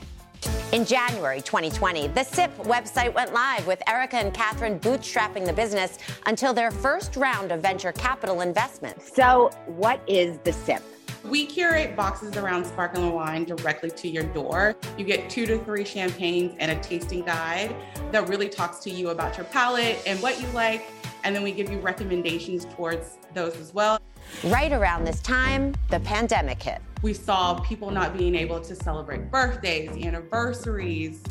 In 0.72 0.86
January 0.86 1.42
2020, 1.42 2.10
the 2.10 2.24
SIP 2.24 2.56
website 2.60 3.14
went 3.14 3.34
live 3.34 3.66
with 3.66 3.82
Erica 3.88 4.18
and 4.18 4.34
Catherine 4.34 4.80
bootstrapping 4.80 5.46
the 5.46 5.54
business 5.54 5.98
until 6.26 6.54
their 6.54 6.72
first 6.72 7.16
round 7.16 7.52
of 7.52 7.62
venture 7.62 7.92
capital 7.92 8.42
investment. 8.42 9.02
So, 9.02 9.50
what 9.66 10.02
is 10.08 10.38
the 10.40 10.54
SIP? 10.54 10.84
We 11.24 11.46
curate 11.46 11.96
boxes 11.96 12.38
around 12.38 12.66
sparkling 12.66 13.12
wine 13.12 13.46
directly 13.46 13.90
to 13.90 14.08
your 14.08 14.24
door. 14.24 14.76
You 14.98 15.06
get 15.06 15.30
two 15.30 15.46
to 15.46 15.58
three 15.64 15.84
champagnes 15.84 16.56
and 16.60 16.72
a 16.72 16.82
tasting 16.82 17.26
guide 17.26 17.76
that 18.12 18.30
really 18.30 18.48
talks 18.48 18.80
to 18.80 18.90
you 18.90 19.10
about 19.10 19.38
your 19.38 19.46
palate 19.46 20.02
and 20.06 20.22
what 20.22 20.40
you 20.40 20.48
like. 20.50 20.86
And 21.24 21.36
then 21.36 21.44
we 21.44 21.52
give 21.52 21.72
you 21.72 21.80
recommendations 21.80 22.66
towards 22.66 23.18
those 23.34 23.58
as 23.58 23.74
well. 23.74 24.00
Right 24.44 24.72
around 24.72 25.04
this 25.04 25.20
time, 25.22 25.74
the 25.90 26.00
pandemic 26.00 26.62
hit. 26.62 26.82
We 27.02 27.14
saw 27.14 27.60
people 27.60 27.92
not 27.92 28.18
being 28.18 28.36
able 28.36 28.62
to 28.62 28.76
celebrate 28.76 29.32
birthdays, 29.32 29.90
anniversaries. 30.06 31.24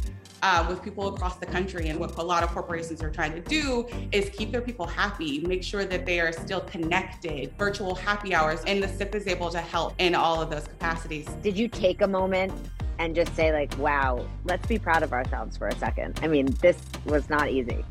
Uh, 0.42 0.64
with 0.68 0.82
people 0.82 1.08
across 1.08 1.36
the 1.38 1.46
country. 1.46 1.88
And 1.88 1.98
what 1.98 2.18
a 2.18 2.22
lot 2.22 2.42
of 2.42 2.50
corporations 2.50 3.02
are 3.02 3.10
trying 3.10 3.32
to 3.32 3.40
do 3.40 3.86
is 4.12 4.28
keep 4.28 4.52
their 4.52 4.60
people 4.60 4.86
happy, 4.86 5.40
make 5.40 5.64
sure 5.64 5.86
that 5.86 6.04
they 6.04 6.20
are 6.20 6.30
still 6.30 6.60
connected, 6.60 7.54
virtual 7.58 7.94
happy 7.94 8.34
hours. 8.34 8.60
And 8.66 8.82
the 8.82 8.86
SIP 8.86 9.14
is 9.14 9.26
able 9.26 9.48
to 9.50 9.60
help 9.60 9.94
in 9.98 10.14
all 10.14 10.42
of 10.42 10.50
those 10.50 10.68
capacities. 10.68 11.26
Did 11.42 11.56
you 11.56 11.68
take 11.68 12.02
a 12.02 12.06
moment 12.06 12.52
and 12.98 13.14
just 13.14 13.34
say, 13.34 13.50
like, 13.50 13.76
wow, 13.78 14.26
let's 14.44 14.66
be 14.66 14.78
proud 14.78 15.02
of 15.02 15.14
ourselves 15.14 15.56
for 15.56 15.68
a 15.68 15.76
second? 15.76 16.20
I 16.22 16.28
mean, 16.28 16.46
this 16.60 16.78
was 17.06 17.30
not 17.30 17.50
easy. 17.50 17.82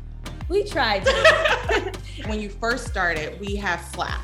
we 0.48 0.62
tried 0.62 1.04
when 2.26 2.40
you 2.40 2.48
first 2.48 2.86
started, 2.86 3.40
we 3.40 3.56
have 3.56 3.84
Slack. 3.92 4.20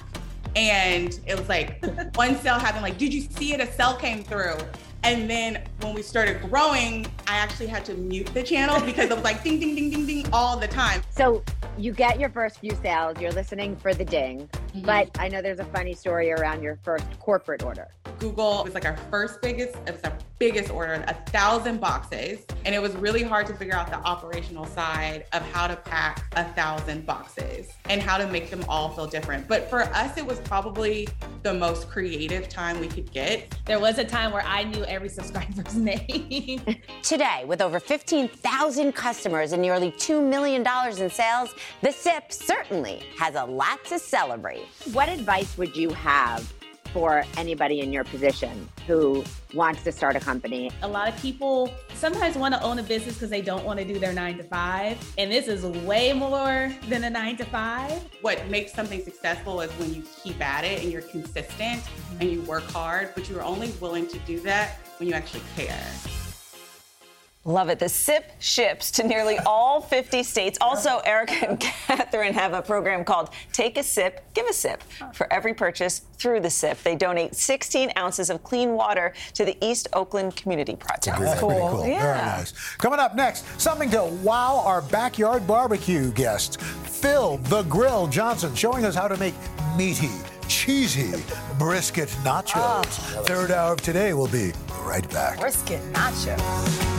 And 0.54 1.18
it 1.26 1.38
was 1.38 1.48
like 1.48 1.84
one 2.14 2.36
cell 2.36 2.58
happened, 2.58 2.82
like, 2.82 2.98
did 2.98 3.12
you 3.12 3.22
see 3.22 3.54
it? 3.54 3.60
A 3.60 3.70
cell 3.72 3.96
came 3.96 4.22
through. 4.22 4.56
And 5.04 5.28
then 5.28 5.62
when 5.80 5.94
we 5.94 6.02
started 6.02 6.40
growing, 6.42 7.06
I 7.26 7.36
actually 7.36 7.66
had 7.66 7.84
to 7.86 7.94
mute 7.94 8.30
the 8.34 8.42
channel 8.42 8.80
because 8.86 9.10
it 9.10 9.14
was 9.14 9.24
like 9.24 9.42
ding, 9.42 9.58
ding, 9.58 9.74
ding, 9.74 9.90
ding, 9.90 10.06
ding 10.06 10.26
all 10.32 10.56
the 10.56 10.68
time. 10.68 11.02
So, 11.10 11.42
you 11.78 11.92
get 11.92 12.20
your 12.20 12.28
first 12.28 12.58
few 12.58 12.76
sales, 12.82 13.18
you're 13.18 13.32
listening 13.32 13.76
for 13.76 13.94
the 13.94 14.04
ding. 14.04 14.48
Mm-hmm. 14.74 14.86
But 14.86 15.10
I 15.18 15.28
know 15.28 15.42
there's 15.42 15.58
a 15.58 15.64
funny 15.66 15.94
story 15.94 16.32
around 16.32 16.62
your 16.62 16.78
first 16.82 17.04
corporate 17.20 17.62
order. 17.62 17.88
Google 18.18 18.62
was 18.64 18.74
like 18.74 18.86
our 18.86 18.96
first 19.10 19.42
biggest, 19.42 19.76
it 19.86 19.92
was 19.92 20.02
our 20.04 20.16
biggest 20.38 20.70
order, 20.70 21.04
a 21.06 21.14
thousand 21.30 21.80
boxes. 21.80 22.46
And 22.64 22.74
it 22.74 22.80
was 22.80 22.94
really 22.94 23.22
hard 23.22 23.46
to 23.48 23.54
figure 23.54 23.74
out 23.74 23.88
the 23.88 23.98
operational 23.98 24.64
side 24.66 25.26
of 25.32 25.42
how 25.52 25.66
to 25.66 25.76
pack 25.76 26.32
a 26.36 26.44
thousand 26.52 27.04
boxes 27.04 27.68
and 27.88 28.00
how 28.00 28.16
to 28.16 28.26
make 28.28 28.48
them 28.48 28.64
all 28.68 28.88
feel 28.90 29.06
different. 29.06 29.46
But 29.46 29.68
for 29.68 29.82
us, 29.82 30.16
it 30.16 30.24
was 30.24 30.40
probably 30.40 31.08
the 31.42 31.52
most 31.52 31.88
creative 31.88 32.48
time 32.48 32.80
we 32.80 32.88
could 32.88 33.10
get. 33.12 33.56
There 33.66 33.80
was 33.80 33.98
a 33.98 34.04
time 34.04 34.32
where 34.32 34.44
I 34.46 34.64
knew 34.64 34.84
every 34.84 35.08
subscriber's 35.08 35.74
name. 35.76 36.62
Today, 37.02 37.44
with 37.46 37.60
over 37.60 37.78
15,000 37.78 38.92
customers 38.92 39.52
and 39.52 39.60
nearly 39.60 39.90
$2 39.92 40.26
million 40.26 40.66
in 40.98 41.10
sales, 41.10 41.54
the 41.82 41.92
SIP 41.92 42.32
certainly 42.32 43.02
has 43.18 43.34
a 43.34 43.44
lot 43.44 43.84
to 43.86 43.98
celebrate. 43.98 44.61
What 44.92 45.08
advice 45.08 45.56
would 45.58 45.76
you 45.76 45.90
have 45.90 46.52
for 46.92 47.24
anybody 47.38 47.80
in 47.80 47.92
your 47.92 48.04
position 48.04 48.68
who 48.86 49.24
wants 49.54 49.82
to 49.84 49.92
start 49.92 50.14
a 50.14 50.20
company? 50.20 50.70
a 50.82 50.88
lot 50.88 51.08
of 51.08 51.16
people 51.22 51.72
sometimes 51.94 52.36
want 52.36 52.52
to 52.52 52.62
own 52.62 52.78
a 52.78 52.82
business 52.82 53.14
because 53.14 53.30
they 53.30 53.40
don't 53.40 53.64
want 53.64 53.78
to 53.78 53.84
do 53.84 53.98
their 53.98 54.12
nine 54.12 54.36
to 54.36 54.44
five. 54.44 54.98
And 55.16 55.30
this 55.30 55.48
is 55.48 55.64
way 55.86 56.12
more 56.12 56.74
than 56.88 57.04
a 57.04 57.10
nine 57.10 57.36
to 57.38 57.44
five. 57.44 57.92
What 58.20 58.46
makes 58.48 58.72
something 58.72 59.02
successful 59.02 59.60
is 59.60 59.70
when 59.72 59.94
you 59.94 60.02
keep 60.22 60.40
at 60.44 60.64
it 60.64 60.82
and 60.82 60.92
you're 60.92 61.02
consistent 61.02 61.82
and 62.20 62.30
you 62.30 62.42
work 62.42 62.64
hard, 62.64 63.14
but 63.14 63.28
you're 63.30 63.42
only 63.42 63.70
willing 63.80 64.06
to 64.08 64.18
do 64.20 64.40
that 64.40 64.78
when 64.98 65.08
you 65.08 65.14
actually 65.14 65.42
care. 65.56 65.82
Love 67.44 67.70
it. 67.70 67.80
The 67.80 67.88
SIP 67.88 68.30
ships 68.38 68.92
to 68.92 69.02
nearly 69.02 69.36
all 69.38 69.80
50 69.80 70.22
states. 70.22 70.58
Also, 70.60 70.98
Erica 70.98 71.50
and 71.50 71.60
Catherine 71.60 72.34
have 72.34 72.52
a 72.52 72.62
program 72.62 73.04
called 73.04 73.30
Take 73.52 73.78
a 73.78 73.82
Sip, 73.82 74.24
Give 74.32 74.46
a 74.46 74.52
Sip. 74.52 74.80
For 75.12 75.30
every 75.32 75.52
purchase 75.52 76.02
through 76.18 76.40
the 76.40 76.50
SIP, 76.50 76.80
they 76.84 76.94
donate 76.94 77.34
16 77.34 77.92
ounces 77.98 78.30
of 78.30 78.44
clean 78.44 78.74
water 78.74 79.12
to 79.34 79.44
the 79.44 79.56
East 79.64 79.88
Oakland 79.92 80.36
Community 80.36 80.76
Project. 80.76 81.18
That's 81.18 81.40
pretty 81.40 81.60
cool. 81.60 81.82
Very 81.82 81.98
nice. 81.98 82.52
Coming 82.76 83.00
up 83.00 83.16
next, 83.16 83.44
something 83.60 83.90
to 83.90 84.04
wow 84.22 84.62
our 84.64 84.80
backyard 84.80 85.44
barbecue 85.44 86.12
guests. 86.12 86.56
Phil 86.84 87.38
the 87.38 87.64
Grill 87.64 88.06
Johnson 88.06 88.54
showing 88.54 88.84
us 88.84 88.94
how 88.94 89.08
to 89.08 89.16
make 89.16 89.34
meaty, 89.76 90.10
cheesy 90.46 91.24
brisket 91.58 92.08
nachos. 92.22 93.16
Oh. 93.16 93.22
Third 93.24 93.50
hour 93.50 93.72
of 93.72 93.80
today 93.82 94.12
will 94.14 94.28
be 94.28 94.52
right 94.82 95.08
back. 95.10 95.40
Brisket 95.40 95.80
nacho. 95.92 96.91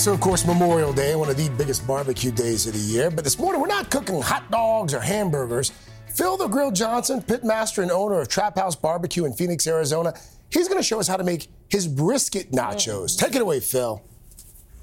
So, 0.00 0.14
of 0.14 0.20
course, 0.20 0.46
Memorial 0.46 0.94
Day, 0.94 1.14
one 1.14 1.28
of 1.28 1.36
the 1.36 1.50
biggest 1.58 1.86
barbecue 1.86 2.30
days 2.30 2.66
of 2.66 2.72
the 2.72 2.78
year. 2.78 3.10
But 3.10 3.22
this 3.22 3.38
morning, 3.38 3.60
we're 3.60 3.66
not 3.66 3.90
cooking 3.90 4.22
hot 4.22 4.50
dogs 4.50 4.94
or 4.94 5.00
hamburgers. 5.00 5.72
Phil 6.06 6.38
the 6.38 6.48
Grill 6.48 6.70
Johnson, 6.70 7.20
pitmaster 7.20 7.82
and 7.82 7.90
owner 7.90 8.18
of 8.18 8.28
Trap 8.28 8.56
House 8.56 8.74
Barbecue 8.74 9.26
in 9.26 9.34
Phoenix, 9.34 9.66
Arizona, 9.66 10.14
he's 10.48 10.68
going 10.68 10.80
to 10.80 10.82
show 10.82 11.00
us 11.00 11.06
how 11.06 11.18
to 11.18 11.22
make 11.22 11.48
his 11.68 11.86
brisket 11.86 12.50
nachos. 12.50 13.14
Take 13.18 13.34
it 13.34 13.42
away, 13.42 13.60
Phil. 13.60 14.02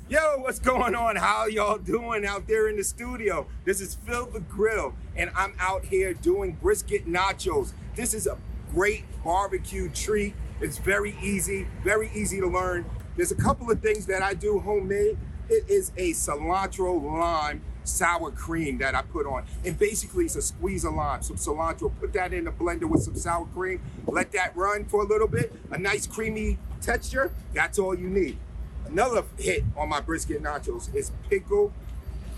Yo, 0.07 0.37
what's 0.37 0.59
going 0.59 0.93
on? 0.93 1.15
How 1.15 1.47
y'all 1.47 1.79
doing 1.79 2.23
out 2.23 2.47
there 2.47 2.69
in 2.69 2.77
the 2.77 2.83
studio? 2.83 3.47
This 3.65 3.81
is 3.81 3.95
Phil 3.95 4.27
the 4.27 4.41
Grill, 4.41 4.93
and 5.15 5.31
I'm 5.35 5.55
out 5.59 5.83
here 5.83 6.13
doing 6.13 6.59
brisket 6.61 7.07
nachos. 7.07 7.73
This 7.95 8.13
is 8.13 8.27
a 8.27 8.37
great 8.71 9.03
barbecue 9.23 9.89
treat. 9.89 10.35
It's 10.61 10.77
very 10.77 11.15
easy, 11.23 11.65
very 11.83 12.11
easy 12.13 12.39
to 12.39 12.47
learn. 12.47 12.85
There's 13.17 13.31
a 13.31 13.35
couple 13.35 13.71
of 13.71 13.81
things 13.81 14.05
that 14.05 14.21
I 14.21 14.35
do 14.35 14.59
homemade. 14.59 15.17
It 15.49 15.67
is 15.67 15.91
a 15.97 16.11
cilantro 16.11 17.01
lime 17.03 17.63
sour 17.83 18.29
cream 18.29 18.77
that 18.77 18.93
I 18.93 19.01
put 19.01 19.25
on. 19.25 19.45
And 19.65 19.77
basically 19.77 20.25
it's 20.25 20.35
a 20.35 20.41
squeeze 20.41 20.85
of 20.85 20.93
lime, 20.93 21.23
some 21.23 21.37
cilantro. 21.37 21.91
Put 21.99 22.13
that 22.13 22.31
in 22.31 22.45
a 22.45 22.51
blender 22.51 22.83
with 22.83 23.01
some 23.01 23.15
sour 23.15 23.47
cream. 23.55 23.81
Let 24.05 24.31
that 24.33 24.55
run 24.55 24.85
for 24.85 25.01
a 25.01 25.05
little 25.07 25.27
bit. 25.27 25.51
A 25.71 25.79
nice 25.79 26.05
creamy 26.05 26.59
texture. 26.79 27.31
That's 27.55 27.79
all 27.79 27.97
you 27.97 28.07
need. 28.07 28.37
Another 28.85 29.23
hit 29.39 29.63
on 29.75 29.89
my 29.89 29.99
brisket 29.99 30.43
nachos 30.43 30.93
is 30.93 31.11
pickle, 31.27 31.73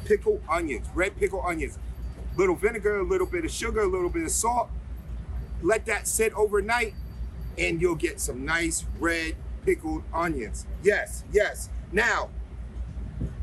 pickle 0.05 0.41
onions, 0.49 0.87
red 0.95 1.17
pickle 1.17 1.43
onions. 1.45 1.77
Little 2.37 2.55
vinegar, 2.55 2.99
a 2.99 3.03
little 3.03 3.27
bit 3.27 3.43
of 3.43 3.51
sugar, 3.51 3.81
a 3.81 3.87
little 3.87 4.09
bit 4.09 4.23
of 4.23 4.31
salt. 4.31 4.69
Let 5.61 5.85
that 5.87 6.07
sit 6.07 6.33
overnight, 6.35 6.93
and 7.57 7.81
you'll 7.81 7.95
get 7.95 8.21
some 8.21 8.45
nice 8.45 8.85
red 8.97 9.35
pickled 9.63 10.03
onions. 10.13 10.65
Yes, 10.83 11.23
yes. 11.31 11.69
Now, 11.91 12.29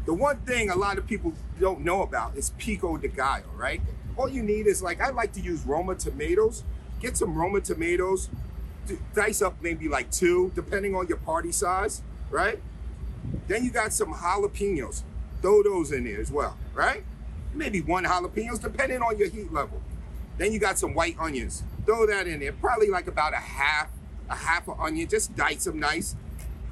the 0.05 0.15
one 0.15 0.39
thing 0.39 0.71
a 0.71 0.77
lot 0.77 0.99
of 0.99 1.07
people 1.07 1.33
don't 1.59 1.81
know 1.81 2.03
about 2.03 2.37
is 2.37 2.51
pico 2.59 2.97
de 2.97 3.09
gallo, 3.09 3.45
right? 3.57 3.81
All 4.17 4.29
you 4.29 4.43
need 4.43 4.67
is 4.67 4.83
like 4.83 5.01
I 5.01 5.11
like 5.11 5.33
to 5.35 5.41
use 5.41 5.65
Roma 5.67 5.95
tomatoes. 5.95 6.63
Get 7.01 7.17
some 7.17 7.35
Roma 7.35 7.61
tomatoes, 7.61 8.31
dice 9.15 9.43
up 9.43 9.57
maybe 9.61 9.89
like 9.89 10.11
two, 10.11 10.53
depending 10.55 10.95
on 10.95 11.09
your 11.09 11.19
party 11.19 11.53
size, 11.53 12.03
right? 12.31 12.59
Then 13.49 13.65
you 13.65 13.71
got 13.71 13.93
some 13.93 14.15
jalapenos. 14.15 15.03
Throw 15.43 15.63
those 15.63 15.93
in 15.93 16.05
there 16.05 16.21
as 16.21 16.31
well, 16.31 16.57
right? 16.75 17.05
Maybe 17.55 17.81
one 17.81 18.05
jalapenos, 18.05 18.61
depending 18.61 19.03
on 19.03 19.19
your 19.19 19.29
heat 19.29 19.53
level. 19.53 19.83
Then 20.39 20.53
you 20.53 20.59
got 20.59 20.79
some 20.79 20.95
white 20.95 21.17
onions. 21.19 21.63
Throw 21.85 22.07
that 22.07 22.27
in 22.27 22.41
there. 22.41 22.53
Probably 22.53 22.89
like 22.89 23.07
about 23.07 23.33
a 23.33 23.39
half, 23.39 23.89
a 24.29 24.35
half 24.35 24.69
an 24.69 24.75
onion. 24.79 25.09
Just 25.09 25.35
dice 25.37 25.65
them 25.65 25.79
nice. 25.79 26.17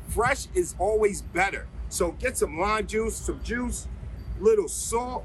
Fresh 0.09 0.49
is 0.55 0.75
always 0.79 1.23
better. 1.23 1.67
So 1.89 2.13
get 2.13 2.37
some 2.37 2.59
lime 2.59 2.87
juice, 2.87 3.17
some 3.17 3.43
juice, 3.43 3.89
little 4.41 4.69
salt, 4.69 5.25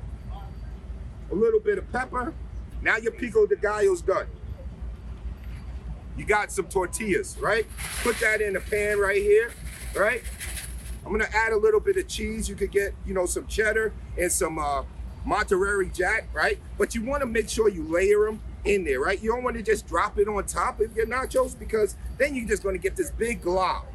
a 1.32 1.36
little 1.36 1.60
bit 1.60 1.78
of 1.78 1.92
pepper. 1.92 2.34
Now 2.82 2.98
your 2.98 3.12
pico 3.12 3.46
de 3.46 3.56
gallo's 3.56 4.02
done. 4.02 4.28
You 6.18 6.26
got 6.26 6.52
some 6.52 6.66
tortillas, 6.66 7.38
right? 7.40 7.66
Put 8.04 8.20
that 8.20 8.42
in 8.42 8.56
a 8.56 8.60
pan 8.60 9.00
right 9.00 9.22
here, 9.22 9.52
right? 9.96 10.22
I'm 11.06 11.12
gonna 11.12 11.30
add 11.34 11.54
a 11.54 11.58
little 11.58 11.80
bit 11.80 11.98
of 11.98 12.08
cheese. 12.08 12.50
You 12.50 12.56
could 12.56 12.72
get, 12.72 12.94
you 13.06 13.14
know, 13.14 13.26
some 13.26 13.48
cheddar 13.48 13.94
and 14.18 14.32
some 14.32 14.60
uh, 14.60 14.84
Monterey 15.26 15.90
Jack, 15.90 16.28
right? 16.34 16.60
But 16.78 16.94
you 16.94 17.04
wanna 17.04 17.26
make 17.26 17.50
sure 17.50 17.70
you 17.70 17.84
layer 17.84 18.26
them 18.26 18.42
in 18.66 18.84
there, 18.84 19.00
right? 19.00 19.22
You 19.22 19.32
don't 19.32 19.44
wanna 19.44 19.64
just 19.64 19.88
drop 19.88 20.20
it 20.20 20.28
on 20.28 20.46
top 20.46 20.82
of 20.82 20.96
your 20.96 21.08
nachos 21.08 21.58
because 21.58 21.96
then 22.20 22.36
you're 22.36 22.48
just 22.48 22.62
gonna 22.62 22.78
get 22.78 22.96
this 22.96 23.10
big 23.10 23.42
glob. 23.42 23.86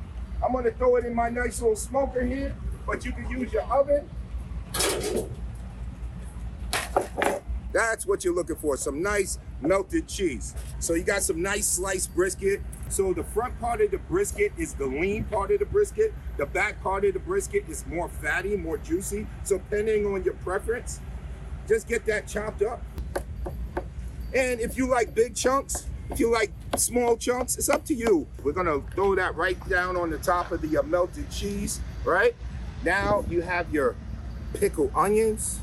I'm 0.44 0.52
gonna 0.52 0.72
throw 0.72 0.96
it 0.96 1.04
in 1.04 1.14
my 1.14 1.28
nice 1.28 1.60
little 1.60 1.76
smoker 1.76 2.24
here, 2.24 2.56
but 2.86 3.04
you 3.04 3.12
can 3.12 3.30
use 3.30 3.52
your 3.52 3.62
oven. 3.62 4.08
That's 7.72 8.06
what 8.06 8.24
you're 8.24 8.34
looking 8.34 8.56
for, 8.56 8.76
some 8.76 9.02
nice 9.02 9.38
melted 9.60 10.06
cheese. 10.06 10.54
So 10.78 10.94
you 10.94 11.02
got 11.02 11.22
some 11.22 11.42
nice 11.42 11.66
sliced 11.66 12.14
brisket. 12.14 12.62
So 12.88 13.12
the 13.12 13.24
front 13.24 13.58
part 13.58 13.80
of 13.80 13.90
the 13.90 13.98
brisket 13.98 14.52
is 14.56 14.74
the 14.74 14.86
lean 14.86 15.24
part 15.24 15.50
of 15.50 15.58
the 15.58 15.66
brisket. 15.66 16.14
The 16.36 16.46
back 16.46 16.80
part 16.82 17.04
of 17.04 17.14
the 17.14 17.18
brisket 17.20 17.64
is 17.68 17.84
more 17.86 18.08
fatty, 18.08 18.56
more 18.56 18.78
juicy. 18.78 19.26
So 19.42 19.58
depending 19.58 20.06
on 20.06 20.22
your 20.22 20.34
preference, 20.34 21.00
just 21.66 21.88
get 21.88 22.06
that 22.06 22.28
chopped 22.28 22.62
up. 22.62 22.80
And 24.32 24.60
if 24.60 24.76
you 24.78 24.86
like 24.86 25.14
big 25.14 25.34
chunks, 25.34 25.86
if 26.14 26.20
you 26.20 26.30
like 26.30 26.52
small 26.76 27.16
chunks, 27.16 27.56
it's 27.56 27.68
up 27.68 27.84
to 27.86 27.92
you. 27.92 28.24
We're 28.44 28.52
gonna 28.52 28.80
throw 28.94 29.16
that 29.16 29.34
right 29.34 29.58
down 29.68 29.96
on 29.96 30.10
the 30.10 30.18
top 30.18 30.52
of 30.52 30.62
the 30.62 30.78
uh, 30.78 30.84
melted 30.84 31.28
cheese, 31.28 31.80
right? 32.04 32.36
Now 32.84 33.24
you 33.28 33.40
have 33.42 33.74
your 33.74 33.96
pickled 34.52 34.92
onions. 34.94 35.58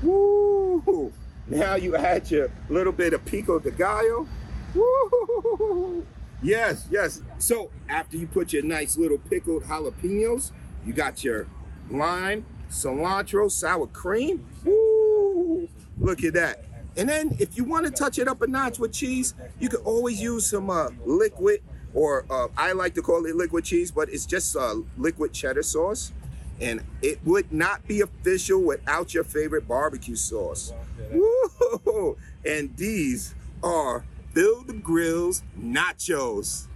Woo! 0.00 1.12
Now 1.48 1.74
you 1.74 1.96
add 1.96 2.30
your 2.30 2.52
little 2.68 2.92
bit 2.92 3.14
of 3.14 3.24
pico 3.24 3.58
de 3.58 3.72
gallo. 3.72 4.28
Woo! 4.76 6.06
Yes, 6.40 6.86
yes. 6.88 7.22
So 7.38 7.70
after 7.88 8.16
you 8.16 8.28
put 8.28 8.52
your 8.52 8.62
nice 8.62 8.96
little 8.96 9.18
pickled 9.18 9.64
jalapenos, 9.64 10.52
you 10.86 10.92
got 10.92 11.24
your 11.24 11.48
lime, 11.90 12.46
cilantro, 12.70 13.50
sour 13.50 13.88
cream. 13.88 14.46
Woo! 14.64 15.68
Look 15.98 16.22
at 16.22 16.34
that. 16.34 16.64
And 16.96 17.08
then 17.08 17.36
if 17.38 17.56
you 17.56 17.64
want 17.64 17.86
to 17.86 17.90
touch 17.90 18.18
it 18.18 18.28
up 18.28 18.42
a 18.42 18.46
notch 18.46 18.78
with 18.78 18.92
cheese, 18.92 19.34
you 19.58 19.68
can 19.68 19.80
always 19.80 20.20
use 20.20 20.46
some 20.46 20.70
uh, 20.70 20.90
liquid, 21.04 21.62
or 21.92 22.24
uh, 22.30 22.48
I 22.56 22.72
like 22.72 22.94
to 22.94 23.02
call 23.02 23.26
it 23.26 23.34
liquid 23.34 23.64
cheese, 23.64 23.90
but 23.90 24.08
it's 24.08 24.26
just 24.26 24.56
uh, 24.56 24.76
liquid 24.96 25.32
cheddar 25.32 25.62
sauce. 25.62 26.12
And 26.60 26.82
it 27.02 27.18
would 27.24 27.52
not 27.52 27.86
be 27.88 28.00
official 28.00 28.62
without 28.62 29.12
your 29.12 29.24
favorite 29.24 29.66
barbecue 29.66 30.14
sauce. 30.14 30.72
Woo! 31.10 32.16
And 32.44 32.76
these 32.76 33.34
are 33.62 34.04
Phil 34.32 34.62
the 34.62 34.74
Grill's 34.74 35.42
nachos. 35.58 36.66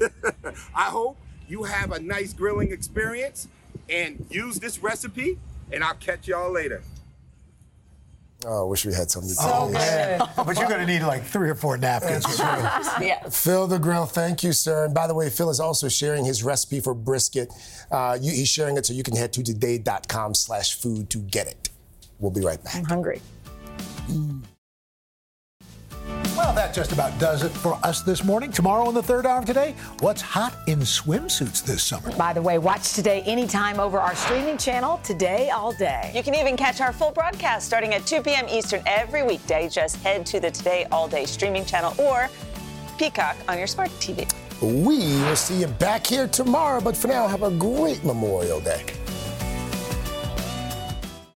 I 0.74 0.84
hope 0.84 1.18
you 1.48 1.64
have 1.64 1.92
a 1.92 2.00
nice 2.00 2.32
grilling 2.32 2.72
experience 2.72 3.48
and 3.90 4.26
use 4.30 4.58
this 4.58 4.78
recipe, 4.82 5.38
and 5.70 5.84
I'll 5.84 5.94
catch 5.94 6.28
y'all 6.28 6.52
later. 6.52 6.82
Oh, 8.48 8.66
I 8.66 8.70
wish 8.70 8.86
we 8.86 8.94
had 8.94 9.10
something 9.10 9.30
to 9.30 9.36
Oh, 9.40 9.72
taste. 9.72 9.78
man. 9.80 10.20
but 10.36 10.56
you're 10.56 10.68
going 10.68 10.80
to 10.80 10.86
need 10.86 11.02
like 11.02 11.24
three 11.24 11.50
or 11.50 11.54
four 11.56 11.76
napkins. 11.76 12.24
yeah. 12.38 13.28
Phil 13.28 13.66
the 13.66 13.78
Grill, 13.78 14.06
thank 14.06 14.42
you, 14.44 14.52
sir. 14.52 14.84
And 14.84 14.94
by 14.94 15.06
the 15.08 15.14
way, 15.14 15.30
Phil 15.30 15.50
is 15.50 15.58
also 15.60 15.88
sharing 15.88 16.24
his 16.24 16.44
recipe 16.44 16.78
for 16.80 16.94
brisket. 16.94 17.52
Uh, 17.90 18.16
you, 18.20 18.30
he's 18.30 18.48
sharing 18.48 18.76
it 18.76 18.86
so 18.86 18.92
you 18.94 19.02
can 19.02 19.16
head 19.16 19.32
to 19.32 19.42
today.com 19.42 20.34
slash 20.34 20.74
food 20.80 21.10
to 21.10 21.18
get 21.18 21.48
it. 21.48 21.70
We'll 22.20 22.30
be 22.30 22.40
right 22.40 22.62
back. 22.62 22.76
I'm 22.76 22.84
hungry. 22.84 23.20
Well, 26.46 26.54
that 26.54 26.72
just 26.72 26.92
about 26.92 27.18
does 27.18 27.42
it 27.42 27.50
for 27.50 27.74
us 27.82 28.02
this 28.02 28.22
morning. 28.22 28.52
Tomorrow 28.52 28.88
in 28.88 28.94
the 28.94 29.02
third 29.02 29.26
hour 29.26 29.40
of 29.40 29.44
today, 29.46 29.74
what's 29.98 30.20
hot 30.20 30.54
in 30.68 30.78
swimsuits 30.78 31.64
this 31.64 31.82
summer? 31.82 32.16
By 32.16 32.32
the 32.32 32.40
way, 32.40 32.58
watch 32.58 32.92
today 32.92 33.22
anytime 33.22 33.80
over 33.80 33.98
our 33.98 34.14
streaming 34.14 34.56
channel, 34.56 35.00
Today 35.02 35.50
All 35.50 35.72
Day. 35.72 36.12
You 36.14 36.22
can 36.22 36.36
even 36.36 36.56
catch 36.56 36.80
our 36.80 36.92
full 36.92 37.10
broadcast 37.10 37.66
starting 37.66 37.94
at 37.94 38.06
2 38.06 38.22
p.m. 38.22 38.46
Eastern 38.48 38.80
every 38.86 39.24
weekday. 39.24 39.68
Just 39.68 39.96
head 40.04 40.24
to 40.26 40.38
the 40.38 40.52
Today 40.52 40.86
All 40.92 41.08
Day 41.08 41.26
streaming 41.26 41.64
channel 41.64 41.92
or 41.98 42.30
Peacock 42.96 43.36
on 43.48 43.58
your 43.58 43.66
smart 43.66 43.90
TV. 43.98 44.32
We 44.62 44.98
will 45.24 45.34
see 45.34 45.62
you 45.62 45.66
back 45.66 46.06
here 46.06 46.28
tomorrow, 46.28 46.80
but 46.80 46.96
for 46.96 47.08
now, 47.08 47.26
have 47.26 47.42
a 47.42 47.50
great 47.50 48.04
Memorial 48.04 48.60
Day. 48.60 48.84